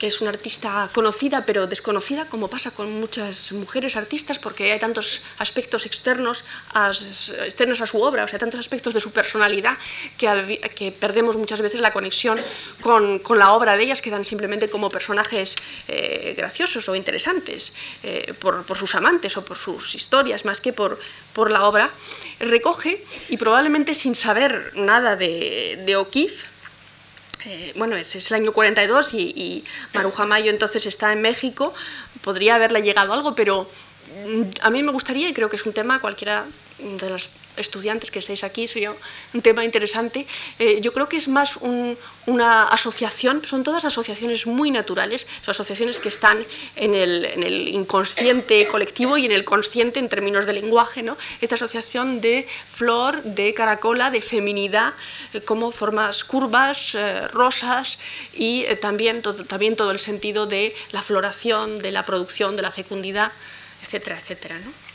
que 0.00 0.06
es 0.06 0.22
una 0.22 0.30
artista 0.30 0.88
conocida 0.94 1.44
pero 1.44 1.66
desconocida, 1.66 2.24
como 2.24 2.48
pasa 2.48 2.70
con 2.70 2.90
muchas 2.98 3.52
mujeres 3.52 3.96
artistas, 3.96 4.38
porque 4.38 4.72
hay 4.72 4.78
tantos 4.78 5.20
aspectos 5.38 5.84
externos 5.84 6.42
a, 6.72 6.90
externos 7.44 7.82
a 7.82 7.86
su 7.86 8.00
obra, 8.00 8.24
o 8.24 8.28
sea, 8.28 8.38
tantos 8.38 8.58
aspectos 8.58 8.94
de 8.94 9.00
su 9.00 9.12
personalidad 9.12 9.76
que, 10.16 10.58
que 10.74 10.90
perdemos 10.90 11.36
muchas 11.36 11.60
veces 11.60 11.82
la 11.82 11.92
conexión 11.92 12.40
con, 12.80 13.18
con, 13.18 13.38
la 13.38 13.52
obra 13.52 13.76
de 13.76 13.84
ellas, 13.84 14.00
quedan 14.00 14.24
simplemente 14.24 14.70
como 14.70 14.88
personajes 14.88 15.56
eh, 15.86 16.32
graciosos 16.34 16.88
o 16.88 16.96
interesantes 16.96 17.74
eh, 18.02 18.32
por, 18.40 18.64
por, 18.64 18.78
sus 18.78 18.94
amantes 18.94 19.36
o 19.36 19.44
por 19.44 19.58
sus 19.58 19.94
historias, 19.94 20.46
más 20.46 20.62
que 20.62 20.72
por, 20.72 20.98
por 21.34 21.50
la 21.50 21.66
obra. 21.66 21.90
Recoge, 22.38 23.04
y 23.28 23.36
probablemente 23.36 23.94
sin 23.94 24.14
saber 24.14 24.72
nada 24.76 25.14
de, 25.14 25.82
de 25.84 25.96
O'Keeffe, 25.96 26.49
eh, 27.46 27.72
bueno, 27.76 27.96
es, 27.96 28.14
el 28.30 28.34
año 28.34 28.52
42 28.52 29.14
y, 29.14 29.18
y 29.18 29.64
Maruja 29.94 30.26
Mayo 30.26 30.50
entonces 30.50 30.86
está 30.86 31.12
en 31.12 31.22
México, 31.22 31.74
podría 32.22 32.56
haberle 32.56 32.82
llegado 32.82 33.12
algo, 33.12 33.34
pero 33.34 33.68
mm, 34.26 34.42
a 34.62 34.70
mí 34.70 34.82
me 34.82 34.92
gustaría, 34.92 35.28
y 35.28 35.32
creo 35.32 35.48
que 35.48 35.56
es 35.56 35.66
un 35.66 35.72
tema, 35.72 36.00
cualquiera 36.00 36.44
de 36.78 37.10
los 37.10 37.28
estudiantes 37.56 38.10
que 38.10 38.18
estáis 38.18 38.44
aquí, 38.44 38.66
sería 38.66 38.92
un 39.34 39.42
tema 39.42 39.64
interesante. 39.64 40.26
Eh, 40.58 40.80
yo 40.80 40.92
creo 40.92 41.08
que 41.08 41.16
es 41.16 41.28
más 41.28 41.58
una 42.26 42.64
asociación, 42.64 43.44
son 43.44 43.62
todas 43.62 43.84
asociaciones 43.84 44.46
muy 44.46 44.70
naturales, 44.70 45.26
son 45.42 45.52
asociaciones 45.52 45.98
que 45.98 46.08
están 46.08 46.44
en 46.76 46.94
el, 46.94 47.68
inconsciente 47.68 48.66
colectivo 48.66 49.16
y 49.16 49.26
en 49.26 49.32
el 49.32 49.44
consciente 49.44 50.00
en 50.00 50.08
términos 50.08 50.46
de 50.46 50.52
lenguaje. 50.52 51.02
¿no? 51.02 51.16
Esta 51.40 51.54
asociación 51.54 52.20
de 52.20 52.46
flor, 52.70 53.22
de 53.22 53.54
caracola, 53.54 54.10
de 54.10 54.20
feminidad, 54.20 54.94
eh, 55.32 55.40
como 55.40 55.70
formas 55.70 56.24
curvas, 56.24 56.94
eh, 56.94 57.28
rosas 57.28 57.98
y 58.34 58.64
también, 58.80 59.22
todo, 59.22 59.44
también 59.44 59.76
todo 59.76 59.90
el 59.90 59.98
sentido 59.98 60.46
de 60.46 60.74
la 60.92 61.02
floración, 61.02 61.78
de 61.78 61.90
la 61.90 62.04
producción, 62.04 62.56
de 62.56 62.62
la 62.62 62.70
fecundidad, 62.70 63.32
etcétera, 63.82 64.18
etcétera. 64.18 64.58
¿no? 64.58 64.89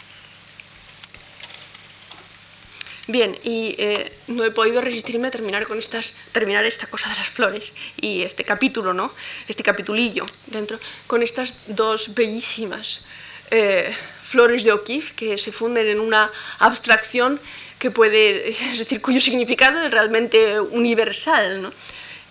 Bien, 3.07 3.37
y 3.43 3.75
eh, 3.77 4.11
no 4.27 4.43
he 4.43 4.49
podido 4.49 4.81
resistirme 4.81 5.27
a 5.27 5.31
terminar 5.31 5.67
con 5.67 5.77
estas, 5.77 6.15
terminar 6.31 6.65
esta 6.65 6.87
cosa 6.87 7.07
de 7.09 7.15
las 7.15 7.29
flores 7.29 7.73
y 8.01 8.23
este 8.23 8.43
capítulo, 8.43 8.93
¿no? 8.95 9.13
Este 9.47 9.61
capitulillo 9.61 10.25
dentro, 10.47 10.79
con 11.05 11.21
estas 11.21 11.53
dos 11.67 12.15
bellísimas 12.15 13.05
eh, 13.51 13.93
flores 14.23 14.63
de 14.63 14.71
O'Keeffe 14.71 15.13
que 15.13 15.37
se 15.37 15.51
funden 15.51 15.85
en 15.85 15.99
una 15.99 16.31
abstracción 16.57 17.39
que 17.77 17.91
puede, 17.91 18.49
es 18.71 18.79
decir, 18.79 19.01
cuyo 19.01 19.21
significado 19.21 19.83
es 19.83 19.91
realmente 19.91 20.59
universal, 20.59 21.61
¿no? 21.61 21.71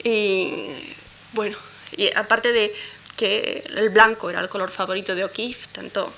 Y 0.02 0.66
bueno, 1.34 1.56
y 1.96 2.12
aparte 2.16 2.52
de 2.52 2.74
que 3.16 3.62
el 3.76 3.90
blanco 3.90 4.28
era 4.28 4.40
el 4.40 4.48
color 4.48 4.72
favorito 4.72 5.14
de 5.14 5.22
O'Keeffe, 5.22 5.68
tanto 5.70 6.12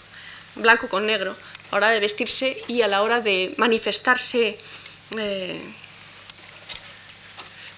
blanco 0.54 0.88
con 0.88 1.04
negro, 1.04 1.36
a 1.70 1.74
la 1.74 1.76
hora 1.78 1.90
de 1.90 2.00
vestirse 2.00 2.62
y 2.68 2.82
a 2.82 2.88
la 2.88 3.02
hora 3.02 3.20
de 3.20 3.54
manifestarse. 3.56 4.58
Eh, 5.16 5.60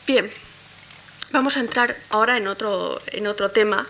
bien, 0.07 0.30
vamos 1.30 1.57
a 1.57 1.61
entrar 1.61 1.97
ahora 2.11 2.36
en 2.36 2.49
otro, 2.49 3.01
en 3.07 3.26
otro 3.26 3.51
tema 3.51 3.86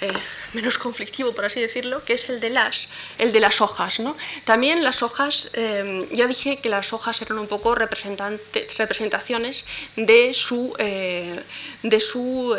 eh, 0.00 0.12
menos 0.54 0.78
conflictivo, 0.78 1.32
por 1.32 1.44
así 1.44 1.60
decirlo, 1.60 2.02
que 2.04 2.14
es 2.14 2.30
el 2.30 2.40
de 2.40 2.48
las, 2.48 2.88
el 3.18 3.32
de 3.32 3.40
las 3.40 3.60
hojas. 3.60 4.00
¿no? 4.00 4.16
También 4.44 4.82
las 4.82 5.02
hojas, 5.02 5.50
eh, 5.52 6.08
ya 6.10 6.26
dije 6.26 6.56
que 6.56 6.70
las 6.70 6.94
hojas 6.94 7.20
eran 7.20 7.38
un 7.38 7.46
poco 7.46 7.74
representaciones 7.74 9.66
de 9.96 10.32
su, 10.32 10.74
eh, 10.78 11.42
de 11.82 12.00
su 12.00 12.56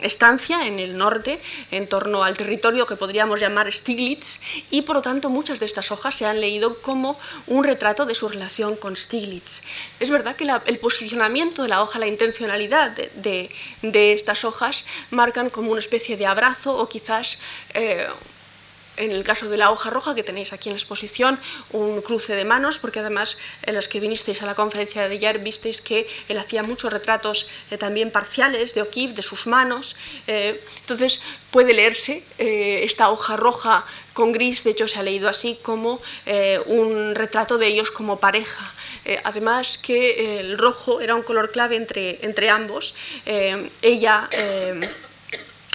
estancia 0.00 0.66
en 0.66 0.78
el 0.78 0.96
norte, 0.96 1.40
en 1.72 1.88
torno 1.88 2.22
al 2.22 2.36
territorio 2.36 2.86
que 2.86 2.94
podríamos 2.94 3.40
llamar 3.40 3.70
Stiglitz, 3.72 4.38
y 4.70 4.82
por 4.82 4.96
lo 4.96 5.02
tanto 5.02 5.30
muchas 5.30 5.58
de 5.58 5.66
estas 5.66 5.90
hojas 5.90 6.14
se 6.14 6.26
han 6.26 6.40
leído 6.40 6.80
como 6.80 7.18
un 7.48 7.64
retrato 7.64 8.06
de 8.06 8.14
su 8.14 8.28
relación 8.28 8.76
con 8.76 8.96
Stiglitz. 8.96 9.62
Es 9.98 10.10
verdad 10.10 10.36
que 10.36 10.46
el 10.66 10.78
posicionamiento 10.78 11.62
de 11.62 11.68
la 11.68 11.82
hoja, 11.82 11.98
la 11.98 12.06
intencionalidad 12.06 12.92
de, 12.92 13.50
de 13.82 14.12
estas 14.12 14.44
hojas, 14.44 14.84
marcan 15.10 15.50
como 15.50 15.72
una 15.72 15.80
especie 15.80 16.16
de 16.16 16.26
abrazo 16.26 16.51
o 16.66 16.88
quizás 16.88 17.38
eh, 17.74 18.06
en 18.96 19.10
el 19.10 19.24
caso 19.24 19.48
de 19.48 19.56
la 19.56 19.70
hoja 19.70 19.90
roja 19.90 20.14
que 20.14 20.22
tenéis 20.22 20.52
aquí 20.52 20.68
en 20.68 20.74
la 20.74 20.78
exposición, 20.78 21.38
un 21.70 22.02
cruce 22.02 22.34
de 22.34 22.44
manos, 22.44 22.78
porque 22.78 23.00
además 23.00 23.38
en 23.62 23.74
los 23.74 23.88
que 23.88 24.00
vinisteis 24.00 24.42
a 24.42 24.46
la 24.46 24.54
conferencia 24.54 25.08
de 25.08 25.14
ayer 25.14 25.38
visteis 25.38 25.80
que 25.80 26.06
él 26.28 26.38
hacía 26.38 26.62
muchos 26.62 26.92
retratos 26.92 27.48
eh, 27.70 27.78
también 27.78 28.10
parciales 28.10 28.74
de 28.74 28.82
O'Keeffe, 28.82 29.14
de 29.14 29.22
sus 29.22 29.46
manos. 29.46 29.96
Eh, 30.26 30.60
entonces 30.80 31.20
puede 31.50 31.72
leerse 31.72 32.22
esta 32.38 33.10
hoja 33.10 33.36
roja 33.36 33.84
con 34.14 34.32
gris, 34.32 34.64
de 34.64 34.70
hecho 34.70 34.88
se 34.88 34.98
ha 34.98 35.02
leído 35.02 35.28
así 35.28 35.58
como 35.62 36.00
un 36.66 37.14
retrato 37.14 37.58
de 37.58 37.66
ellos 37.66 37.90
como 37.90 38.18
pareja. 38.18 38.72
además 39.24 39.78
que 39.78 40.40
el 40.40 40.56
rojo 40.56 41.00
era 41.00 41.14
un 41.14 41.22
color 41.22 41.50
clave 41.50 41.76
entre, 41.76 42.24
entre 42.24 42.48
ambos. 42.48 42.94
ella 43.82 44.28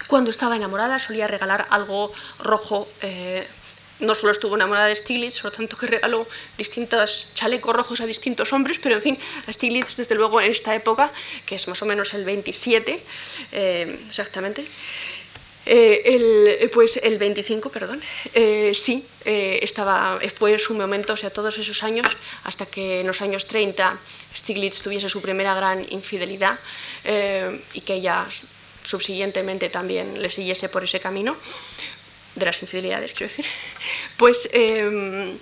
cuando 0.08 0.30
estaba 0.32 0.56
enamorada 0.56 0.98
solía 0.98 1.28
regalar 1.28 1.68
algo 1.70 2.12
rojo. 2.40 2.88
Eh, 3.02 3.46
no 4.00 4.14
solo 4.14 4.30
estuvo 4.30 4.54
enamorada 4.54 4.86
de 4.86 4.94
Stiglitz, 4.94 5.40
por 5.40 5.50
lo 5.50 5.56
tanto 5.56 5.76
que 5.76 5.86
regaló 5.86 6.26
distintos 6.56 7.26
chalecos 7.34 7.74
rojos 7.74 8.00
a 8.00 8.06
distintos 8.06 8.52
hombres, 8.52 8.78
pero 8.78 8.94
en 8.94 9.02
fin, 9.02 9.18
a 9.46 9.52
Stiglitz 9.52 9.96
desde 9.96 10.14
luego 10.14 10.40
en 10.40 10.50
esta 10.52 10.74
época, 10.74 11.10
que 11.44 11.56
es 11.56 11.66
más 11.66 11.82
o 11.82 11.86
menos 11.86 12.14
el 12.14 12.24
27 12.24 13.02
eh, 13.50 13.98
exactamente, 14.06 14.64
eh, 15.66 16.02
el, 16.04 16.70
pues 16.70 16.98
el 17.02 17.18
25, 17.18 17.70
perdón, 17.70 18.00
sí, 18.72 19.04
estaba, 19.24 20.20
fue 20.32 20.56
su 20.58 20.74
momento, 20.74 21.14
o 21.14 21.16
sea, 21.16 21.30
todos 21.30 21.58
esos 21.58 21.82
años, 21.82 22.06
hasta 22.44 22.66
que 22.66 23.00
en 23.00 23.06
los 23.08 23.20
años 23.20 23.46
30 23.46 23.98
Stiglitz 24.34 24.80
tuviese 24.80 25.08
su 25.08 25.20
primera 25.20 25.54
gran 25.54 25.84
infidelidad 25.90 26.56
y 27.74 27.80
que 27.80 27.94
ella 27.94 28.28
subsiguientemente 28.88 29.68
también 29.68 30.22
le 30.22 30.30
siguiese 30.30 30.68
por 30.68 30.82
ese 30.82 30.98
camino, 30.98 31.36
de 32.34 32.46
las 32.46 32.62
infidelidades, 32.62 33.12
quiero 33.12 33.28
decir, 33.28 33.44
pues 34.16 34.48
em, 34.52 35.36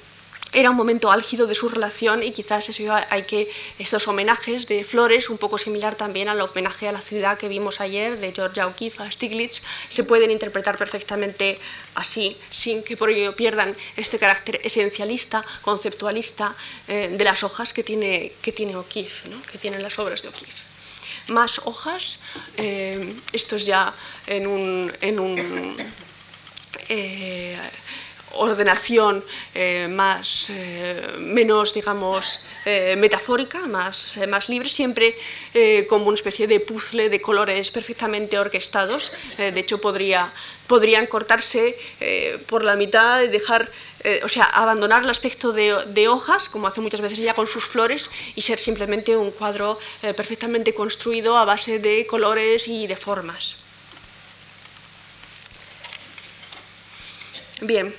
era 0.52 0.70
un 0.70 0.76
momento 0.76 1.10
álgido 1.10 1.46
de 1.46 1.54
su 1.54 1.68
relación 1.68 2.22
y 2.22 2.32
quizás 2.32 2.68
eso 2.68 2.82
hay 3.10 3.22
que, 3.22 3.50
estos 3.78 4.08
homenajes 4.08 4.66
de 4.66 4.82
flores, 4.84 5.28
un 5.28 5.38
poco 5.38 5.58
similar 5.58 5.94
también 5.94 6.28
al 6.28 6.40
homenaje 6.40 6.88
a 6.88 6.92
la 6.92 7.00
ciudad 7.00 7.38
que 7.38 7.48
vimos 7.48 7.80
ayer 7.80 8.18
de 8.18 8.32
Georgia 8.32 8.66
O'Keeffe 8.66 9.02
a 9.02 9.12
Stiglitz, 9.12 9.62
se 9.88 10.02
pueden 10.02 10.30
interpretar 10.30 10.76
perfectamente 10.78 11.58
así, 11.94 12.36
sin 12.50 12.82
que 12.82 12.96
por 12.96 13.10
ello 13.10 13.36
pierdan 13.36 13.76
este 13.96 14.18
carácter 14.18 14.60
esencialista, 14.64 15.44
conceptualista 15.62 16.56
eh, 16.88 17.14
de 17.16 17.24
las 17.24 17.44
hojas 17.44 17.72
que 17.72 17.84
tiene, 17.84 18.32
que 18.40 18.52
tiene 18.52 18.74
O'Keeffe, 18.76 19.28
que 19.50 19.58
tienen 19.58 19.82
las 19.82 19.98
obras 19.98 20.22
de 20.22 20.28
O'Keeffe 20.28 20.75
más 21.28 21.60
hojas, 21.64 22.18
eh, 22.56 23.14
esto 23.32 23.56
es 23.56 23.66
ya 23.66 23.94
en 24.26 24.46
un, 24.46 24.92
en 25.00 25.18
un 25.20 25.76
eh, 26.88 27.58
ordenación 28.32 29.24
eh, 29.54 29.88
más, 29.88 30.50
menos, 31.18 31.72
digamos, 31.72 32.40
metafórica, 32.96 33.60
más, 33.66 34.18
más 34.28 34.48
libre, 34.48 34.68
siempre 34.68 35.16
como 35.88 36.06
una 36.06 36.16
especie 36.16 36.46
de 36.46 36.60
puzzle 36.60 37.08
de 37.08 37.20
colores 37.20 37.70
perfectamente 37.70 38.38
orquestados. 38.38 39.12
de 39.36 39.58
hecho, 39.58 39.80
podría, 39.80 40.32
podrían 40.66 41.06
cortarse 41.06 41.76
por 42.46 42.64
la 42.64 42.74
mitad 42.74 43.22
y 43.22 43.28
dejar 43.28 43.70
eh, 44.06 44.20
o 44.22 44.28
sea, 44.28 44.44
abandonar 44.44 45.02
el 45.02 45.10
aspecto 45.10 45.50
de, 45.50 46.06
hojas, 46.06 46.48
como 46.48 46.68
hace 46.68 46.80
muchas 46.80 47.00
veces 47.00 47.18
ella 47.18 47.34
con 47.34 47.48
sus 47.48 47.64
flores, 47.64 48.08
y 48.36 48.42
ser 48.42 48.60
simplemente 48.60 49.16
un 49.16 49.32
cuadro 49.32 49.80
eh, 50.00 50.14
perfectamente 50.14 50.72
construido 50.72 51.36
a 51.36 51.44
base 51.44 51.80
de 51.80 52.06
colores 52.06 52.68
y 52.68 52.86
de 52.86 52.94
formas. 52.94 53.56
Bien, 57.62 57.92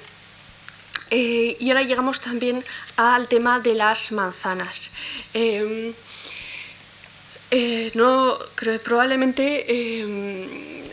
eh, 1.11 1.57
y 1.59 1.69
ahora 1.69 1.83
llegamos 1.83 2.19
también 2.19 2.63
al 2.95 3.27
tema 3.27 3.59
de 3.59 3.73
las 3.73 4.11
manzanas. 4.11 4.89
Em, 5.33 5.93
no, 7.93 8.37
creo 8.55 8.79
probablemente 8.81 9.65
em, 9.67 10.83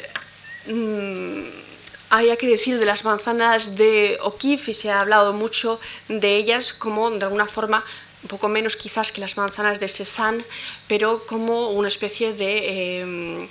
mm, 0.67 1.65
hay 2.11 2.37
que 2.37 2.47
decir 2.47 2.79
de 2.79 2.85
las 2.87 3.05
manzanas 3.05 3.75
de 3.75 4.19
O'Keeffe 4.23 4.71
y 4.71 4.75
se 4.75 4.91
ha 4.91 5.01
hablado 5.01 5.33
mucho 5.33 5.81
de 6.09 6.37
ellas 6.37 6.73
como 6.73 7.11
de 7.11 7.25
alguna 7.25 7.47
forma 7.47 7.85
un 8.23 8.29
poco 8.29 8.49
menos 8.49 8.77
quizás 8.77 9.13
que 9.13 9.21
las 9.21 9.37
manzanas 9.37 9.81
de 9.81 9.89
Cézanne, 9.89 10.45
pero 10.89 11.27
como 11.27 11.71
una 11.71 11.89
especie 11.89 12.33
de... 12.33 12.53
Eh, 12.65 13.49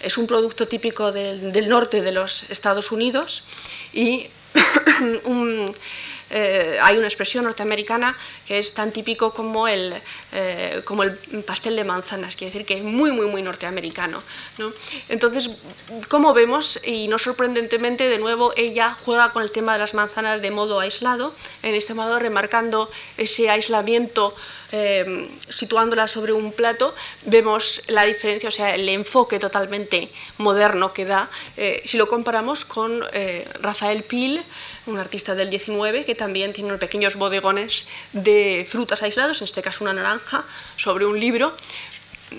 es 0.00 0.16
un 0.16 0.26
producto 0.26 0.66
típico 0.66 1.12
del, 1.12 1.52
del, 1.52 1.68
norte 1.68 2.00
de 2.00 2.10
los 2.10 2.44
Estados 2.48 2.90
Unidos 2.90 3.44
y 3.92 4.28
un, 5.24 5.74
eh, 6.30 6.78
hay 6.80 6.96
una 6.96 7.08
expresión 7.08 7.44
norteamericana 7.44 8.16
que 8.46 8.60
es 8.60 8.72
tan 8.72 8.92
típico 8.92 9.32
como 9.32 9.66
el, 9.66 9.94
eh, 10.32 10.80
como 10.84 11.02
el 11.02 11.12
pastel 11.44 11.74
de 11.74 11.82
manzanas, 11.82 12.36
quiere 12.36 12.52
decir 12.52 12.66
que 12.66 12.78
es 12.78 12.84
muy, 12.84 13.10
muy, 13.10 13.26
muy 13.26 13.42
norteamericano. 13.42 14.22
Entonces, 15.08 15.50
como 16.08 16.32
vemos, 16.32 16.78
y 16.84 17.08
no 17.08 17.18
sorprendentemente, 17.18 18.08
de 18.08 18.18
nuevo, 18.18 18.52
ella 18.56 18.96
juega 19.04 19.32
con 19.32 19.42
el 19.42 19.50
tema 19.50 19.72
de 19.72 19.80
las 19.80 19.94
manzanas 19.94 20.40
de 20.40 20.50
modo 20.52 20.78
aislado, 20.78 21.34
en 21.62 21.74
este 21.74 21.94
modo 21.94 22.18
remarcando 22.18 22.90
ese 23.16 23.50
aislamiento 23.50 24.34
eh, 24.72 25.28
situándola 25.48 26.06
sobre 26.06 26.32
un 26.32 26.52
plato, 26.52 26.94
vemos 27.26 27.82
la 27.88 28.04
diferencia, 28.04 28.50
o 28.50 28.52
sea, 28.52 28.72
el 28.72 28.88
enfoque 28.88 29.40
totalmente 29.40 30.10
moderno 30.38 30.92
que 30.92 31.04
da 31.04 31.28
si 31.84 31.96
lo 31.98 32.06
comparamos 32.06 32.64
con 32.64 33.02
Rafael 33.60 34.04
Pil, 34.04 34.42
un 34.90 34.98
artista 34.98 35.34
del 35.34 35.50
19 35.50 36.04
que 36.04 36.14
también 36.14 36.52
tiene 36.52 36.68
unos 36.68 36.80
pequeños 36.80 37.16
bodegones 37.16 37.86
de 38.12 38.66
frutas 38.68 39.02
aislados, 39.02 39.40
en 39.40 39.44
este 39.44 39.62
caso 39.62 39.84
una 39.84 39.92
naranja, 39.92 40.44
sobre 40.76 41.06
un 41.06 41.18
libro. 41.18 41.54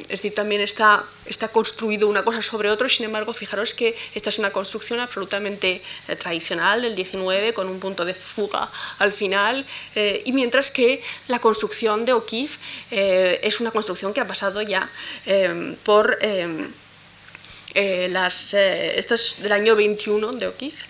Es 0.03 0.21
decir, 0.21 0.33
también 0.33 0.61
está, 0.61 1.03
está 1.25 1.49
construido 1.49 2.07
una 2.07 2.23
cosa 2.23 2.41
sobre 2.41 2.69
otro, 2.69 2.87
sin 2.87 3.05
embargo, 3.05 3.33
fijaros 3.33 3.73
que 3.73 3.97
esta 4.15 4.29
es 4.29 4.39
una 4.39 4.51
construcción 4.51 5.01
absolutamente 5.01 5.81
eh, 6.07 6.15
tradicional 6.15 6.81
del 6.81 6.95
19, 6.95 7.53
con 7.53 7.67
un 7.67 7.77
punto 7.79 8.05
de 8.05 8.13
fuga 8.13 8.69
al 8.99 9.11
final, 9.11 9.65
eh, 9.95 10.21
y 10.23 10.31
mientras 10.31 10.71
que 10.71 11.03
la 11.27 11.39
construcción 11.39 12.05
de 12.05 12.13
O'Keeffe 12.13 12.57
eh, 12.91 13.41
es 13.43 13.59
una 13.59 13.71
construcción 13.71 14.13
que 14.13 14.21
ha 14.21 14.27
pasado 14.27 14.61
ya 14.61 14.89
por 15.83 16.17
eh, 17.73 18.09
las, 18.09 18.53
eh, 18.53 18.99
esto 18.99 19.15
es 19.15 19.37
del 19.39 19.51
año 19.51 19.75
21 19.75 20.33
de 20.33 20.47
O'Keeffe, 20.47 20.85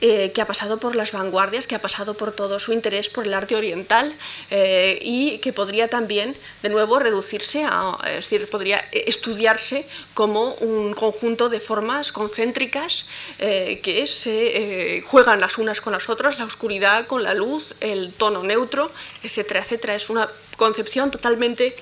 eh, 0.00 0.32
que 0.32 0.42
ha 0.42 0.46
pasado 0.46 0.78
por 0.78 0.94
las 0.94 1.12
vanguardias, 1.12 1.66
que 1.66 1.74
ha 1.74 1.80
pasado 1.80 2.14
por 2.14 2.32
todo 2.32 2.58
su 2.58 2.72
interés 2.72 3.08
por 3.08 3.26
el 3.26 3.34
arte 3.34 3.56
oriental 3.56 4.14
y 4.50 5.38
que 5.38 5.52
podría 5.52 5.88
también, 5.88 6.36
de 6.62 6.68
nuevo, 6.68 6.98
reducirse 6.98 7.64
a, 7.64 7.96
es 8.06 8.28
decir, 8.28 8.48
podría 8.50 8.84
estudiarse 8.92 9.86
como 10.14 10.54
un 10.54 10.94
conjunto 10.94 11.48
de 11.48 11.60
formas 11.60 12.12
concéntricas 12.12 13.06
que 13.38 14.06
se 14.06 15.02
juegan 15.06 15.40
las 15.40 15.58
unas 15.58 15.80
con 15.80 15.92
las 15.92 16.08
otras, 16.08 16.38
la 16.38 16.44
oscuridad 16.44 17.06
con 17.06 17.22
la 17.22 17.34
luz, 17.34 17.74
el 17.80 18.12
tono 18.12 18.42
neutro, 18.42 18.90
etcétera, 19.22 19.60
etcétera. 19.60 19.94
Es 19.94 20.10
una 20.10 20.28
concepción 20.56 21.10
totalmente 21.10 21.74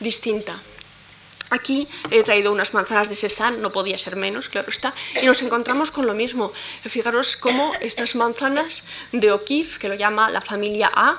distinta. 0.00 0.60
Aquí 1.52 1.86
he 2.10 2.22
traído 2.22 2.50
unas 2.50 2.72
manzanas 2.72 3.10
de 3.10 3.14
Cézanne, 3.14 3.58
no 3.58 3.70
podía 3.70 3.98
ser 3.98 4.16
menos, 4.16 4.48
claro 4.48 4.70
está, 4.70 4.94
y 5.20 5.26
nos 5.26 5.42
encontramos 5.42 5.90
con 5.90 6.06
lo 6.06 6.14
mismo. 6.14 6.50
Fijaros 6.82 7.36
cómo 7.36 7.72
estas 7.80 8.14
manzanas 8.14 8.84
de 9.12 9.30
O'Keeffe, 9.30 9.78
que 9.78 9.88
lo 9.88 9.94
llama 9.94 10.30
la 10.30 10.40
familia 10.40 10.90
A, 10.94 11.18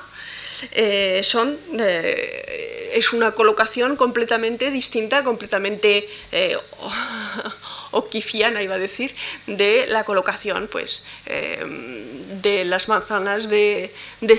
eh, 0.72 1.20
son, 1.22 1.56
eh, 1.78 2.90
es 2.94 3.12
una 3.12 3.30
colocación 3.30 3.94
completamente 3.94 4.72
distinta, 4.72 5.22
completamente 5.22 6.08
eh, 6.32 6.56
iba 8.60 8.74
a 8.74 8.78
decir, 8.78 9.14
de 9.46 9.86
la 9.86 10.02
colocación 10.02 10.68
pues, 10.70 11.04
eh, 11.26 11.64
de 12.42 12.64
las 12.64 12.88
manzanas 12.88 13.48
de, 13.48 13.94
de 14.20 14.36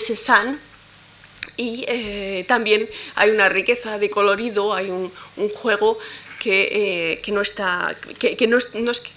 y 1.58 1.86
eh, 1.88 2.46
también 2.48 2.90
hay 3.16 3.30
una 3.30 3.50
riqueza 3.50 3.98
de 3.98 4.10
colorido, 4.10 4.74
hay 4.74 4.90
un, 4.90 5.12
juego 5.54 5.98
que, 6.40 7.22
eh, 7.24 7.32
no 7.32 7.42
está, 7.42 7.96
que, 8.20 8.48
no, 8.48 8.58
es, 8.58 8.74
no 8.76 8.92
es 8.92 9.02
que 9.02 9.12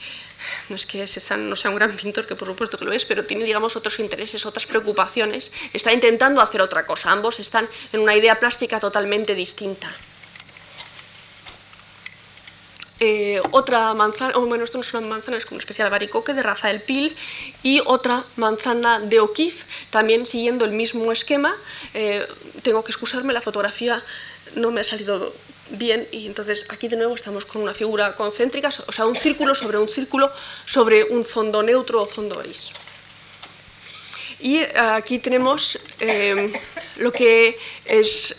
no 0.69 0.77
es 0.77 0.87
que 0.87 1.05
no 1.37 1.57
sea 1.57 1.71
un 1.71 1.77
gran 1.77 1.95
pintor, 1.97 2.27
que 2.27 2.37
por 2.37 2.49
supuesto 2.49 2.79
que 2.79 2.85
lo 2.85 2.93
es, 2.93 3.05
pero 3.05 3.25
tiene, 3.25 3.45
digamos, 3.45 3.77
otros 3.77 3.99
intereses, 3.99 4.47
otras 4.47 4.67
preocupaciones, 4.67 5.53
está 5.73 5.93
intentando 5.93 6.41
hacer 6.41 6.63
otra 6.63 6.87
cosa. 6.87 7.11
Ambos 7.11 7.41
están 7.41 7.69
en 7.93 8.01
una 8.01 8.15
idea 8.15 8.39
plástica 8.39 8.79
totalmente 8.79 9.35
distinta. 9.35 9.95
Eh, 13.01 13.41
otra 13.53 13.95
manzana, 13.95 14.37
bueno, 14.39 14.65
esto 14.65 14.77
no 14.79 14.83
es 14.83 14.93
una 14.93 15.07
manzana, 15.07 15.37
es 15.37 15.45
como 15.45 15.57
una 15.57 15.63
especial 15.63 15.89
baricoque 15.89 16.35
de 16.35 16.43
Rafael 16.43 16.81
Pil 16.81 17.17
y 17.63 17.81
otra 17.87 18.25
manzana 18.37 18.99
de 18.99 19.21
O'Keeffe, 19.21 19.67
también 19.91 20.27
siguiendo 20.27 20.65
el 20.65 20.73
mismo 20.73 21.13
esquema. 21.13 21.55
Eh, 21.95 22.27
tengo 22.63 22.83
que 22.83 22.91
excusarme, 22.91 23.33
la 23.33 23.41
fotografía 23.41 24.03
no 24.57 24.73
me 24.73 24.81
ha 24.81 24.85
salido 24.85 25.33
bien 25.71 26.09
y 26.11 26.27
entonces 26.27 26.67
aquí 26.71 26.89
de 26.89 26.97
nuevo 26.97 27.15
estamos 27.15 27.45
con 27.45 27.63
una 27.63 27.75
figura 27.75 28.17
concéntrica, 28.17 28.71
o 28.87 28.93
sea, 28.93 29.07
un 29.07 29.15
círculo 29.15 29.55
sobre 29.55 29.79
un 29.79 29.89
círculo 29.89 30.33
sobre 30.67 31.05
un 31.05 31.25
fondo 31.25 31.63
neutro 31.63 32.03
o 32.03 32.07
fondo 32.07 32.41
gris. 32.41 32.71
Y 34.41 34.61
aquí 34.77 35.19
tenemos 35.19 35.79
lo 36.97 37.13
que 37.13 37.59
es 37.85 38.37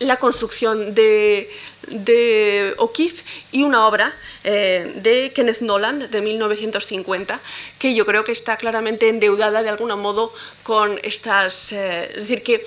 la 0.00 0.16
construcción 0.16 0.94
de, 0.94 1.50
de 1.90 2.74
O'Keeffe 2.78 3.24
y 3.52 3.62
una 3.62 3.86
obra 3.86 4.14
eh, 4.44 4.92
de 4.96 5.32
Kenneth 5.34 5.60
Nolan 5.60 6.10
de 6.10 6.20
1950, 6.20 7.40
que 7.78 7.94
yo 7.94 8.06
creo 8.06 8.24
que 8.24 8.32
está 8.32 8.56
claramente 8.56 9.08
endeudada 9.08 9.62
de 9.62 9.68
algún 9.68 9.88
modo 10.00 10.32
con 10.62 10.98
estas... 11.02 11.72
Eh, 11.72 12.10
es 12.14 12.22
decir, 12.22 12.42
que 12.42 12.64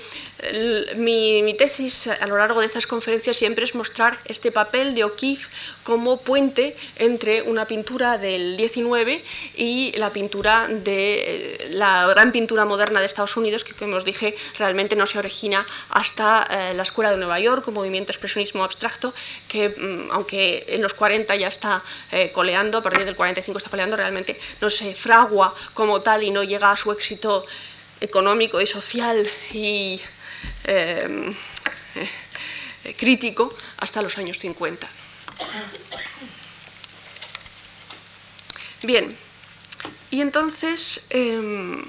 mi, 0.96 1.54
tesis 1.54 2.08
a 2.08 2.26
lo 2.26 2.36
largo 2.36 2.60
de 2.60 2.66
estas 2.66 2.86
conferencias 2.86 3.36
siempre 3.36 3.64
es 3.64 3.74
mostrar 3.74 4.18
este 4.24 4.50
papel 4.50 4.94
de 4.94 5.04
O'Keeffe 5.04 5.48
como 5.84 6.20
puente 6.20 6.76
entre 6.96 7.42
una 7.42 7.66
pintura 7.66 8.18
del 8.18 8.56
19 8.56 9.22
y 9.56 9.92
la 9.96 10.10
pintura 10.10 10.66
de 10.68 11.14
eh, 11.14 11.68
la 11.70 12.06
gran 12.06 12.32
pintura 12.32 12.64
moderna 12.64 13.00
de 13.00 13.06
Estados 13.06 13.36
Unidos, 13.36 13.64
que 13.64 13.74
como 13.74 13.96
os 13.96 14.04
dije 14.04 14.34
realmente 14.58 14.96
no 14.96 15.06
se 15.06 15.18
origina 15.18 15.64
hasta 15.90 16.46
eh, 16.50 16.74
la 16.74 16.82
Escuela 16.82 17.10
de 17.10 17.16
Nueva 17.16 17.38
York, 17.38 17.68
un 17.68 17.74
movimiento 17.74 18.12
expresionismo 18.12 18.64
abstracto 18.64 19.14
que 19.48 19.68
mm, 19.68 20.10
aunque 20.10 20.64
en 20.68 20.82
los 20.82 20.94
40 20.94 21.36
ya 21.36 21.48
está 21.48 21.82
eh, 22.10 22.30
coleando, 22.32 22.78
a 22.78 22.82
partir 22.82 23.04
del 23.04 23.14
45 23.14 23.58
está 23.58 23.70
coleando, 23.70 23.96
realmente 23.96 24.38
no 24.60 24.70
se 24.70 24.94
fragua 24.94 25.54
como 25.74 26.00
tal 26.00 26.22
y 26.22 26.30
no 26.30 26.42
llega 26.42 26.72
a 26.72 26.76
su 26.76 26.90
éxito 26.90 27.44
económico 28.00 28.60
y 28.60 28.66
social 28.66 29.28
y 29.52 30.00
Em, 30.64 31.34
eh, 32.84 32.94
crítico 32.94 33.54
hasta 33.78 34.02
los 34.02 34.16
años 34.18 34.38
50. 34.38 34.88
Bien, 38.82 39.16
y 40.10 40.20
entonces 40.20 41.06
em, 41.10 41.84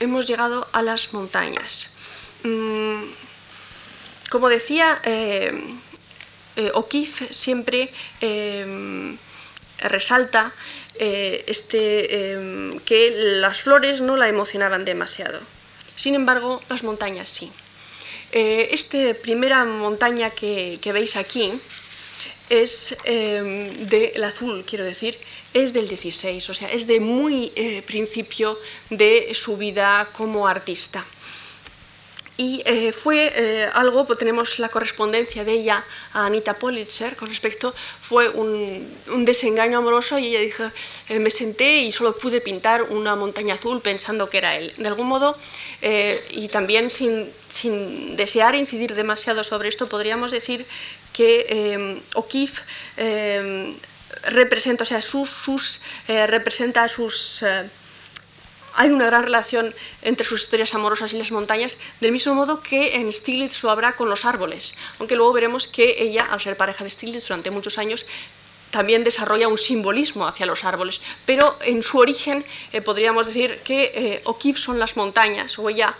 hemos 0.00 0.26
llegado 0.26 0.68
a 0.72 0.82
las 0.82 1.12
montañas. 1.12 1.92
Mm, 2.42 3.04
como 4.30 4.48
decía, 4.48 5.00
em, 5.04 5.78
eh, 6.56 6.70
O'Keeffe 6.74 7.32
siempre 7.32 7.92
resalta 9.78 10.52
eh, 10.96 11.44
este, 11.48 12.32
em, 12.32 12.78
que 12.80 13.10
las 13.40 13.62
flores 13.62 14.00
no 14.00 14.16
la 14.16 14.28
emocionaban 14.28 14.84
demasiado. 14.84 15.40
Sin 15.96 16.14
embargo, 16.14 16.62
las 16.68 16.82
montañas 16.82 17.28
sí. 17.28 17.50
Eh, 18.32 18.68
esta 18.72 19.14
primera 19.14 19.64
montaña 19.64 20.30
que, 20.30 20.78
veis 20.92 21.16
aquí 21.16 21.52
es 22.48 22.96
em, 23.04 23.88
del 23.88 24.22
azul, 24.22 24.64
quiero 24.66 24.84
decir, 24.84 25.18
es 25.52 25.72
del 25.72 25.88
16, 25.88 26.50
o 26.50 26.54
sea, 26.54 26.68
es 26.70 26.86
de 26.86 27.00
muy 27.00 27.52
eh, 27.54 27.82
principio 27.82 28.58
de 28.90 29.32
su 29.34 29.56
vida 29.56 30.08
como 30.12 30.46
artista. 30.46 31.04
Y 32.36 32.62
eh, 32.64 32.90
fue 32.90 33.32
eh, 33.32 33.70
algo, 33.72 34.06
pues 34.06 34.18
tenemos 34.18 34.58
la 34.58 34.68
correspondencia 34.68 35.44
de 35.44 35.52
ella 35.52 35.84
a 36.12 36.26
Anita 36.26 36.54
Politzer 36.54 37.14
con 37.14 37.28
respecto, 37.28 37.72
fue 38.02 38.28
un, 38.28 39.24
desengaño 39.24 39.78
amoroso 39.78 40.18
y 40.18 40.26
ella 40.26 40.40
dijo, 40.40 40.64
eh, 41.08 41.20
me 41.20 41.30
senté 41.30 41.82
y 41.82 41.92
solo 41.92 42.16
pude 42.16 42.40
pintar 42.40 42.82
una 42.82 43.14
montaña 43.14 43.54
azul 43.54 43.80
pensando 43.80 44.28
que 44.28 44.38
era 44.38 44.56
él. 44.56 44.72
De 44.76 44.88
algún 44.88 45.06
modo, 45.06 45.38
y 46.30 46.48
también 46.48 46.90
sin, 46.90 47.30
sin, 47.48 48.16
desear 48.16 48.54
incidir 48.54 48.94
demasiado 48.94 49.44
sobre 49.44 49.68
esto, 49.68 49.86
podríamos 49.86 50.30
decir 50.32 50.66
que 51.12 52.00
O'Keeffe 52.14 52.62
representa, 54.24 54.82
o 54.82 54.86
sea, 54.86 55.00
sus, 55.00 55.28
sus 55.28 55.80
representa 56.08 56.88
sus 56.88 57.44
hay 58.76 58.90
una 58.90 59.06
gran 59.06 59.22
relación 59.22 59.74
entre 60.02 60.26
sus 60.26 60.42
historias 60.42 60.74
amorosas 60.74 61.12
y 61.12 61.18
las 61.18 61.32
montañas, 61.32 61.76
del 62.00 62.12
mismo 62.12 62.34
modo 62.34 62.60
que 62.60 62.96
en 62.96 63.12
Stiglitz 63.12 63.62
lo 63.62 63.70
habrá 63.70 63.96
con 63.96 64.08
los 64.08 64.24
árboles, 64.24 64.74
aunque 64.98 65.16
luego 65.16 65.32
veremos 65.32 65.68
que 65.68 65.96
ella, 65.98 66.26
al 66.30 66.40
ser 66.40 66.56
pareja 66.56 66.84
de 66.84 66.90
Stiglitz 66.90 67.28
durante 67.28 67.50
muchos 67.50 67.78
años, 67.78 68.06
también 68.70 69.04
desarrolla 69.04 69.46
un 69.46 69.56
simbolismo 69.56 70.26
hacia 70.26 70.46
los 70.46 70.64
árboles, 70.64 71.00
pero 71.24 71.56
en 71.60 71.84
su 71.84 71.98
origen 71.98 72.44
eh, 72.72 72.80
podríamos 72.80 73.26
decir 73.26 73.60
que 73.62 73.92
eh, 73.94 74.20
O'Keeffe 74.24 74.58
son 74.58 74.80
las 74.80 74.96
montañas, 74.96 75.56
o 75.60 75.68
ella 75.68 75.94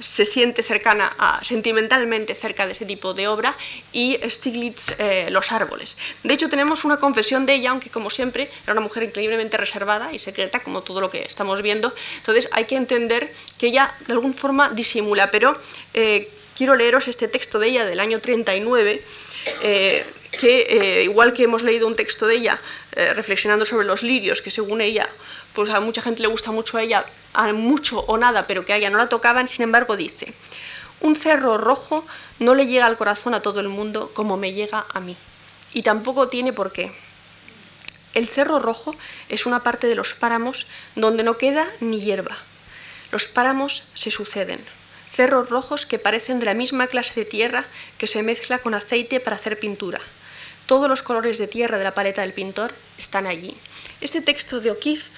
se 0.00 0.24
siente 0.24 0.62
cercana 0.62 1.40
sentimentalmente 1.42 2.34
cerca 2.34 2.66
de 2.66 2.72
ese 2.72 2.84
tipo 2.84 3.14
de 3.14 3.28
obra 3.28 3.56
y 3.92 4.18
Stiglitz 4.28 4.94
eh, 4.98 5.28
los 5.30 5.52
árboles. 5.52 5.96
De 6.22 6.34
hecho 6.34 6.48
tenemos 6.48 6.84
una 6.84 6.96
confesión 6.96 7.46
de 7.46 7.54
ella, 7.54 7.70
aunque 7.70 7.90
como 7.90 8.10
siempre 8.10 8.50
era 8.64 8.72
una 8.72 8.80
mujer 8.80 9.02
increíblemente 9.02 9.56
reservada 9.56 10.12
y 10.12 10.18
secreta, 10.18 10.60
como 10.60 10.82
todo 10.82 11.00
lo 11.00 11.10
que 11.10 11.22
estamos 11.22 11.62
viendo, 11.62 11.94
entonces 12.16 12.48
hay 12.52 12.64
que 12.64 12.76
entender 12.76 13.32
que 13.58 13.68
ella 13.68 13.94
de 14.06 14.14
alguna 14.14 14.34
forma 14.34 14.70
disimula, 14.70 15.30
pero 15.30 15.56
eh, 15.94 16.28
quiero 16.56 16.74
leeros 16.74 17.08
este 17.08 17.28
texto 17.28 17.58
de 17.58 17.68
ella 17.68 17.84
del 17.84 18.00
año 18.00 18.20
39, 18.20 19.02
eh, 19.62 20.04
que 20.30 21.02
igual 21.04 21.32
que 21.32 21.44
hemos 21.44 21.62
leído 21.62 21.86
un 21.86 21.96
texto 21.96 22.26
de 22.26 22.36
ella 22.36 22.60
reflexionando 23.14 23.64
sobre 23.64 23.86
los 23.86 24.02
lirios, 24.02 24.42
que 24.42 24.50
según 24.50 24.80
ella 24.80 25.08
pues 25.54 25.70
a 25.70 25.80
mucha 25.80 26.02
gente 26.02 26.22
le 26.22 26.28
gusta 26.28 26.52
mucho 26.52 26.78
a 26.78 26.82
ella, 26.82 27.04
a 27.34 27.52
mucho 27.52 28.00
o 28.00 28.16
nada, 28.16 28.46
pero 28.46 28.64
que 28.64 28.72
a 28.72 28.76
ella 28.76 28.90
no 28.90 28.98
la 28.98 29.08
tocaban, 29.08 29.48
sin 29.48 29.64
embargo 29.64 29.96
dice, 29.96 30.32
un 31.00 31.16
cerro 31.16 31.58
rojo 31.58 32.06
no 32.38 32.54
le 32.54 32.66
llega 32.66 32.86
al 32.86 32.96
corazón 32.96 33.34
a 33.34 33.42
todo 33.42 33.58
el 33.58 33.68
mundo 33.68 34.12
como 34.14 34.36
me 34.36 34.52
llega 34.52 34.86
a 34.94 35.00
mí, 35.00 35.16
y 35.72 35.82
tampoco 35.82 36.28
tiene 36.28 36.52
por 36.52 36.72
qué. 36.72 36.92
El 38.14 38.28
cerro 38.28 38.58
rojo 38.58 38.94
es 39.28 39.46
una 39.46 39.62
parte 39.62 39.86
de 39.86 39.94
los 39.94 40.14
páramos 40.14 40.66
donde 40.94 41.22
no 41.22 41.36
queda 41.36 41.68
ni 41.80 42.00
hierba. 42.00 42.36
Los 43.12 43.26
páramos 43.26 43.84
se 43.94 44.10
suceden, 44.10 44.60
cerros 45.10 45.48
rojos 45.50 45.86
que 45.86 45.98
parecen 45.98 46.38
de 46.38 46.46
la 46.46 46.54
misma 46.54 46.86
clase 46.86 47.14
de 47.14 47.24
tierra 47.24 47.64
que 47.98 48.06
se 48.06 48.22
mezcla 48.22 48.58
con 48.58 48.74
aceite 48.74 49.18
para 49.18 49.36
hacer 49.36 49.58
pintura. 49.58 50.00
Todos 50.70 50.88
los 50.88 51.02
colores 51.02 51.36
de 51.38 51.48
tierra 51.48 51.78
de 51.78 51.82
la 51.82 51.94
paleta 51.94 52.20
del 52.20 52.32
pintor 52.32 52.72
están 52.96 53.26
allí. 53.26 53.56
Este 54.00 54.20
texto 54.20 54.60
de 54.60 54.70
O'Keeffe 54.70 55.10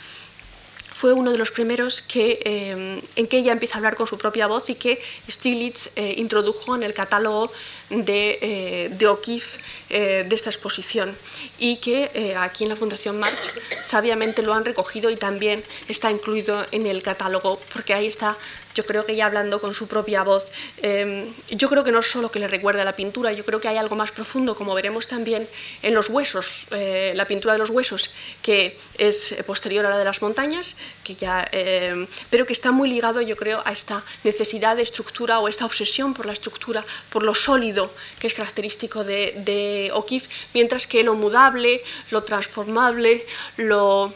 fue 0.95 1.13
uno 1.13 1.31
de 1.31 1.37
los 1.37 1.51
primeros 1.51 2.01
que, 2.01 2.41
eh, 2.43 3.03
en 3.17 3.27
que 3.27 3.37
ella 3.37 3.53
empieza 3.53 3.75
a 3.75 3.77
hablar 3.77 3.95
con 3.95 4.07
su 4.07 4.17
propia 4.17 4.47
voz 4.47 4.71
y 4.71 4.77
que 4.77 5.03
Stiglitz 5.29 5.91
eh, 5.95 6.15
introdujo 6.17 6.75
en 6.75 6.83
el 6.83 6.95
catálogo 6.95 7.53
de, 7.93 8.39
eh, 8.41 8.89
de 8.91 9.07
O'Keeffe 9.07 9.59
de 9.93 10.35
esta 10.35 10.49
exposición. 10.49 11.15
Y 11.59 11.77
que 11.77 12.35
aquí 12.39 12.65
en 12.65 12.71
la 12.71 12.77
Fundación 12.77 13.19
March 13.19 13.37
sabiamente 13.85 14.41
lo 14.41 14.55
han 14.55 14.65
recogido 14.65 15.11
y 15.11 15.17
también 15.17 15.63
está 15.87 16.11
incluido 16.11 16.65
en 16.73 16.87
el 16.87 17.03
catálogo 17.03 17.61
porque 17.75 17.93
ahí 17.93 18.07
está 18.07 18.39
yo 18.75 18.85
creo 18.87 19.05
que 19.05 19.13
ella 19.13 19.27
hablando 19.27 19.61
con 19.61 19.75
su 19.75 19.87
propia 19.87 20.23
voz, 20.23 20.51
em, 20.79 21.33
yo 21.51 21.69
creo 21.69 21.85
que 21.85 21.93
no 21.93 22.03
solo 22.03 22.31
que 22.31 22.39
le 22.39 22.49
recuerda 22.49 22.85
la 22.85 22.97
pintura, 22.97 23.33
yo 23.33 23.45
creo 23.45 23.61
que 23.61 23.69
hay 23.69 23.77
algo 23.77 23.97
más 23.97 24.11
profundo, 24.13 24.55
como 24.55 24.75
veremos 24.75 25.07
también 25.09 25.49
en 25.83 25.95
los 25.95 26.09
huesos, 26.09 26.67
eh, 26.71 27.13
la 27.15 27.27
pintura 27.27 27.53
de 27.53 27.59
los 27.59 27.71
huesos, 27.71 28.11
que 28.41 28.79
es 28.99 29.35
posterior 29.47 29.85
a 29.87 29.91
la 29.91 29.99
de 29.99 30.05
las 30.05 30.23
montañas, 30.23 30.77
que 31.05 31.15
ya, 31.15 31.49
em, 31.53 32.07
pero 32.31 32.47
que 32.47 32.53
está 32.53 32.71
muy 32.73 32.89
ligado, 32.89 33.21
yo 33.21 33.37
creo, 33.37 33.63
a 33.65 33.73
esta 33.73 34.03
necesidad 34.25 34.77
de 34.77 34.83
estructura 34.83 35.41
o 35.41 35.49
esta 35.49 35.67
obsesión 35.67 36.15
por 36.15 36.27
la 36.27 36.33
estructura, 36.33 36.85
por 37.11 37.23
lo 37.23 37.35
sólido, 37.35 37.82
que 38.19 38.27
es 38.27 38.35
característico 38.35 39.05
de, 39.05 39.91
O'Keeffe, 39.95 40.29
mientras 40.55 40.87
que 40.87 41.03
lo 41.03 41.15
mudable, 41.15 41.83
lo 42.11 42.23
transformable, 42.23 43.27
lo 43.57 44.13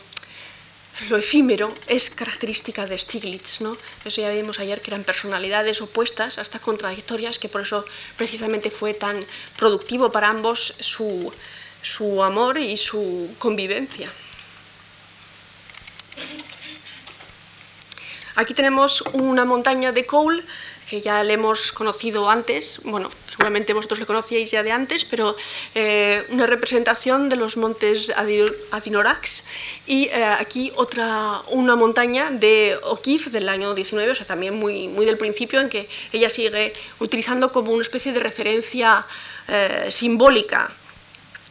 lo 1.10 1.18
efímero 1.18 1.74
es 1.86 2.08
característica 2.08 2.86
de 2.86 2.96
Stiglitz, 2.96 3.60
¿no? 3.60 3.76
Eso 4.04 4.22
ya 4.22 4.30
vimos 4.30 4.58
ayer 4.58 4.80
que 4.80 4.90
eran 4.90 5.04
personalidades 5.04 5.82
opuestas, 5.82 6.38
hasta 6.38 6.58
contradictorias, 6.58 7.38
que 7.38 7.50
por 7.50 7.60
eso 7.60 7.84
precisamente 8.16 8.70
fue 8.70 8.94
tan 8.94 9.22
productivo 9.58 10.10
para 10.10 10.28
ambos 10.28 10.72
su, 10.80 11.32
su 11.82 12.22
amor 12.22 12.56
y 12.56 12.78
su 12.78 13.34
convivencia. 13.38 14.10
Aquí 18.36 18.54
tenemos 18.54 19.02
una 19.12 19.44
montaña 19.44 19.92
de 19.92 20.04
Cole 20.04 20.42
que 20.88 21.00
ya 21.00 21.22
le 21.24 21.34
hemos 21.34 21.72
conocido 21.72 22.30
antes, 22.30 22.80
bueno, 22.84 23.10
seguramente 23.28 23.72
vosotros 23.72 23.98
le 23.98 24.06
conocíais 24.06 24.50
ya 24.50 24.62
de 24.62 24.70
antes, 24.70 25.04
pero 25.04 25.36
eh, 25.74 26.24
una 26.30 26.46
representación 26.46 27.28
de 27.28 27.36
los 27.36 27.56
montes 27.56 28.12
Adinorax 28.70 29.42
y 29.86 30.06
eh, 30.06 30.24
aquí 30.24 30.72
otra, 30.76 31.42
una 31.48 31.74
montaña 31.74 32.30
de 32.30 32.78
O'Keeffe 32.84 33.30
del 33.30 33.48
año 33.48 33.74
19, 33.74 34.12
o 34.12 34.14
sea, 34.14 34.26
también 34.26 34.54
muy, 34.54 34.86
muy 34.88 35.04
del 35.04 35.18
principio, 35.18 35.60
en 35.60 35.68
que 35.68 35.88
ella 36.12 36.30
sigue 36.30 36.72
utilizando 37.00 37.50
como 37.50 37.72
una 37.72 37.82
especie 37.82 38.12
de 38.12 38.20
referencia 38.20 39.04
eh, 39.48 39.88
simbólica. 39.90 40.70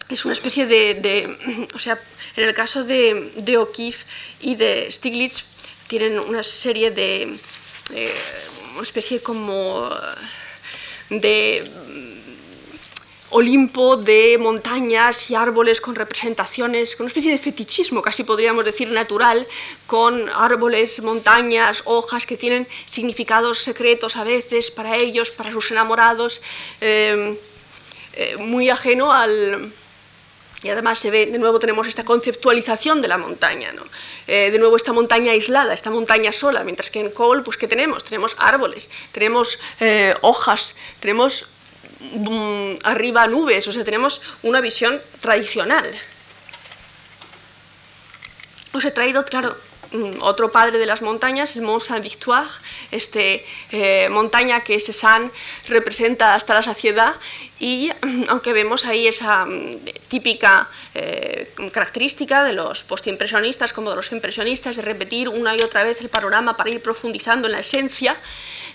Es 0.08 0.24
una 0.24 0.34
especie 0.34 0.66
de, 0.66 1.68
o 1.74 1.80
sea, 1.80 2.00
en 2.36 2.44
el 2.44 2.54
caso 2.54 2.84
de, 2.84 3.32
de 3.38 3.58
O'Keeffe 3.58 4.06
y 4.40 4.56
de 4.56 4.92
Stiglitz 4.92 5.44
tienen 5.88 6.20
una 6.20 6.44
serie 6.44 6.92
de 6.92 7.38
una 8.76 8.84
especie 8.84 9.22
como 9.22 9.90
de 11.10 11.64
Olimpo 13.30 13.98
de 13.98 14.38
montañas 14.38 15.30
y 15.30 15.36
árboles 15.36 15.82
con 15.82 15.96
representaciones, 15.96 16.96
con 16.96 17.06
una 17.06 17.08
especie 17.08 17.32
de 17.32 17.38
fetichismo, 17.38 18.02
casi 18.02 18.24
podríamos 18.24 18.64
decir 18.64 18.90
natural, 18.90 19.48
con 19.88 20.30
árboles, 20.30 21.02
montañas, 21.02 21.82
hojas 21.86 22.26
que 22.26 22.38
tienen 22.38 22.68
significados 22.86 23.60
secretos 23.60 24.16
a 24.16 24.24
veces 24.24 24.72
para 24.72 24.96
ellos, 24.96 25.32
para 25.32 25.52
sus 25.52 25.72
enamorados, 25.72 26.42
eh, 26.80 27.38
eh, 28.14 28.38
muy 28.38 28.70
ajeno 28.70 29.12
al, 29.12 29.72
y 30.66 30.70
además 30.70 31.00
se 31.00 31.12
ve, 31.12 31.28
de 31.28 31.38
nuevo 31.38 31.60
tenemos 31.60 31.88
esta 31.88 32.04
conceptualización 32.04 33.02
de 33.02 33.08
la 33.08 33.18
montaña, 33.18 33.72
¿no? 33.72 33.84
Eh, 34.28 34.50
de 34.52 34.60
nuevo 34.60 34.76
esta 34.76 34.92
montaña 34.92 35.32
aislada, 35.32 35.74
esta 35.74 35.92
montaña 35.92 36.32
sola, 36.32 36.64
mientras 36.64 36.92
que 36.92 37.00
en 37.00 37.12
Cole, 37.12 37.44
pues 37.44 37.56
¿qué 37.56 37.68
tenemos? 37.68 38.04
Tenemos 38.04 38.36
árboles, 38.40 38.90
tenemos 39.14 39.60
hojas, 40.22 40.76
tenemos 41.00 41.46
Mm, 42.14 42.76
arriba 42.84 43.28
nubes, 43.28 43.68
o 43.68 43.74
sea, 43.74 43.84
tenemos 43.84 44.22
una 44.44 44.62
visión 44.62 45.02
tradicional. 45.22 45.90
Os 48.74 48.84
he 48.86 48.92
traído, 48.92 49.24
claro, 49.26 49.58
otro 50.22 50.52
padre 50.52 50.78
de 50.78 50.86
las 50.86 51.02
montañas, 51.02 51.56
el 51.56 51.62
Mont 51.62 51.84
Saint-Victoire, 51.84 52.50
este, 52.92 53.46
eh, 53.72 54.08
montaña 54.10 54.62
que 54.62 54.80
Cézanne 54.80 55.32
representa 55.68 56.36
hasta 56.36 56.54
la 56.54 56.62
saciedad 56.62 57.16
y 57.60 57.90
aunque 58.28 58.54
vemos 58.54 58.86
ahí 58.86 59.08
esa 59.08 59.46
mm, 59.46 59.80
típica 60.08 60.70
eh, 60.94 61.52
característica 61.72 62.44
de 62.44 62.54
los 62.54 62.84
postimpresionistas 62.84 63.74
como 63.74 63.90
de 63.90 63.96
los 63.96 64.12
impresionistas 64.12 64.76
de 64.76 64.82
repetir 64.82 65.30
una 65.30 65.56
y 65.56 65.62
otra 65.62 65.84
vez 65.84 66.02
el 66.02 66.10
panorama 66.10 66.58
para 66.58 66.70
ir 66.70 66.82
profundizando 66.82 67.48
en 67.48 67.54
la 67.54 67.60
esencia, 67.60 68.18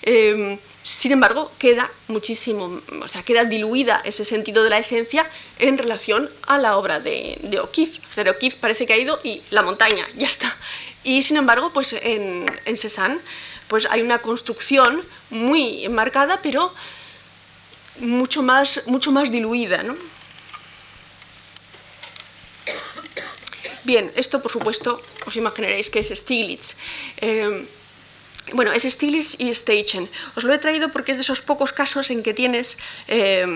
eh, 0.02 0.58
sin 0.82 1.12
embargo, 1.12 1.52
queda 1.58 1.90
muchísimo, 2.08 2.80
o 3.02 3.08
sea, 3.08 3.22
queda 3.22 3.44
diluida 3.44 4.00
ese 4.04 4.24
sentido 4.24 4.64
de 4.64 4.70
la 4.70 4.78
esencia 4.78 5.28
en 5.58 5.76
relación 5.76 6.30
a 6.46 6.56
la 6.56 6.78
obra 6.78 7.00
de, 7.00 7.38
de 7.42 7.60
O'Keeffe. 7.60 8.00
O 8.10 8.14
sea, 8.14 8.30
O'Keeffe 8.30 8.56
parece 8.58 8.86
que 8.86 8.94
ha 8.94 8.96
ido 8.96 9.20
y 9.22 9.42
la 9.50 9.62
montaña, 9.62 10.08
ya 10.16 10.26
está. 10.26 10.56
Y 11.04 11.22
sin 11.22 11.36
embargo, 11.36 11.72
pues 11.72 11.92
en, 11.94 12.46
en 12.64 12.76
Cézanne 12.76 13.20
pues 13.68 13.86
hay 13.88 14.02
una 14.02 14.18
construcción 14.18 15.02
muy 15.30 15.88
marcada, 15.88 16.40
pero 16.42 16.74
mucho 18.00 18.42
más, 18.42 18.82
mucho 18.86 19.12
más 19.12 19.30
diluida. 19.30 19.84
¿no? 19.84 19.96
Bien, 23.84 24.12
esto 24.16 24.42
por 24.42 24.50
supuesto 24.50 25.00
os 25.24 25.36
imaginaréis 25.36 25.88
que 25.88 26.00
es 26.00 26.08
Stiglitz. 26.08 26.76
Eh, 27.18 27.66
bueno, 28.52 28.72
es 28.72 28.82
Stiglitz 28.82 29.36
y 29.38 29.52
Steichen. 29.54 30.08
Os 30.36 30.44
lo 30.44 30.52
he 30.52 30.58
traído 30.58 30.88
porque 30.88 31.12
es 31.12 31.18
de 31.18 31.22
esos 31.22 31.40
pocos 31.42 31.72
casos 31.72 32.10
en 32.10 32.22
que 32.22 32.34
tienes 32.34 32.78
eh, 33.08 33.46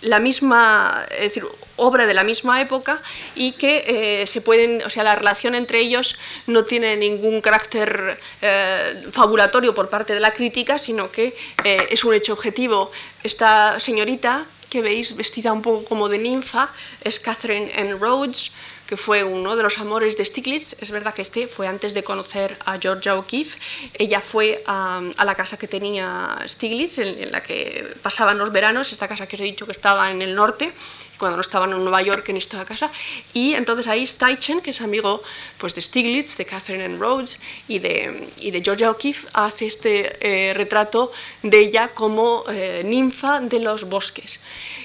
la 0.00 0.18
misma, 0.18 1.06
es 1.12 1.34
decir, 1.34 1.44
obra 1.76 2.06
de 2.06 2.14
la 2.14 2.24
misma 2.24 2.60
época 2.60 3.00
y 3.34 3.52
que 3.52 3.84
eh, 3.86 4.26
se 4.26 4.40
pueden, 4.40 4.82
o 4.82 4.90
sea, 4.90 5.04
la 5.04 5.14
relación 5.14 5.54
entre 5.54 5.78
ellos 5.80 6.18
no 6.46 6.64
tiene 6.64 6.96
ningún 6.96 7.40
carácter 7.40 8.18
eh, 8.40 9.06
fabulatorio 9.12 9.74
por 9.74 9.88
parte 9.88 10.14
de 10.14 10.20
la 10.20 10.32
crítica, 10.32 10.78
sino 10.78 11.10
que 11.10 11.34
es 11.64 12.04
un 12.04 12.14
hecho 12.14 12.32
objetivo. 12.32 12.90
Esta 13.22 13.78
señorita 13.78 14.46
que 14.72 14.80
veis 14.80 15.14
vestida 15.14 15.52
un 15.52 15.60
poco 15.60 15.84
como 15.84 16.08
de 16.08 16.16
ninfa 16.16 16.72
es 17.04 17.20
Catherine 17.20 17.70
N. 17.76 17.94
Rhodes, 18.00 18.50
que 18.92 18.98
fue 18.98 19.24
uno 19.24 19.56
de 19.56 19.62
los 19.62 19.78
amores 19.78 20.18
de 20.18 20.24
Stiglitz. 20.26 20.76
Es 20.78 20.90
verdad 20.90 21.14
que 21.14 21.22
este 21.22 21.46
fue 21.46 21.66
antes 21.66 21.94
de 21.94 22.04
conocer 22.04 22.58
a 22.66 22.78
Georgia 22.78 23.16
O'Keeffe. 23.16 23.58
Ella 23.94 24.20
fue 24.20 24.62
a, 24.66 25.00
la 25.24 25.34
casa 25.34 25.56
que 25.56 25.66
tenía 25.66 26.36
Stiglitz, 26.46 26.98
en, 26.98 27.32
la 27.32 27.42
que 27.42 27.86
pasaban 28.02 28.36
los 28.36 28.52
veranos, 28.52 28.92
esta 28.92 29.08
casa 29.08 29.26
que 29.26 29.36
os 29.36 29.40
he 29.40 29.44
dicho 29.44 29.64
que 29.64 29.72
estaba 29.72 30.10
en 30.10 30.20
el 30.20 30.34
norte, 30.34 30.74
cuando 31.22 31.36
no 31.36 31.42
estaban 31.42 31.70
en 31.70 31.78
Nueva 31.78 32.02
York 32.02 32.28
en 32.30 32.36
esta 32.36 32.64
casa. 32.64 32.90
Y 33.32 33.54
entonces 33.54 33.86
ahí 33.86 34.04
Steichen, 34.04 34.60
que 34.60 34.70
es 34.70 34.80
amigo 34.80 35.22
pues, 35.56 35.72
de 35.72 35.80
Stiglitz, 35.80 36.36
de 36.36 36.44
Catherine 36.44 36.84
Ann 36.84 36.98
Rhodes 36.98 37.38
y 37.68 37.78
de, 37.78 38.26
y 38.40 38.50
de 38.50 38.60
Georgia 38.60 38.90
O'Keeffe, 38.90 39.28
hace 39.32 39.66
este 39.66 39.92
eh, 40.18 40.52
retrato 40.52 41.12
de 41.44 41.60
ella 41.60 41.94
como 41.94 42.42
eh, 42.48 42.82
ninfa 42.84 43.38
de 43.38 43.60
los 43.60 43.84
bosques. 43.84 44.40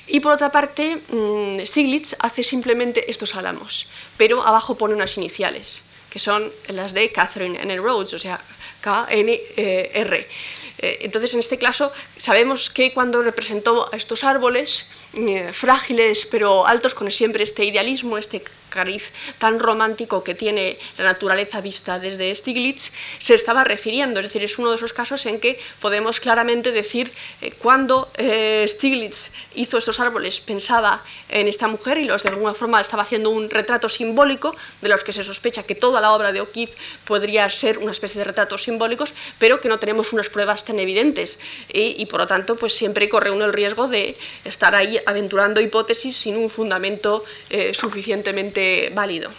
Y 0.06 0.20
por 0.20 0.34
otra 0.34 0.52
parte, 0.52 0.98
mm, 1.10 1.66
Stiglitz 1.66 2.16
hace 2.20 2.44
simplemente 2.44 3.10
estos 3.10 3.34
álamos, 3.34 3.88
pero 4.16 4.46
abajo 4.46 4.76
pone 4.76 4.94
unas 4.94 5.18
iniciales, 5.18 5.82
que 6.12 6.20
son 6.20 6.52
las 6.68 6.94
de 6.94 7.12
Catherine 7.12 7.60
N. 7.60 7.78
Rhodes, 7.78 8.14
o 8.14 8.20
sea, 8.20 8.40
K-N-R. 8.82 10.28
Eh, 10.80 11.00
entonces, 11.02 11.34
en 11.34 11.40
este 11.40 11.58
caso, 11.58 11.92
sabemos 12.18 12.70
que 12.70 12.94
cuando 12.94 13.22
representó 13.22 13.92
a 13.92 13.98
estos 13.98 14.24
árboles, 14.24 14.88
eh, 15.14 15.52
frágiles 15.54 16.28
pero 16.30 16.68
altos, 16.68 16.94
con 16.94 17.12
siempre 17.12 17.44
este 17.44 17.66
idealismo, 17.66 18.18
este 18.18 18.44
cariz 18.78 19.12
tan 19.40 19.58
romántico 19.60 20.24
que 20.24 20.36
tiene 20.36 20.78
la 21.00 21.06
naturaleza 21.06 21.62
vista 21.62 21.98
desde 21.98 22.36
Stiglitz, 22.36 22.92
se 23.18 23.34
estaba 23.34 23.64
refiriendo. 23.64 24.20
Es 24.20 24.28
decir, 24.28 24.44
es 24.44 24.60
uno 24.60 24.70
de 24.70 24.78
esos 24.78 24.94
casos 24.94 25.26
en 25.26 25.40
que 25.40 25.60
podemos 25.82 26.20
claramente 26.20 26.72
decir 26.72 27.12
eh, 27.42 27.52
cuando 27.58 28.10
eh, 28.18 28.66
Stiglitz 28.68 29.32
hizo 29.56 29.80
estos 29.80 30.00
árboles 30.00 30.40
pensaba 30.40 31.02
en 31.30 31.48
esta 31.48 31.68
mujer 31.68 31.98
y 31.98 32.04
los 32.04 32.22
de 32.22 32.30
alguna 32.30 32.54
forma 32.54 32.80
estaba 32.80 33.02
haciendo 33.02 33.32
un 33.32 33.50
retrato 33.50 33.90
simbólico 33.90 34.56
de 34.82 34.90
los 34.90 35.04
que 35.04 35.12
se 35.12 35.24
sospecha 35.24 35.64
que 35.64 35.76
toda 35.76 36.00
la 36.00 36.14
obra 36.14 36.32
de 36.32 36.42
O'Keeffe 36.42 36.78
podría 37.06 37.50
ser 37.50 37.80
una 37.80 37.92
especie 37.92 38.20
de 38.20 38.26
retratos 38.26 38.64
simbólicos, 38.64 39.14
pero 39.40 39.60
que 39.60 39.70
no 39.70 39.80
tenemos 39.80 40.14
unas 40.14 40.30
pruebas 40.30 40.64
tan 40.64 40.78
evidentes 40.80 41.40
y, 41.74 42.06
por 42.06 42.20
lo 42.22 42.28
tanto 42.28 42.56
pues 42.56 42.74
siempre 42.74 43.10
corre 43.10 43.32
uno 43.32 43.46
el 43.46 43.54
riesgo 43.54 43.88
de 43.88 44.16
estar 44.46 44.76
ahí 44.76 45.00
aventurando 45.06 45.60
hipótesis 45.60 46.16
sin 46.16 46.38
un 46.38 46.50
fundamento 46.50 47.24
eh, 47.50 47.74
suficientemente 47.74 48.67
válido. 48.94 49.30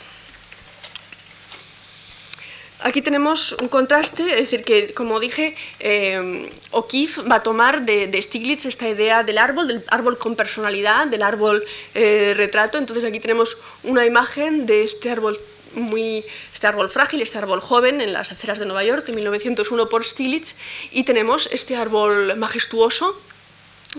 Aquí 2.80 3.02
tenemos 3.02 3.56
un 3.60 3.66
contraste, 3.66 4.22
es 4.22 4.50
decir, 4.50 4.62
que 4.62 4.94
como 4.94 5.18
dije, 5.18 5.56
eh, 5.80 6.48
O'Keeffe 6.70 7.22
va 7.22 7.36
a 7.36 7.42
tomar 7.42 7.82
de, 7.82 8.22
Stiglitz 8.22 8.66
esta 8.66 8.88
idea 8.88 9.24
del 9.24 9.38
árbol, 9.38 9.66
del 9.66 9.82
árbol 9.88 10.16
con 10.16 10.36
personalidad, 10.36 11.08
del 11.08 11.22
árbol 11.22 11.64
eh, 11.94 12.34
retrato. 12.36 12.78
Entonces 12.78 13.04
aquí 13.04 13.18
tenemos 13.18 13.56
una 13.82 14.06
imagen 14.06 14.64
de 14.66 14.84
este 14.84 15.10
árbol 15.10 15.36
muy 15.74 16.24
este 16.54 16.66
árbol 16.68 16.88
frágil, 16.88 17.20
este 17.20 17.38
árbol 17.38 17.60
joven 17.60 18.00
en 18.00 18.12
las 18.12 18.30
aceras 18.30 18.58
de 18.58 18.64
Nueva 18.64 18.84
York 18.84 19.04
en 19.08 19.16
1901 19.16 19.88
por 19.88 20.04
Stiglitz 20.04 20.54
y 20.92 21.02
tenemos 21.02 21.48
este 21.52 21.76
árbol 21.76 22.36
majestuoso 22.36 23.20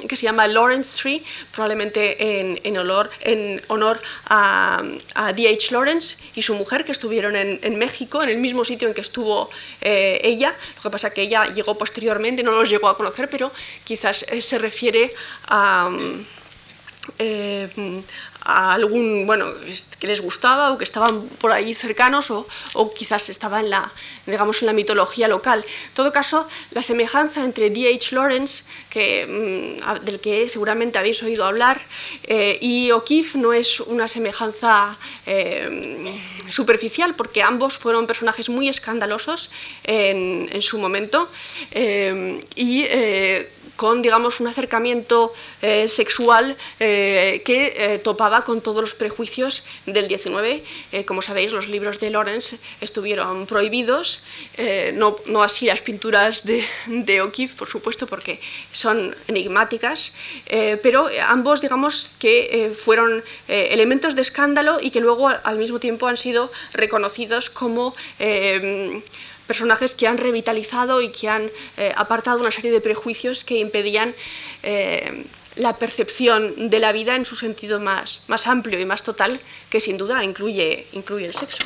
que 0.08 0.16
se 0.16 0.24
llama 0.24 0.48
Lawrence 0.48 1.02
Tree, 1.02 1.24
probablemente 1.52 2.40
en, 2.40 2.60
en, 2.64 2.76
en 3.22 3.62
honor 3.68 4.00
a, 4.26 4.84
D.H. 5.36 5.72
Lawrence 5.72 6.18
y 6.36 6.42
su 6.42 6.54
mujer, 6.54 6.86
que 6.86 6.92
estuvieron 6.92 7.36
en, 7.36 7.60
en, 7.64 7.78
México, 7.78 8.22
en 8.24 8.30
el 8.30 8.38
mismo 8.38 8.64
sitio 8.66 8.88
en 8.88 8.94
que 8.94 9.02
estuvo 9.02 9.50
eh, 9.82 10.20
ella. 10.24 10.56
Lo 10.78 10.82
que 10.84 10.90
pasa 10.90 11.08
es 11.10 11.14
que 11.14 11.22
ella 11.24 11.54
llegó 11.54 11.78
posteriormente, 11.78 12.44
no 12.44 12.52
los 12.52 12.70
llegó 12.70 12.88
a 12.88 12.98
conocer, 12.98 13.30
pero 13.30 13.52
quizás 13.84 14.26
eh, 14.30 14.42
se 14.42 14.58
refiere 14.58 15.12
a... 15.48 15.90
Eh, 17.18 17.68
a 18.42 18.74
algún, 18.74 19.26
bueno, 19.28 19.48
que 20.00 20.08
les 20.08 20.22
gustaba 20.22 20.72
o 20.72 20.78
que 20.78 20.84
estaban 20.84 21.28
por 21.42 21.52
ahí 21.52 21.74
cercanos 21.74 22.32
o, 22.32 22.48
o, 22.74 22.94
quizás 22.94 23.30
estaba 23.30 23.60
en 23.60 23.70
la, 23.70 23.92
digamos, 24.26 24.62
en 24.62 24.68
la 24.68 24.74
mitología 24.74 25.28
local. 25.28 25.66
En 25.66 25.94
todo 25.94 26.12
caso, 26.12 26.48
la 26.72 26.82
semejanza 26.82 27.44
entre 27.44 27.70
D.H. 27.70 28.16
Lawrence, 28.16 28.64
que, 28.90 29.78
mm, 29.82 30.06
del 30.06 30.20
que 30.20 30.48
seguramente 30.50 30.98
habéis 30.98 31.22
oído 31.22 31.46
hablar, 31.46 31.82
eh, 32.24 32.58
y 32.62 32.92
O'Keeffe 32.92 33.38
no 33.38 33.54
es 33.54 33.80
una 33.82 34.08
semejanza 34.08 34.98
eh, 35.26 36.18
superficial, 36.50 37.16
porque 37.16 37.44
ambos 37.44 37.78
fueron 37.78 38.08
personajes 38.08 38.50
muy 38.50 38.70
escandalosos 38.70 39.50
en, 39.84 40.50
en 40.52 40.62
su 40.62 40.78
momento 40.80 41.30
eh, 41.72 42.40
y 42.56 42.86
con 43.80 44.02
digamos, 44.02 44.42
un 44.42 44.48
acercamiento 44.48 45.32
eh, 45.62 45.88
sexual 45.88 46.58
eh, 46.82 47.42
que 47.46 47.60
eh, 47.78 48.00
topaba 48.00 48.44
con 48.44 48.60
todos 48.60 48.82
los 48.82 48.94
prejuicios 48.94 49.64
del 49.86 50.10
19. 50.10 50.64
como 51.06 51.22
sabéis, 51.22 51.54
los 51.54 51.70
libros 51.70 51.98
de 51.98 52.10
Lawrence 52.10 52.60
estuvieron 52.82 53.46
prohibidos, 53.46 54.22
no, 54.96 55.16
no, 55.28 55.42
así 55.42 55.66
las 55.66 55.80
pinturas 55.80 56.44
de, 56.44 56.66
de 56.88 57.22
O'Keeffe, 57.22 57.56
por 57.56 57.70
supuesto, 57.70 58.06
porque 58.06 58.42
son 58.74 59.16
enigmáticas, 59.30 60.14
pero 60.84 61.08
ambos, 61.26 61.62
digamos, 61.62 62.12
que 62.20 62.74
fueron 62.76 63.24
elementos 63.48 64.14
de 64.16 64.22
escándalo 64.22 64.80
y 64.82 64.92
que 64.92 65.00
luego 65.00 65.30
al 65.30 65.58
mismo 65.58 65.80
tiempo 65.80 66.08
han 66.08 66.18
sido 66.18 66.52
reconocidos 66.74 67.50
como 67.50 67.96
personajes 69.50 69.96
que 69.96 70.06
han 70.06 70.20
revitalizado 70.20 71.02
y 71.02 71.10
que 71.10 71.28
han 71.28 71.50
eh, 71.76 71.92
apartado 71.96 72.40
una 72.40 72.52
serie 72.52 72.70
de 72.70 72.82
prejuicios 72.82 73.44
que 73.44 73.58
impedían 73.58 74.14
eh, 74.62 75.26
la 75.56 75.74
percepción 75.78 76.70
de 76.70 76.78
la 76.78 76.92
vida 76.92 77.16
en 77.16 77.26
su 77.26 77.36
sentido 77.36 77.80
más, 77.80 78.22
más 78.28 78.46
amplio 78.46 78.80
y 78.80 78.86
más 78.86 79.02
total, 79.02 79.42
que 79.72 79.80
sin 79.80 79.98
duda 79.98 80.24
incluye, 80.24 80.86
incluye 80.92 81.26
el 81.26 81.34
sexo. 81.34 81.64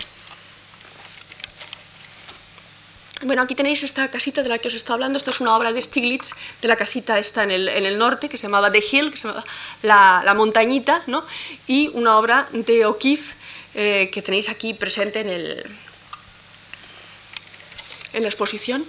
Bueno, 3.23 3.41
aquí 3.41 3.53
tenéis 3.53 3.83
esta 3.83 4.09
casita 4.09 4.43
de 4.43 4.49
la 4.49 4.59
que 4.59 4.69
os 4.69 4.73
estado 4.73 4.95
hablando. 4.95 5.17
Esta 5.17 5.31
es 5.31 5.41
una 5.41 5.55
obra 5.57 5.73
de 5.73 5.81
Stiglitz, 5.81 6.31
de 6.61 6.67
la 6.69 6.77
casita 6.77 7.19
esta 7.19 7.43
en 7.43 7.51
el, 7.51 7.67
en 7.67 7.85
el 7.85 7.97
norte, 7.97 8.29
que 8.29 8.37
se 8.37 8.43
llamaba 8.43 8.71
The 8.71 8.83
Hill, 8.91 9.11
que 9.11 9.17
se 9.17 9.27
llamaba 9.27 9.45
La, 9.81 10.21
la 10.23 10.33
Montañita, 10.33 11.03
¿no? 11.07 11.25
y 11.67 11.89
una 11.93 12.17
obra 12.17 12.47
de 12.53 12.85
O'Keeffe 12.85 13.35
eh, 13.75 14.09
que 14.13 14.21
tenéis 14.21 14.49
aquí 14.49 14.73
presente 14.73 15.21
en, 15.21 15.29
el, 15.29 15.63
en 18.13 18.23
la 18.23 18.29
exposición. 18.29 18.85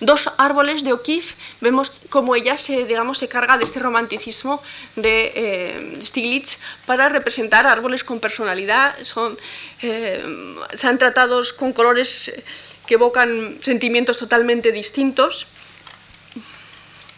Dos 0.00 0.30
árboles 0.36 0.84
de 0.84 0.92
O'Keeffe, 0.92 1.34
vemos 1.60 2.00
cómo 2.10 2.34
ella 2.34 2.56
se, 2.56 2.84
digamos, 2.84 3.18
se 3.18 3.28
carga 3.28 3.58
de 3.58 3.64
este 3.64 3.78
romanticismo 3.78 4.62
de 4.96 5.32
eh, 5.34 5.98
Stiglitz 6.02 6.58
para 6.86 7.08
representar 7.08 7.66
árboles 7.66 8.04
con 8.04 8.20
personalidad. 8.20 8.96
Son, 9.02 9.38
eh, 9.82 10.24
están 10.72 10.98
tratados 10.98 11.52
con 11.52 11.72
colores 11.72 12.32
que 12.86 12.94
evocan 12.94 13.58
sentimientos 13.60 14.18
totalmente 14.18 14.72
distintos. 14.72 15.46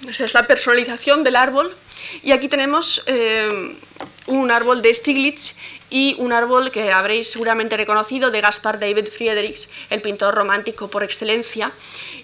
Esa 0.09 0.25
es 0.25 0.35
la 0.35 0.47
personalización 0.47 1.25
del 1.25 1.37
árbol. 1.37 1.75
Y 2.23 2.33
aquí 2.33 2.49
tenemos 2.49 3.03
eh, 3.07 3.77
un 4.27 4.51
árbol 4.51 4.83
de 4.83 4.95
Stiglitz 4.95 5.55
y 5.91 6.17
un 6.19 6.33
árbol 6.33 6.71
que 6.71 6.93
habréis 6.93 7.31
seguramente 7.31 7.77
reconocido 7.77 8.31
de 8.31 8.41
Gaspar 8.41 8.81
David 8.81 9.09
Friedrichs, 9.09 9.69
el 9.91 10.01
pintor 10.01 10.35
romántico 10.35 10.89
por 10.89 11.03
excelencia, 11.03 11.73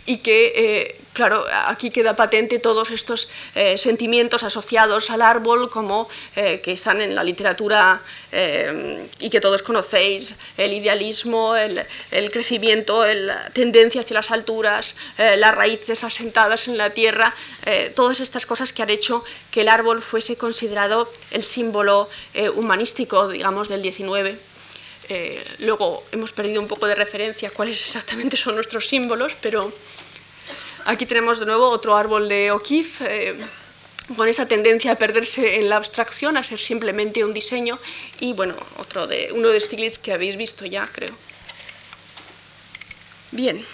y 0.06 0.18
que, 0.18 0.52
eh, 0.54 0.99
claro, 1.12 1.44
aquí 1.66 1.90
queda 1.90 2.14
patente 2.16 2.58
todos 2.58 2.90
estos 2.90 3.28
eh, 3.54 3.76
sentimientos 3.78 4.42
asociados 4.42 5.10
al 5.10 5.22
árbol, 5.22 5.70
como 5.70 6.08
eh, 6.36 6.60
que 6.62 6.72
están 6.72 7.00
en 7.00 7.14
la 7.14 7.24
literatura 7.24 8.02
y 9.18 9.28
que 9.28 9.40
todos 9.40 9.60
conocéis, 9.62 10.36
el 10.56 10.72
idealismo, 10.72 11.56
el, 11.56 11.84
el 12.12 12.30
crecimiento, 12.30 13.04
la 13.04 13.50
tendencia 13.50 14.02
hacia 14.02 14.14
las 14.14 14.30
alturas, 14.30 14.94
las 15.18 15.52
raíces 15.52 16.04
asentadas 16.04 16.68
en 16.68 16.78
la 16.78 16.90
tierra, 16.90 17.34
todas 17.96 18.20
estas 18.20 18.46
cosas 18.46 18.72
que 18.72 18.82
han 18.82 18.90
hecho 18.90 19.24
que 19.50 19.62
el 19.62 19.68
árbol 19.68 20.00
fuese 20.00 20.36
considerado 20.36 21.10
el 21.32 21.42
símbolo 21.42 22.08
humanístico, 22.54 23.26
digamos, 23.26 23.68
del 23.68 23.82
19. 23.82 24.38
luego 25.58 26.04
hemos 26.12 26.30
perdido 26.30 26.60
un 26.60 26.68
poco 26.68 26.86
de 26.86 26.94
referencia 26.94 27.50
cuáles 27.50 27.84
exactamente 27.84 28.36
son 28.36 28.54
nuestros 28.54 28.86
símbolos, 28.86 29.36
pero 29.40 29.72
Aquí 30.84 31.06
tenemos 31.06 31.38
de 31.38 31.46
nuevo 31.46 31.68
otro 31.68 31.96
árbol 31.96 32.28
de 32.28 32.50
O'Keeffe, 32.50 33.30
eh, 33.30 33.36
con 34.16 34.28
esa 34.28 34.46
tendencia 34.46 34.92
a 34.92 34.96
perderse 34.96 35.60
en 35.60 35.68
la 35.68 35.76
abstracción, 35.76 36.36
a 36.36 36.42
ser 36.42 36.58
simplemente 36.58 37.24
un 37.24 37.32
diseño, 37.32 37.78
y 38.18 38.32
bueno, 38.32 38.54
otro 38.78 39.06
de, 39.06 39.30
uno 39.32 39.48
de 39.48 39.60
Stiglitz 39.60 39.98
que 39.98 40.12
habéis 40.12 40.36
visto 40.36 40.64
ya, 40.66 40.88
creo. 40.92 41.14
Bien. 43.30 43.64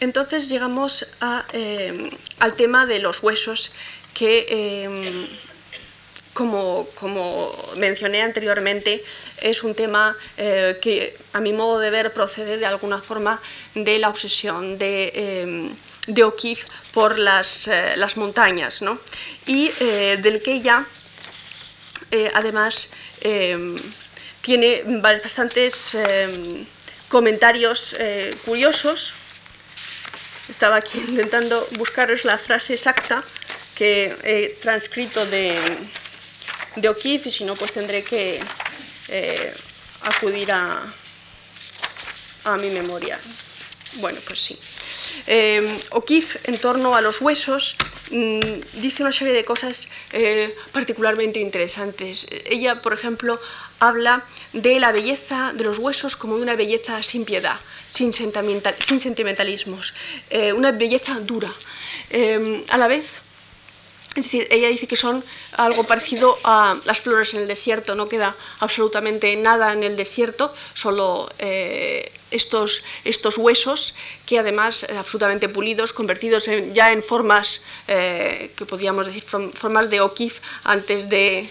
Entonces 0.00 0.48
llegamos 0.48 1.06
eh, 1.52 2.10
al 2.38 2.54
tema 2.56 2.86
de 2.86 3.00
los 3.00 3.22
huesos 3.22 3.70
que 4.14 4.46
eh, 4.48 5.28
como, 6.34 6.88
mencioné 7.76 8.22
anteriormente, 8.22 9.02
es 9.40 9.62
un 9.62 9.74
tema 9.74 10.16
eh, 10.36 10.78
que 10.80 11.16
a 11.32 11.40
mi 11.40 11.52
modo 11.52 11.78
de 11.78 11.90
ver 11.90 12.12
procede 12.12 12.56
de 12.56 12.66
alguna 12.66 13.00
forma 13.00 13.40
de 13.74 13.98
la 13.98 14.08
obsesión 14.08 14.78
de, 14.78 15.12
eh, 15.14 16.22
O'Keeffe 16.22 16.66
por 16.92 17.18
las, 17.18 17.68
eh, 17.68 17.94
las 17.96 18.16
montañas, 18.16 18.82
¿no? 18.82 18.98
y 19.46 19.68
del 19.68 20.42
que 20.42 20.54
ella 20.54 20.84
además 22.34 22.90
tiene 24.40 24.82
bastantes 24.84 25.96
comentarios 27.08 27.96
curiosos. 28.44 29.14
Estaba 30.48 30.76
aquí 30.76 30.98
intentando 31.08 31.66
buscaros 31.72 32.24
la 32.24 32.38
frase 32.38 32.74
exacta 32.74 33.22
que 33.76 34.14
he 34.24 34.48
transcrito 34.60 35.24
de, 35.26 35.56
de 36.76 36.88
O'Keeffe 36.88 37.28
y 37.28 37.32
si 37.32 37.44
no, 37.44 37.54
pues 37.54 37.72
tendré 37.72 38.02
que 38.02 38.40
eh, 39.08 39.54
acudir 40.02 40.52
a, 40.52 40.82
a 42.44 42.56
mi 42.56 42.70
memoria. 42.70 43.18
Bueno, 43.94 44.20
pues 44.24 44.38
sí. 44.40 44.58
Eh, 45.26 45.80
O'Keeffe, 45.90 46.38
en 46.44 46.58
torno 46.58 46.94
a 46.94 47.00
los 47.00 47.20
huesos, 47.20 47.74
mm, 48.10 48.40
dice 48.80 49.02
una 49.02 49.10
serie 49.10 49.34
de 49.34 49.44
cosas 49.44 49.88
eh, 50.12 50.54
particularmente 50.72 51.40
interesantes. 51.40 52.26
Ella, 52.46 52.80
por 52.80 52.92
ejemplo, 52.92 53.40
habla 53.80 54.24
de 54.52 54.78
la 54.78 54.92
belleza 54.92 55.52
de 55.54 55.64
los 55.64 55.78
huesos 55.78 56.16
como 56.16 56.36
una 56.36 56.54
belleza 56.54 57.02
sin 57.02 57.24
piedad, 57.24 57.58
sin, 57.88 58.12
sentimentalismos, 58.12 59.92
una 60.54 60.70
belleza 60.70 61.18
dura. 61.18 61.52
a 62.68 62.76
la 62.76 62.86
vez, 62.88 63.18
es 64.16 64.24
decir, 64.24 64.48
ella 64.50 64.68
dice 64.68 64.88
que 64.88 64.96
son 64.96 65.22
algo 65.52 65.84
parecido 65.84 66.36
a 66.42 66.80
las 66.84 66.98
flores 66.98 67.32
en 67.32 67.40
el 67.40 67.46
desierto, 67.48 67.94
no 67.94 68.08
queda 68.08 68.34
absolutamente 68.58 69.36
nada 69.36 69.72
en 69.72 69.84
el 69.84 69.96
desierto, 69.96 70.52
solo 70.74 71.30
eh, 71.38 72.10
estos, 72.32 72.82
estos 73.04 73.38
huesos 73.38 73.94
que 74.26 74.40
además 74.40 74.82
eh, 74.82 74.96
absolutamente 74.96 75.48
pulidos, 75.48 75.92
convertidos 75.92 76.50
ya 76.72 76.90
en 76.90 77.04
formas 77.04 77.62
eh, 77.86 78.50
que 78.56 78.66
podríamos 78.66 79.06
decir 79.06 79.22
formas 79.22 79.88
de 79.90 80.00
O'Keeffe 80.00 80.40
antes 80.64 81.08
de, 81.08 81.48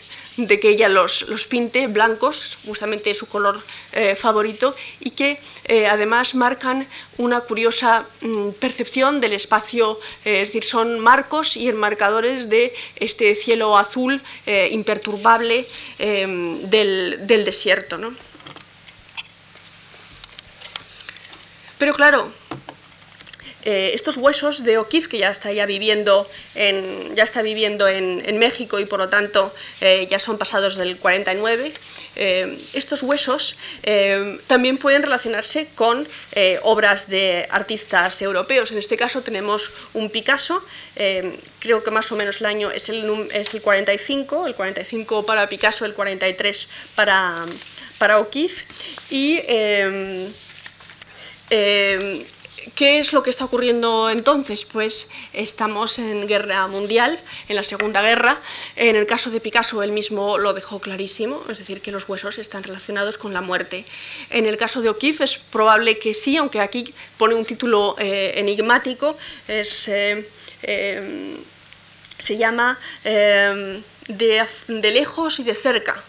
de 0.48 0.60
que 0.60 0.70
ella 0.70 0.90
los, 0.90 1.24
los 1.28 1.46
pinte 1.46 1.88
blancos, 1.88 2.58
justamente 2.66 3.14
su 3.14 3.26
color 3.28 3.62
eh, 3.92 4.16
favorito, 4.16 4.76
y 5.00 5.12
que 5.12 5.40
eh, 5.66 5.88
además 5.88 6.36
marcan 6.36 6.88
una 7.18 7.42
curiosa 7.42 8.06
mm, 8.22 8.52
percepción 8.52 9.20
del 9.20 9.34
espacio, 9.34 10.00
eh, 10.26 10.42
es 10.42 10.50
decir, 10.50 10.64
son 10.64 11.00
marcos 11.00 11.58
y 11.58 11.68
enmarcadores 11.68 12.50
de 12.50 12.74
este 12.96 13.36
cielo 13.36 13.78
azul 13.78 14.22
imperturbable 14.72 15.68
del, 15.98 17.18
del, 17.22 17.46
desierto. 17.46 17.98
¿no? 17.98 18.14
Pero 21.78 21.94
claro, 21.94 22.32
eh, 23.64 23.92
estos 23.94 24.16
huesos 24.16 24.64
de 24.64 24.78
O'Keeffe, 24.78 25.10
que 25.10 25.18
ya 25.18 25.32
está 25.32 25.52
ya 25.52 25.66
viviendo 25.66 26.28
en, 26.56 27.14
ya 27.16 27.24
está 27.24 27.42
viviendo 27.42 27.88
en, 27.88 28.40
México 28.40 28.80
y 28.80 28.86
por 28.86 29.00
lo 29.00 29.10
tanto 29.10 29.54
eh, 29.82 30.08
ya 30.10 30.18
son 30.18 30.38
pasados 30.38 30.78
del 30.78 30.98
49, 30.98 31.74
eh, 32.16 32.58
estos 32.74 33.04
huesos 33.04 33.58
también 34.48 34.78
pueden 34.78 35.04
relacionarse 35.04 35.68
con 35.76 36.08
obras 36.62 37.10
de 37.10 37.48
artistas 37.50 38.22
europeos. 38.22 38.72
En 38.72 38.78
este 38.78 38.96
caso 38.96 39.22
tenemos 39.22 39.70
un 39.94 40.10
Picasso, 40.10 40.64
creo 41.60 41.84
que 41.84 41.92
más 41.92 42.12
o 42.12 42.16
menos 42.16 42.40
el 42.40 42.48
año 42.48 42.72
es 42.72 42.88
el, 42.90 43.30
es 43.34 43.54
el 43.54 43.62
45, 43.62 44.48
el 44.48 44.56
45 44.56 45.26
para 45.26 45.48
Picasso, 45.48 45.86
el 45.86 45.94
43 45.94 46.68
para, 46.96 47.46
para 47.98 48.20
O'Keeffe. 48.20 48.66
Y 49.10 49.42
¿Qué 52.76 53.00
es 53.00 53.14
lo 53.14 53.24
que 53.24 53.30
está 53.30 53.46
ocurriendo 53.46 54.10
entonces? 54.10 54.66
Pues 54.66 55.08
estamos 55.34 56.00
en 56.00 56.28
guerra 56.28 56.68
mundial, 56.68 57.20
en 57.48 57.56
la 57.56 57.64
Segunda 57.64 58.02
Guerra. 58.02 58.40
En 58.76 58.96
el 58.96 59.06
caso 59.06 59.30
de 59.30 59.40
Picasso, 59.40 59.82
él 59.82 59.92
mismo 59.92 60.38
lo 60.38 60.54
dejó 60.54 60.80
clarísimo, 60.80 61.44
es 61.50 61.60
decir, 61.60 61.82
que 61.82 61.92
los 61.92 62.08
huesos 62.10 62.38
están 62.38 62.64
relacionados 62.64 63.18
con 63.18 63.34
la 63.34 63.42
muerte. 63.42 63.86
En 64.30 64.46
el 64.46 64.58
caso 64.58 64.82
de 64.82 64.90
O'Keeffe 64.90 65.24
es 65.24 65.38
probable 65.38 66.00
que 66.00 66.14
sí, 66.14 66.38
aunque 66.38 66.60
aquí 66.60 66.94
pone 67.18 67.36
un 67.36 67.46
título 67.46 67.96
eh, 67.98 68.34
enigmático, 68.36 69.18
es, 69.48 69.88
eh, 69.88 70.28
eh, 70.64 71.38
se 72.18 72.38
llama 72.38 72.78
de, 73.04 73.82
de, 74.68 74.92
lejos 74.92 75.40
y 75.40 75.44
de 75.44 75.56
cerca 75.56 76.04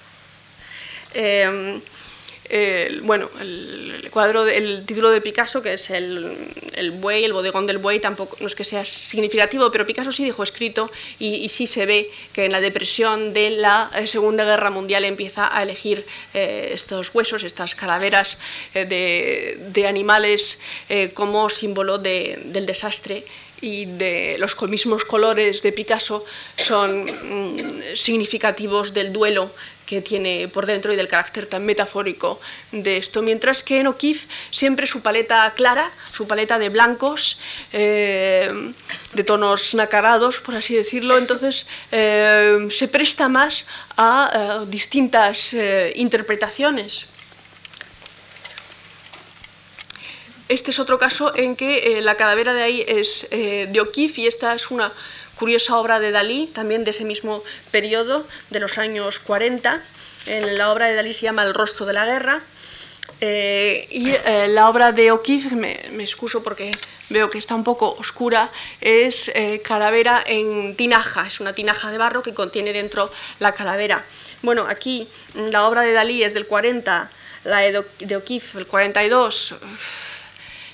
bueno, 3.03 3.29
el 3.41 4.09
cuadro, 4.11 4.47
el 4.47 4.85
título 4.85 5.11
de 5.11 5.21
Picasso, 5.21 5.63
que 5.63 5.75
es 5.75 5.91
el, 5.91 6.37
el, 6.75 6.91
buey, 6.91 7.25
el 7.25 7.33
bodegón 7.33 7.67
del 7.67 7.79
buey, 7.79 8.01
tampoco 8.01 8.37
no 8.41 8.47
es 8.47 8.55
que 8.55 8.65
sea 8.65 8.85
significativo, 8.85 9.71
pero 9.71 9.87
Picasso 9.87 10.13
sí 10.13 10.25
dejó 10.25 10.43
escrito 10.43 10.91
y, 11.19 11.49
sí 11.49 11.67
se 11.67 11.87
ve 11.87 12.11
que 12.33 12.47
en 12.47 12.53
la 12.53 12.61
depresión 12.61 13.33
de 13.33 13.51
la 13.51 13.91
eh, 13.95 14.07
Segunda 14.07 14.45
Guerra 14.45 14.71
Mundial 14.71 15.05
empieza 15.05 15.57
a 15.57 15.63
elegir 15.63 16.05
eh, 16.35 16.71
estos 16.73 17.15
huesos, 17.15 17.45
estas 17.45 17.75
calaveras 17.75 18.39
eh, 18.75 18.85
de, 18.85 19.87
animales 19.87 20.59
como 21.15 21.49
símbolo 21.49 21.99
de, 21.99 22.39
del 22.45 22.67
desastre 22.67 23.25
y 23.61 23.87
de 23.87 24.37
los 24.39 24.61
mismos 24.63 25.05
colores 25.05 25.63
de 25.63 25.73
Picasso 25.73 26.25
son 26.57 27.05
mm, 27.05 27.95
significativos 27.95 28.93
del 28.93 29.13
duelo 29.13 29.51
que 29.91 30.01
tiene 30.01 30.47
por 30.47 30.67
dentro 30.67 30.93
y 30.93 30.97
del 30.97 31.09
carácter 31.09 31.47
tan 31.47 31.67
metafórico 31.67 32.39
de 32.71 32.97
esto. 32.97 33.23
Mientras 33.23 33.65
que 33.65 33.81
en 33.81 33.89
O'Keeffe 33.89 34.29
siempre 34.53 34.87
su 34.87 35.01
paleta 35.01 35.53
clara, 35.57 35.91
su 36.13 36.29
paleta 36.29 36.61
de 36.61 36.69
blancos, 36.69 37.39
eh, 37.73 38.73
de 39.13 39.25
tonos 39.25 39.75
nacarados, 39.75 40.39
por 40.39 40.55
así 40.55 40.77
decirlo, 40.77 41.19
entonces 41.19 41.67
eh, 41.91 42.69
se 42.71 42.87
presta 42.87 43.29
más 43.29 43.65
a, 43.97 44.63
eh, 44.63 44.67
distintas 44.71 45.57
interpretaciones. 45.97 47.07
Este 50.49 50.71
es 50.71 50.79
otro 50.79 50.99
caso 50.99 51.35
en 51.35 51.57
que 51.57 51.99
la 52.01 52.15
calavera 52.15 52.55
de 52.55 52.63
ahí 52.63 52.85
es 52.87 53.27
de 53.31 53.81
O'Keeffe 53.81 54.21
y 54.21 54.27
esta 54.27 54.55
es 54.55 54.71
una 54.71 54.93
curiosa 55.41 55.79
obra 55.79 55.99
de 56.01 56.11
Dalí, 56.11 56.49
también 56.53 56.85
de 56.85 56.91
ese 56.91 57.05
mismo 57.05 57.43
periodo, 57.71 58.27
de 58.51 58.61
los 58.61 58.77
años 58.77 59.19
40. 59.21 59.81
En 60.27 60.59
la 60.59 60.71
obra 60.71 60.87
de 60.87 60.95
Dalí 60.95 61.15
se 61.15 61.23
llama 61.23 61.45
El 61.45 61.55
rostro 61.55 61.87
de 61.87 61.95
la 61.95 62.05
guerra. 62.05 62.43
Eh, 63.23 63.89
y 63.91 64.11
eh, 64.11 64.49
la 64.49 64.69
obra 64.69 64.93
de 64.93 65.11
O'Keeffe, 65.11 65.57
me, 65.57 65.73
excuso 66.03 66.43
porque 66.43 66.73
veo 67.09 67.31
que 67.31 67.39
está 67.39 67.55
un 67.55 67.65
poco 67.65 67.97
oscura, 67.99 68.51
es 68.83 69.31
eh, 69.35 69.63
Calavera 69.65 70.23
en 70.27 70.77
tinaja, 70.77 71.27
es 71.27 71.41
una 71.41 71.55
tinaja 71.55 71.91
de 71.91 71.97
barro 71.97 72.23
que 72.23 72.35
contiene 72.35 72.75
dentro 72.75 73.11
la 73.39 73.53
calavera. 73.53 74.05
Bueno, 74.43 74.67
aquí 74.69 75.09
la 75.35 75.67
obra 75.67 75.81
de 75.83 75.93
Dalí 75.93 76.23
es 76.23 76.35
del 76.35 76.47
40, 76.47 77.11
la 77.45 77.59
de 77.61 78.17
O'Keeffe 78.17 78.59
del 78.59 78.67
42 78.67 79.55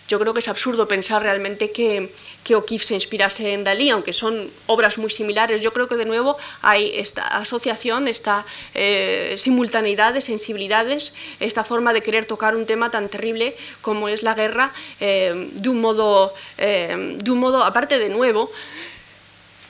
yo 0.08 0.20
creo 0.20 0.32
que 0.34 0.40
es 0.40 0.48
absurdo 0.48 0.86
pensar 0.86 1.22
realmente 1.22 1.70
que, 1.70 2.12
que 2.44 2.54
O'Keeffe 2.54 2.86
se 2.86 2.94
inspirase 2.94 3.52
en 3.52 3.64
Dalí, 3.64 3.90
aunque 3.90 4.12
son 4.12 4.50
obras 4.66 4.98
muy 4.98 5.10
similares. 5.10 5.62
Yo 5.62 5.72
creo 5.72 5.88
que 5.88 5.96
de 5.96 6.04
nuevo 6.04 6.36
hay 6.62 6.92
esta 6.94 7.26
asociación, 7.26 8.06
esta 8.06 8.44
eh, 8.74 9.34
simultaneidad 9.36 10.14
de 10.14 10.20
sensibilidades, 10.20 11.12
esta 11.40 11.64
forma 11.64 11.92
de 11.92 12.02
querer 12.02 12.24
tocar 12.24 12.54
un 12.54 12.66
tema 12.66 12.90
tan 12.90 13.08
terrible 13.08 13.56
como 13.80 14.08
es 14.08 14.22
la 14.22 14.34
guerra 14.34 14.72
eh, 15.00 15.50
de, 15.52 15.68
un 15.68 15.80
modo, 15.80 16.32
eh, 16.58 17.16
de 17.20 17.30
un 17.30 17.38
modo, 17.38 17.64
aparte 17.64 17.98
de 17.98 18.08
nuevo, 18.08 18.52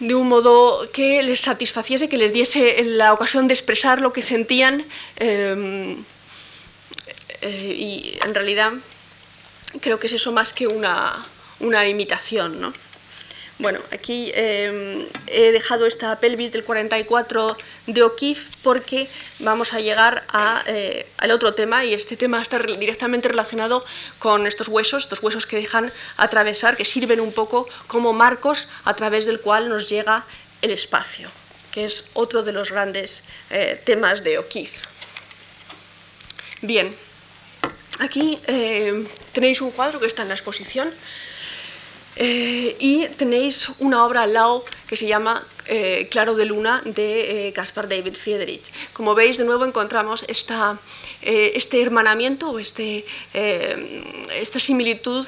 de 0.01 0.15
un 0.15 0.29
modo 0.29 0.87
que 0.93 1.23
les 1.23 1.41
satisfaciese, 1.41 2.11
que 2.11 2.19
les 2.19 2.35
diese 2.35 2.85
la 2.85 3.15
ocasión 3.15 3.49
de 3.49 3.55
expresar 3.55 4.03
lo 4.03 4.13
que 4.13 4.21
sentían 4.21 4.85
y 7.43 8.19
en 8.23 8.35
realidad 8.35 8.73
creo 9.81 9.99
que 9.99 10.07
es 10.07 10.13
eso 10.13 10.33
más 10.33 10.53
que 10.53 10.67
una, 10.67 11.27
imitación. 11.89 12.61
¿no? 12.61 12.73
Bueno, 13.59 13.81
aquí 13.91 14.31
eh, 14.35 15.09
he 15.27 15.51
dejado 15.53 15.87
esta 15.87 16.19
pelvis 16.21 16.53
del 16.53 16.65
44 16.65 17.57
de 17.87 18.03
O'Keeffe 18.03 18.51
porque 18.63 19.09
vamos 19.39 19.73
a 19.73 19.81
llegar 19.81 20.25
eh, 20.67 21.07
al 21.17 21.31
otro 21.31 21.55
tema 21.55 21.85
y 21.85 21.95
este 21.95 22.17
tema 22.17 22.43
está 22.43 22.59
directamente 22.59 23.29
relacionado 23.29 23.85
con 24.19 24.47
estos 24.47 24.69
huesos, 24.69 25.05
estos 25.05 25.23
huesos 25.23 25.47
que 25.47 25.57
dejan 25.57 25.91
atravesar, 26.19 26.77
que 26.77 26.85
sirven 26.85 27.21
un 27.21 27.33
poco 27.33 27.67
como 27.87 28.13
marcos 28.13 28.69
a 28.85 28.95
través 28.95 29.25
del 29.25 29.41
cual 29.41 29.71
nos 29.71 29.89
llega 29.89 30.25
el 30.61 30.71
espacio, 30.71 31.31
que 31.73 31.87
es 31.87 32.05
otro 32.13 32.43
de 32.43 32.53
los 32.53 32.71
grandes 32.71 33.23
eh, 33.49 33.81
temas 33.85 34.23
de 34.23 34.39
O'Keeffe. 34.39 34.87
Bien, 36.61 36.95
Aquí 37.99 38.39
eh, 38.47 39.07
tenéis 39.33 39.61
un 39.61 39.71
cuadro 39.71 40.01
que 40.01 40.07
está 40.07 40.23
en 40.23 40.29
la 40.29 40.35
exposición 40.35 40.91
eh, 42.17 42.77
y 42.79 43.07
tenéis 43.17 43.69
una 43.79 44.05
obra 44.05 44.23
al 44.23 44.35
lado 44.35 44.65
que 44.87 44.97
se 44.97 45.07
llama 45.07 45.47
eh, 45.69 46.09
Claro 46.11 46.35
de 46.35 46.45
Luna 46.45 46.83
de 46.85 47.53
Caspar 47.55 47.89
David 47.89 48.15
Friedrich. 48.15 48.73
Como 48.93 49.15
veis, 49.15 49.37
de 49.39 49.45
nuevo 49.45 49.65
encontramos 49.65 50.25
esta, 50.29 50.79
este 51.23 51.83
hermanamiento 51.83 52.51
o 52.51 52.59
este, 52.59 53.05
esta 53.33 54.59
similitud 54.59 55.27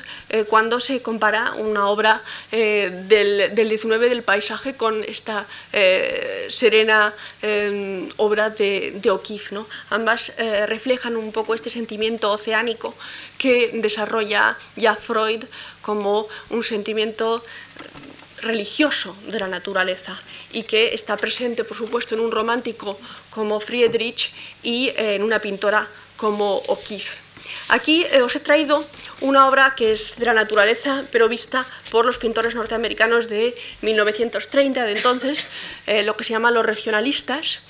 cuando 0.48 0.80
se 0.80 1.02
compara 1.02 1.52
una 1.56 1.88
obra 1.88 2.22
del, 2.50 3.54
del, 3.54 3.68
19 3.68 4.08
del 4.08 4.22
paisaje 4.22 4.74
con 4.74 5.02
esta 5.04 5.46
serena 6.48 7.14
obra 8.16 8.50
de, 8.50 8.92
de 9.00 9.10
O'Keeffe. 9.10 9.54
¿no? 9.54 9.66
Ambas 9.90 10.32
reflejan 10.66 11.16
un 11.16 11.32
poco 11.32 11.54
este 11.54 11.70
sentimiento 11.70 12.30
oceánico 12.30 12.94
que 13.38 13.70
desarrolla 13.74 14.56
ya 14.76 14.94
Freud 14.94 15.44
como 15.80 16.26
un 16.50 16.62
sentimiento 16.62 17.42
religioso 18.42 19.16
de 19.26 19.40
la 19.40 19.48
naturaleza 19.48 20.20
y 20.52 20.62
que 20.62 20.94
está 20.94 21.16
presente, 21.16 21.64
por 21.64 21.76
supuesto, 21.76 22.14
en 22.14 22.20
un 22.20 22.30
romántico 22.30 22.98
como 23.30 23.60
Friedrich 23.60 24.32
y 24.62 24.92
en 24.96 25.22
una 25.22 25.38
pintora 25.38 25.86
como 26.16 26.56
O'Keeffe. 26.56 27.28
Aquí 27.68 28.04
eh, 28.10 28.22
os 28.22 28.34
he 28.36 28.40
traído 28.40 28.84
una 29.20 29.48
obra 29.48 29.74
que 29.76 29.92
es 29.92 30.16
de 30.18 30.26
la 30.26 30.34
naturaleza, 30.34 31.04
pero 31.12 31.28
vista 31.28 31.66
por 31.90 32.04
los 32.04 32.18
pintores 32.18 32.54
norteamericanos 32.54 33.28
de 33.28 33.54
1930, 33.82 34.84
de 34.84 34.92
entonces, 34.92 35.46
eh, 35.86 36.02
lo 36.02 36.16
que 36.16 36.24
se 36.24 36.32
llama 36.32 36.50
los 36.50 36.64
regionalistas, 36.64 37.60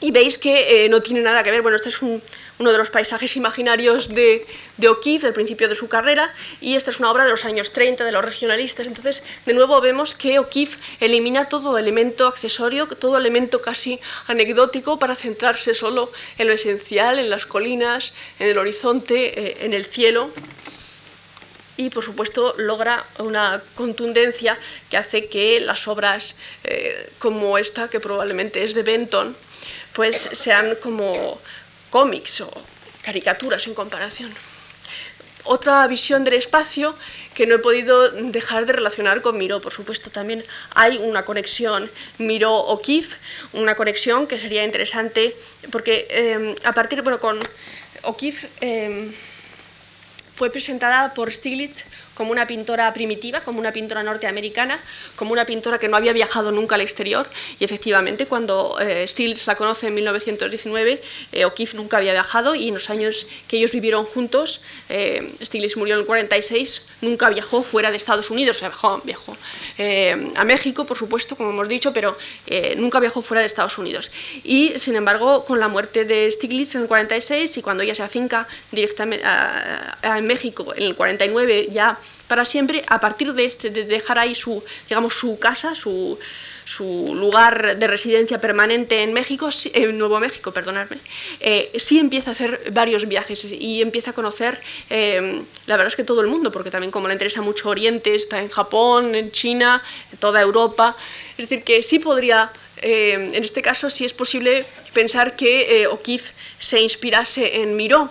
y 0.00 0.10
veis 0.10 0.38
que 0.38 0.84
eh, 0.84 0.88
no 0.88 1.00
tiene 1.00 1.20
nada 1.20 1.42
que 1.42 1.50
ver, 1.50 1.62
bueno, 1.62 1.76
este 1.76 1.90
es 1.90 2.00
un, 2.00 2.22
uno 2.58 2.72
de 2.72 2.78
los 2.78 2.90
paisajes 2.90 3.36
imaginarios 3.36 4.08
de, 4.08 4.46
de 4.78 4.88
O'Keeffe, 4.88 5.26
del 5.26 5.34
principio 5.34 5.68
de 5.68 5.74
su 5.74 5.88
carrera, 5.88 6.32
y 6.60 6.74
esta 6.74 6.90
es 6.90 6.98
una 6.98 7.10
obra 7.10 7.24
de 7.24 7.30
los 7.30 7.44
años 7.44 7.72
30, 7.72 8.04
de 8.04 8.12
los 8.12 8.24
regionalistas. 8.24 8.86
Entonces, 8.86 9.22
de 9.44 9.52
nuevo 9.52 9.80
vemos 9.80 10.14
que 10.14 10.38
O'Keeffe 10.38 10.78
elimina 11.00 11.48
todo 11.48 11.76
elemento 11.76 12.26
accesorio, 12.26 12.86
todo 12.86 13.18
elemento 13.18 13.60
casi 13.60 14.00
anecdótico 14.26 14.98
para 14.98 15.14
centrarse 15.14 15.74
solo 15.74 16.10
en 16.38 16.48
lo 16.48 16.54
esencial, 16.54 17.18
en 17.18 17.28
las 17.28 17.46
colinas, 17.46 18.12
en 18.38 18.48
el 18.48 18.58
horizonte, 18.58 19.38
eh, 19.38 19.56
en 19.60 19.74
el 19.74 19.84
cielo 19.84 20.30
y 21.76 21.88
por 21.88 22.04
supuesto 22.04 22.54
logra 22.58 23.06
una 23.18 23.62
contundencia 23.74 24.58
que 24.90 24.98
hace 24.98 25.28
que 25.28 25.60
las 25.60 25.88
obras 25.88 26.36
eh, 26.64 27.10
como 27.18 27.56
esta, 27.56 27.88
que 27.88 28.00
probablemente 28.00 28.62
es 28.64 28.74
de 28.74 28.82
Benton, 28.82 29.34
pues 29.94 30.28
sean 30.32 30.76
como 30.76 31.38
cómics 31.90 32.40
o 32.40 32.50
caricaturas 33.02 33.66
en 33.66 33.74
comparación. 33.74 34.32
Otra 35.44 35.86
visión 35.86 36.22
del 36.22 36.34
espacio 36.34 36.94
que 37.34 37.46
no 37.46 37.54
he 37.54 37.58
podido 37.58 38.10
dejar 38.10 38.66
de 38.66 38.74
relacionar 38.74 39.22
con 39.22 39.38
Miró, 39.38 39.60
por 39.60 39.72
supuesto, 39.72 40.10
también 40.10 40.44
hay 40.74 40.98
una 40.98 41.24
conexión 41.24 41.90
Miró-O'Keeffe, 42.18 43.16
una 43.54 43.74
conexión 43.74 44.26
que 44.26 44.38
sería 44.38 44.64
interesante 44.64 45.34
porque 45.72 46.06
eh, 46.10 46.54
a 46.64 46.72
partir, 46.72 47.00
bueno, 47.00 47.18
con 47.18 47.38
O'Keeffe 48.02 48.50
eh, 48.60 49.12
fue 50.40 50.48
presentada 50.48 51.12
por 51.12 51.30
Stiglitz 51.30 51.84
como 52.14 52.32
una 52.32 52.46
pintora 52.46 52.92
primitiva, 52.92 53.40
como 53.40 53.60
una 53.60 53.72
pintora 53.72 54.02
norteamericana, 54.02 54.78
como 55.16 55.32
una 55.32 55.46
pintora 55.46 55.78
que 55.78 55.88
no 55.88 55.96
había 55.96 56.12
viajado 56.12 56.52
nunca 56.52 56.74
al 56.74 56.82
exterior. 56.82 57.26
Y 57.58 57.64
efectivamente, 57.64 58.26
cuando 58.26 58.78
eh, 58.80 59.06
Stiglitz 59.08 59.46
la 59.46 59.54
conoce 59.54 59.86
en 59.88 59.94
1919, 59.94 61.02
eh, 61.32 61.44
O'Keeffe 61.44 61.76
nunca 61.76 61.96
había 61.98 62.12
viajado 62.12 62.54
y 62.54 62.68
en 62.68 62.74
los 62.74 62.88
años 62.90 63.26
que 63.48 63.56
ellos 63.58 63.72
vivieron 63.72 64.04
juntos, 64.04 64.60
eh, 64.88 65.32
Stiglitz 65.42 65.76
murió 65.76 65.94
en 65.94 66.00
el 66.00 66.06
46, 66.06 66.82
nunca 67.00 67.30
viajó 67.30 67.62
fuera 67.62 67.90
de 67.90 67.96
Estados 67.96 68.30
Unidos, 68.30 68.60
viajó, 68.60 69.00
viajó 69.04 69.36
eh, 69.78 70.30
a 70.36 70.44
México, 70.44 70.84
por 70.84 70.96
supuesto, 70.96 71.36
como 71.36 71.50
hemos 71.50 71.68
dicho, 71.68 71.92
pero 71.92 72.16
nunca 72.76 73.00
viajó 73.00 73.22
fuera 73.22 73.40
de 73.40 73.46
Estados 73.46 73.78
Unidos. 73.78 74.10
Y, 74.44 74.72
sin 74.76 74.96
embargo, 74.96 75.44
con 75.44 75.58
la 75.58 75.68
muerte 75.68 76.04
de 76.04 76.30
Stiglitz 76.30 76.74
en 76.74 76.82
el 76.82 76.88
46 76.88 77.58
y 77.58 77.62
cuando 77.62 77.82
ella 77.82 77.94
se 77.94 78.02
afinca 78.02 78.46
directamente 78.72 79.24
en 80.02 80.29
México 80.32 80.72
en 80.76 80.84
el 80.84 80.94
49, 80.94 81.68
ya 81.70 81.98
para 82.28 82.44
siempre, 82.44 82.84
a 82.86 83.00
partir 83.00 83.32
de, 83.34 83.44
este, 83.44 83.70
de 83.70 83.84
dejar 83.84 84.18
ahí 84.18 84.34
su, 84.36 84.62
digamos, 84.88 85.14
su 85.14 85.38
casa, 85.40 85.74
su, 85.74 86.16
su 86.70 87.12
lugar 87.16 87.76
de 87.76 87.86
residencia 87.88 88.40
permanente 88.40 89.02
en 89.02 89.12
México, 89.12 89.48
en 89.72 89.98
Nuevo 89.98 90.20
México, 90.20 90.52
perdonadme, 90.52 90.98
eh, 91.40 91.72
sí 91.74 91.98
empieza 91.98 92.30
a 92.30 92.32
hacer 92.32 92.70
varios 92.72 93.08
viajes 93.08 93.44
y 93.50 93.82
empieza 93.82 94.12
a 94.12 94.14
conocer, 94.14 94.60
eh, 94.88 95.42
la 95.66 95.76
verdad 95.76 95.88
es 95.88 95.96
que 95.96 96.04
todo 96.04 96.20
el 96.20 96.28
mundo, 96.28 96.52
porque 96.52 96.70
también 96.70 96.92
como 96.92 97.08
le 97.08 97.14
interesa 97.14 97.42
mucho 97.42 97.68
Oriente, 97.68 98.14
está 98.14 98.38
en 98.40 98.48
Japón, 98.48 99.16
en 99.16 99.32
China, 99.32 99.82
en 100.12 100.18
toda 100.18 100.40
Europa, 100.40 100.96
es 101.36 101.48
decir, 101.48 101.64
que 101.64 101.82
sí 101.82 101.98
podría, 101.98 102.52
eh, 102.80 103.14
en 103.32 103.42
este 103.42 103.62
caso 103.62 103.90
sí 103.90 104.04
es 104.04 104.14
posible 104.14 104.64
pensar 104.92 105.34
que 105.34 105.88
O'Keeffe 105.90 106.32
se 106.60 106.80
inspirase 106.80 107.62
en 107.62 107.74
Miró. 107.74 108.08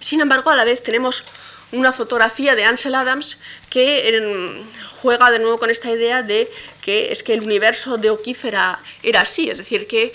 Sin 0.00 0.20
embargo, 0.20 0.50
a 0.50 0.56
la 0.56 0.64
vez 0.64 0.82
tenemos 0.82 1.24
una 1.72 1.92
fotografía 1.92 2.54
de 2.54 2.64
Ansel 2.64 2.94
Adams 2.94 3.38
que 3.68 4.64
juega 5.02 5.30
de 5.30 5.38
nuevo 5.38 5.58
con 5.58 5.70
esta 5.70 5.90
idea 5.90 6.22
de 6.22 6.50
que 6.80 7.12
es 7.12 7.22
que 7.22 7.34
el 7.34 7.42
universo 7.42 7.98
de 7.98 8.10
O'Keeffe 8.10 8.48
era, 8.48 8.80
así, 9.20 9.50
es 9.50 9.58
decir, 9.58 9.86
que 9.86 10.12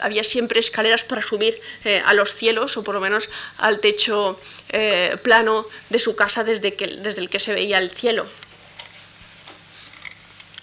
había 0.00 0.24
siempre 0.24 0.60
escaleras 0.60 1.04
para 1.04 1.22
subir 1.22 1.58
eh, 1.84 2.02
a 2.04 2.12
los 2.14 2.34
cielos 2.34 2.76
o 2.76 2.84
por 2.84 2.94
lo 2.94 3.00
menos 3.00 3.28
al 3.58 3.80
techo 3.80 4.38
eh, 4.70 5.16
plano 5.22 5.66
de 5.88 5.98
su 5.98 6.14
casa 6.14 6.44
desde, 6.44 6.76
el 6.78 7.30
que 7.30 7.38
se 7.38 7.54
veía 7.54 7.78
el 7.78 7.90
cielo. 7.90 8.26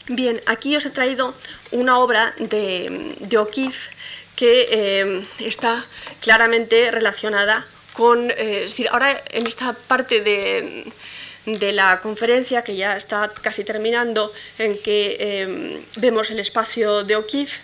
Bien, 0.08 0.40
aquí 0.46 0.76
os 0.76 0.86
he 0.86 0.92
traído 0.92 1.34
una 1.72 1.98
obra 1.98 2.36
de, 2.38 3.16
de 3.20 3.38
O'Keeffe 3.38 3.90
que 4.36 4.68
eh, 4.70 5.26
está 5.40 5.84
claramente 6.20 6.92
relacionada 6.92 7.66
con, 7.96 8.32
eh, 8.32 8.68
ahora 8.92 9.24
en 9.32 9.48
esta 9.48 9.74
parte 9.74 10.22
de, 10.22 10.92
la 11.72 12.02
conferencia, 12.02 12.64
que 12.64 12.76
ya 12.76 12.98
está 12.98 13.32
casi 13.42 13.64
terminando, 13.64 14.34
en 14.58 14.80
que 14.80 15.18
em, 15.20 15.82
vemos 15.98 16.32
el 16.32 16.40
espacio 16.40 17.04
de 17.04 17.16
O'Keeffe, 17.16 17.62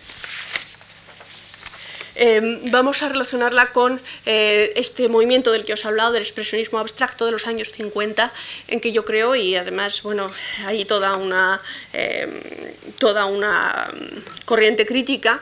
Em, 2.15 2.69
vamos 2.71 3.01
a 3.01 3.09
relacionarla 3.09 3.71
con 3.71 3.99
eh, 4.25 4.73
este 4.75 5.07
movimiento 5.07 5.51
del 5.51 5.63
que 5.65 5.73
os 5.73 5.83
he 5.83 5.87
hablado, 5.87 6.11
del 6.11 6.23
expresionismo 6.23 6.77
abstracto 6.79 7.25
de 7.25 7.31
los 7.31 7.47
años 7.47 7.71
50, 7.71 8.31
en 8.67 8.79
que 8.81 8.91
yo 8.91 9.05
creo, 9.05 9.35
y 9.35 9.55
además, 9.55 10.03
bueno, 10.03 10.29
hay 10.65 10.83
toda 10.85 11.15
una, 11.15 11.61
em, 11.93 12.29
toda 12.99 13.25
una 13.25 13.89
corriente 14.45 14.85
crítica, 14.85 15.41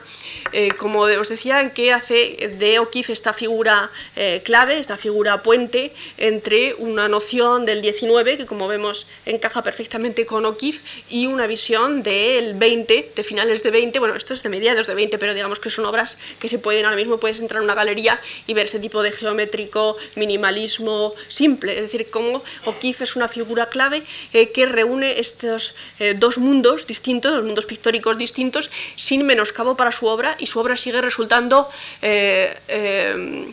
eh, 0.52 0.70
como 0.76 1.00
os 1.02 1.28
decía, 1.28 1.60
en 1.60 1.70
que 1.70 1.92
hace 1.92 2.54
de 2.58 2.78
O'Keeffe 2.78 3.12
esta 3.12 3.32
figura 3.32 3.90
eh, 4.16 4.42
clave, 4.44 4.78
esta 4.78 4.96
figura 4.96 5.42
puente 5.42 5.92
entre 6.18 6.74
una 6.74 7.08
noción 7.08 7.64
del 7.64 7.82
19, 7.82 8.38
que 8.38 8.46
como 8.46 8.66
vemos 8.68 9.06
encaja 9.26 9.62
perfectamente 9.62 10.26
con 10.26 10.44
O'Keeffe, 10.44 10.82
y 11.08 11.26
una 11.26 11.46
visión 11.46 12.02
del 12.02 12.54
20, 12.54 13.12
de 13.14 13.22
finales 13.22 13.62
de 13.62 13.70
20, 13.70 13.98
bueno, 13.98 14.14
esto 14.14 14.34
es 14.34 14.42
de 14.42 14.48
mediados 14.48 14.86
de 14.86 14.94
20, 14.94 15.18
pero 15.18 15.34
digamos 15.34 15.60
que 15.60 15.70
son 15.70 15.84
obras 15.84 16.18
que 16.38 16.48
se 16.48 16.58
pueden, 16.58 16.84
ahora 16.84 16.96
mismo 16.96 17.18
puedes 17.18 17.40
entrar 17.40 17.58
en 17.58 17.64
una 17.64 17.74
galería 17.74 18.20
y 18.46 18.54
ver 18.54 18.66
ese 18.66 18.80
tipo 18.80 19.02
de 19.02 19.12
geométrico, 19.12 19.96
minimalismo 20.16 21.14
simple, 21.28 21.74
es 21.74 21.82
decir, 21.82 22.08
cómo 22.10 22.42
O'Keeffe 22.64 23.04
es 23.04 23.16
una 23.16 23.28
figura 23.28 23.66
clave 23.66 24.02
eh, 24.32 24.50
que 24.50 24.66
reúne 24.66 25.20
estos 25.20 25.74
dos 26.16 26.38
mundos 26.38 26.86
distintos, 26.86 27.32
dos 27.32 27.44
mundos 27.44 27.66
pictóricos 27.66 28.16
distintos, 28.18 28.70
sin 28.96 29.24
menoscabo 29.26 29.76
para 29.76 29.92
su 29.92 30.06
obra 30.06 30.19
y 30.38 30.46
su 30.46 30.60
obra 30.60 30.76
sigue 30.76 31.00
resultando 31.00 31.68
eh, 32.02 32.56
eh, 32.68 33.52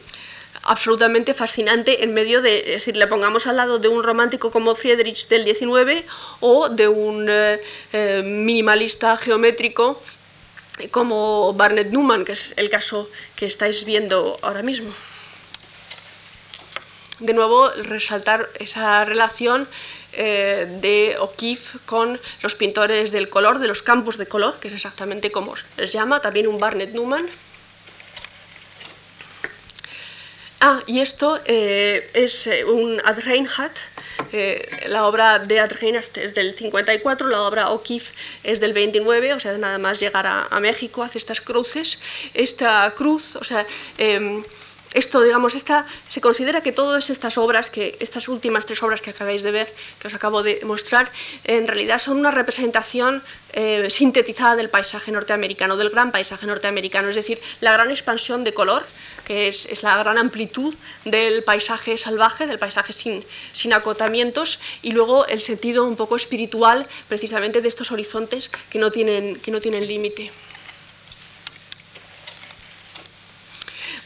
absolutamente 0.63 1.33
fascinante 1.33 2.03
en 2.03 2.13
medio 2.13 2.41
de, 2.41 2.59
es 2.59 2.85
decir, 2.85 2.97
le 2.97 3.07
pongamos 3.07 3.47
al 3.47 3.57
lado 3.57 3.79
de 3.79 3.87
un 3.87 4.03
romántico 4.03 4.51
como 4.51 4.75
Friedrich 4.75 5.27
del 5.27 5.45
19 5.45 6.05
o 6.41 6.69
de 6.69 6.87
un 6.87 7.27
eh, 7.29 8.21
minimalista 8.23 9.17
geométrico 9.17 10.01
como 10.91 11.53
Barnett 11.53 11.89
Newman, 11.89 12.25
que 12.25 12.33
es 12.33 12.53
el 12.57 12.69
caso 12.69 13.09
que 13.35 13.45
estáis 13.45 13.83
viendo 13.83 14.37
ahora 14.41 14.61
mismo. 14.61 14.91
De 17.19 17.33
nuevo, 17.33 17.69
resaltar 17.71 18.47
esa 18.59 19.03
relación 19.03 19.67
eh, 20.17 20.67
de 20.81 21.15
O'Keeffe 21.19 21.77
con 21.85 22.19
los 22.41 22.55
pintores 22.55 23.11
del 23.11 23.29
color, 23.29 23.59
de 23.59 23.67
los 23.67 23.83
campos 23.83 24.17
de 24.17 24.25
color, 24.25 24.59
que 24.59 24.67
es 24.67 24.73
exactamente 24.73 25.31
como 25.31 25.53
les 25.77 25.91
llama, 25.91 26.21
también 26.21 26.47
un 26.47 26.57
Barnett 26.59 26.91
Newman. 26.91 27.25
Ah, 30.59 30.81
y 30.87 31.01
esto 31.01 31.39
eh, 31.45 32.09
es 32.15 32.47
eh, 32.47 32.65
un 32.65 32.99
Ad 33.05 33.19
Reinhardt, 33.19 33.77
la 34.87 35.05
obra 35.05 35.37
de 35.37 35.59
Ad 35.59 35.73
Reinhardt 35.79 36.17
es 36.17 36.33
del 36.33 36.55
54, 36.55 37.27
la 37.27 37.43
obra 37.43 37.69
O'Keeffe 37.69 38.11
es 38.43 38.59
del 38.59 38.73
29, 38.73 39.35
o 39.35 39.39
sea, 39.39 39.55
nada 39.59 39.77
más 39.77 39.99
llegar 39.99 40.25
a, 40.25 40.47
a 40.49 40.59
México 40.59 41.03
hace 41.03 41.19
estas 41.19 41.41
cruces. 41.41 41.99
Esta 42.33 42.91
cruz, 42.97 43.35
o 43.35 43.43
sea, 43.43 43.67
em, 43.99 44.43
esto, 44.93 45.21
digamos, 45.21 45.55
esta, 45.55 45.85
se 46.07 46.21
considera 46.21 46.61
que 46.61 46.71
todas 46.71 47.09
estas 47.09 47.37
obras, 47.37 47.69
que 47.69 47.97
estas 47.99 48.27
últimas 48.27 48.65
tres 48.65 48.81
obras 48.83 49.01
que 49.01 49.09
acabáis 49.09 49.43
de 49.43 49.51
ver, 49.51 49.73
que 49.99 50.07
os 50.07 50.13
acabo 50.13 50.43
de 50.43 50.61
mostrar, 50.63 51.11
en 51.43 51.67
realidad 51.67 51.99
son 51.99 52.17
una 52.17 52.31
representación 52.31 53.21
eh, 53.53 53.89
sintetizada 53.89 54.55
del 54.55 54.69
paisaje 54.69 55.11
norteamericano, 55.11 55.77
del 55.77 55.89
gran 55.89 56.11
paisaje 56.11 56.47
norteamericano, 56.47 57.09
es 57.09 57.15
decir, 57.15 57.39
la 57.59 57.73
gran 57.73 57.91
expansión 57.91 58.43
de 58.43 58.53
color, 58.53 58.85
que 59.25 59.49
es, 59.49 59.83
la 59.83 59.97
gran 59.97 60.17
amplitud 60.17 60.73
del 61.03 61.43
paisaje 61.43 61.97
salvaje, 61.97 62.47
del 62.47 62.59
paisaje 62.59 62.93
sin, 62.93 63.25
sin 63.51 63.73
acotamientos, 63.73 64.59
y 64.81 64.91
luego 64.91 65.27
el 65.27 65.41
sentido 65.41 65.85
un 65.85 65.97
poco 65.97 66.15
espiritual, 66.15 66.87
precisamente, 67.09 67.61
de 67.61 67.67
estos 67.67 67.91
horizontes 67.91 68.49
que 68.69 68.79
no 68.79 68.89
tienen, 68.89 69.35
que 69.37 69.51
no 69.51 69.59
tienen 69.59 69.85
límite. 69.85 70.31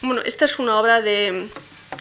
Bueno, 0.02 0.20
esta 0.24 0.46
es 0.46 0.58
una 0.58 0.80
obra 0.80 1.00
de, 1.00 1.48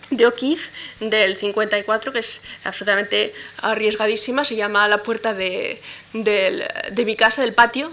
de 0.09 0.25
O'Keeffe 0.25 0.71
del 0.99 1.37
54 1.37 2.11
que 2.11 2.17
es 2.17 2.41
absolutamente 2.63 3.31
arriesgadísima, 3.61 4.43
se 4.43 4.55
llama 4.55 4.87
La 4.87 5.03
puerta 5.03 5.35
de, 5.35 5.79
de 6.13 7.05
mi 7.05 7.15
casa, 7.15 7.43
del 7.43 7.53
patio, 7.53 7.91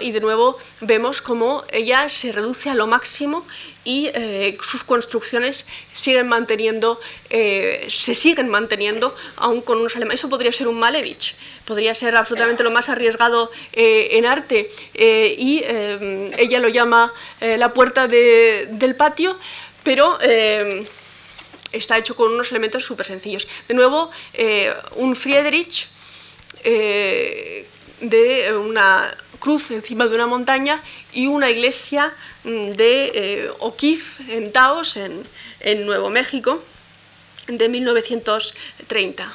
y 0.00 0.12
de 0.12 0.20
nuevo 0.20 0.58
vemos 0.80 1.20
cómo 1.20 1.64
ella 1.72 2.08
se 2.08 2.30
reduce 2.30 2.70
a 2.70 2.74
lo 2.74 2.86
máximo 2.86 3.44
y 3.84 4.10
eh, 4.14 4.56
sus 4.62 4.84
construcciones 4.84 5.66
siguen 5.92 6.28
manteniendo, 6.28 7.00
eh, 7.30 7.86
se 7.88 8.14
siguen 8.14 8.48
manteniendo 8.48 9.14
aún 9.36 9.60
con 9.60 9.78
unos 9.78 9.96
alemanes. 9.96 10.20
Eso 10.20 10.28
podría 10.28 10.52
ser 10.52 10.68
un 10.68 10.78
Malevich, 10.78 11.34
podría 11.64 11.94
ser 11.94 12.16
absolutamente 12.16 12.62
lo 12.62 12.70
más 12.70 12.88
arriesgado 12.88 13.50
eh, 13.72 14.08
en 14.12 14.26
arte 14.26 14.70
y 14.94 15.62
ella 15.64 16.60
lo 16.60 16.68
llama 16.68 17.12
la 17.40 17.72
puerta 17.72 18.06
del 18.06 18.94
patio, 18.96 19.38
pero 19.82 20.18
está 21.72 21.98
hecho 21.98 22.14
con 22.14 22.32
unos 22.32 22.50
elementos 22.50 22.84
súper 22.84 23.06
sencillos. 23.06 23.48
De 23.68 23.74
nuevo, 23.74 24.10
un 24.96 25.16
Friedrich 25.16 25.88
de 26.64 28.54
una 28.56 29.16
cruz 29.42 29.72
encima 29.72 30.06
de 30.06 30.14
una 30.14 30.28
montaña 30.28 30.80
y 31.12 31.26
una 31.26 31.50
iglesia 31.50 32.14
mm, 32.44 32.70
de 32.82 33.12
eh, 33.12 33.50
O'Keeffe 33.58 34.36
en 34.36 34.52
Taos, 34.52 34.96
en, 34.96 35.26
Nuevo 35.84 36.10
México, 36.10 36.62
de 37.48 37.68
1930. 37.68 39.32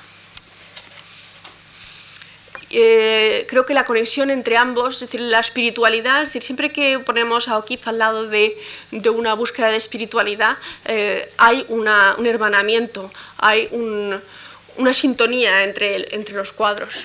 Eh, 2.69 3.45
creo 3.49 3.65
que 3.65 3.73
la 3.73 3.83
conexión 3.83 4.29
entre 4.29 4.55
ambos, 4.55 4.95
es 4.95 5.01
decir, 5.01 5.21
la 5.21 5.39
espiritualidad, 5.39 6.21
es 6.21 6.29
decir, 6.29 6.41
siempre 6.41 6.71
que 6.71 6.99
ponemos 6.99 7.49
a 7.49 7.57
O'Keeffe 7.57 7.89
al 7.89 7.97
lado 7.97 8.27
de, 8.27 8.57
una 9.13 9.33
búsqueda 9.33 9.69
de 9.71 9.77
espiritualidad, 9.77 10.57
eh, 10.85 11.29
hay 11.37 11.65
un 11.67 11.87
hermanamiento, 12.25 13.11
hay 13.37 13.67
una 14.77 14.93
sintonía 14.93 15.65
entre, 15.65 16.15
entre 16.15 16.35
los 16.35 16.53
cuadros. 16.53 16.95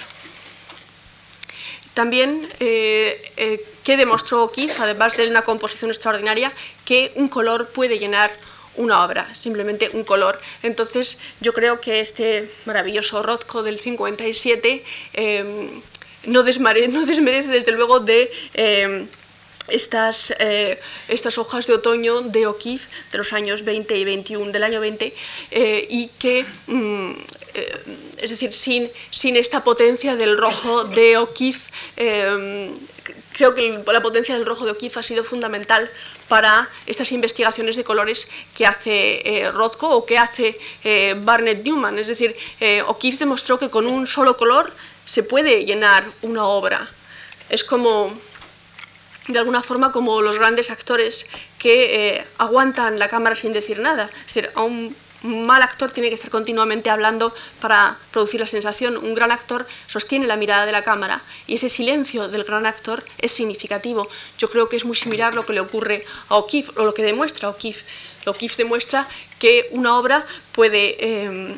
También 1.94 2.48
eh, 2.58 3.32
eh, 3.36 3.64
que 3.84 3.96
demostró 3.96 4.44
O'Keeffe, 4.44 4.80
además 4.80 5.16
de 5.16 5.28
una 5.28 5.42
composición 5.42 5.90
extraordinaria, 5.90 6.52
que 6.84 7.12
un 7.16 7.28
color 7.28 7.68
puede 7.68 7.98
llenar 7.98 8.32
una 8.76 9.04
obra, 9.04 9.34
simplemente 9.34 9.90
un 9.92 10.02
color. 10.04 10.40
Entonces 10.62 11.18
yo 11.40 11.52
creo 11.52 11.80
que 11.80 12.00
este 12.00 12.48
maravilloso 12.64 13.22
Rothko 13.22 13.62
del 13.62 13.78
57 13.78 14.82
eh, 15.12 15.70
no, 16.24 16.42
desmerece 16.42 17.48
desde 17.48 17.72
luego 17.72 18.00
de 18.00 18.30
estas, 19.68 20.32
estas 21.08 21.38
hojas 21.38 21.66
de 21.66 21.74
otoño 21.74 22.22
de 22.22 22.46
O'Keeffe 22.46 22.88
de 23.10 23.18
los 23.18 23.32
años 23.32 23.64
20 23.64 23.96
y 23.96 24.04
21, 24.04 24.50
del 24.50 24.62
año 24.62 24.80
20, 24.80 25.14
y 25.88 26.08
que 26.18 26.46
mm, 26.66 27.12
es 27.54 28.30
decir, 28.30 28.52
sin, 28.52 28.90
sin 29.10 29.36
esta 29.36 29.64
potencia 29.64 30.16
del 30.16 30.38
rojo 30.38 30.84
de 30.84 31.16
O'Keeffe, 31.16 31.70
eh, 31.96 32.72
creo 33.32 33.54
que 33.54 33.82
la 33.86 34.02
potencia 34.02 34.34
del 34.34 34.46
rojo 34.46 34.64
de 34.64 34.72
O'Keeffe 34.72 35.00
ha 35.00 35.02
sido 35.02 35.24
fundamental 35.24 35.90
para 36.28 36.68
estas 36.86 37.12
investigaciones 37.12 37.76
de 37.76 37.84
colores 37.84 38.28
que 38.56 38.66
hace 38.66 39.20
eh, 39.24 39.50
Rothko 39.50 39.88
o 39.88 40.06
que 40.06 40.18
hace 40.18 40.58
eh, 40.84 41.14
Barnett 41.18 41.64
Newman. 41.64 41.98
Es 41.98 42.06
decir, 42.06 42.36
O'Keeffe 42.86 43.18
demostró 43.18 43.58
que 43.58 43.70
con 43.70 43.86
un 43.86 44.06
solo 44.06 44.36
color 44.36 44.72
se 45.04 45.22
puede 45.22 45.64
llenar 45.64 46.04
una 46.22 46.46
obra. 46.46 46.88
Es 47.50 47.64
como, 47.64 48.14
de 49.28 49.38
alguna 49.38 49.62
forma, 49.62 49.90
como 49.90 50.22
los 50.22 50.38
grandes 50.38 50.70
actores 50.70 51.26
que 51.58 52.24
aguantan 52.38 52.98
la 52.98 53.08
cámara 53.08 53.34
sin 53.34 53.52
decir 53.52 53.78
nada. 53.80 54.08
Es 54.26 54.34
decir, 54.34 54.50
a 54.54 54.62
un 54.62 54.96
mal 55.22 55.62
actor 55.62 55.90
tiene 55.90 56.08
que 56.08 56.14
estar 56.14 56.30
continuamente 56.30 56.90
hablando 56.90 57.34
para 57.60 57.96
producir 58.10 58.40
la 58.40 58.46
sensación. 58.46 58.96
Un 58.96 59.14
gran 59.14 59.30
actor 59.30 59.66
sostiene 59.86 60.26
la 60.26 60.36
mirada 60.36 60.66
de 60.66 60.72
la 60.72 60.82
cámara 60.82 61.22
y 61.46 61.54
ese 61.54 61.68
silencio 61.68 62.28
del 62.28 62.44
gran 62.44 62.66
actor 62.66 63.04
es 63.18 63.32
significativo. 63.32 64.08
Yo 64.38 64.50
creo 64.50 64.68
que 64.68 64.76
es 64.76 64.84
muy 64.84 64.96
similar 64.96 65.34
lo 65.34 65.44
que 65.46 65.52
le 65.52 65.60
ocurre 65.60 66.04
a 66.28 66.36
O'Keeffe 66.36 66.72
o 66.76 66.84
lo 66.84 66.94
que 66.94 67.02
demuestra 67.02 67.48
O'Keeffe. 67.48 67.84
O'Keeffe 68.26 68.56
demuestra 68.56 69.08
que 69.38 69.68
una 69.70 69.98
obra 69.98 70.26
puede... 70.52 70.96
Eh, 70.98 71.54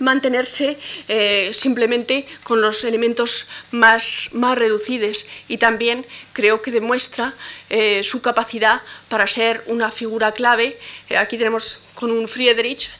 mantenerse 0.00 0.78
eh, 1.08 1.50
simplemente 1.52 2.26
con 2.42 2.60
los 2.60 2.84
elementos 2.84 3.46
más, 3.70 4.28
más 4.32 4.58
reducidos 4.58 5.26
y 5.48 5.58
también 5.58 6.06
creo 6.32 6.62
que 6.62 6.70
demuestra 6.70 7.34
eh, 7.68 8.02
su 8.02 8.20
capacidad 8.20 8.82
para 9.08 9.26
ser 9.26 9.62
una 9.66 9.90
figura 9.90 10.32
clave. 10.32 10.78
Eh, 11.08 11.16
aquí 11.16 11.38
tenemos 11.38 11.80
con 11.94 12.10
un 12.10 12.28
Friedrich, 12.28 12.90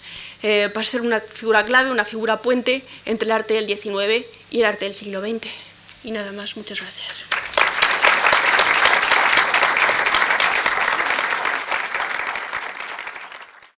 para 0.73 0.83
ser 0.83 1.03
una 1.03 1.21
figura 1.21 1.67
clave, 1.67 1.91
una 1.91 2.07
figura 2.07 2.41
puente 2.41 2.83
entre 3.05 3.27
el 3.27 3.33
arte 3.33 3.53
del 3.53 3.67
XIX 3.67 4.27
y 4.51 4.61
el 4.61 4.65
arte 4.65 4.87
del 4.87 4.95
siglo 4.95 5.21
XX. 5.21 5.47
Y 6.03 6.13
nada 6.13 6.33
más, 6.33 6.57
muchas 6.57 6.81
gracias. 6.81 7.25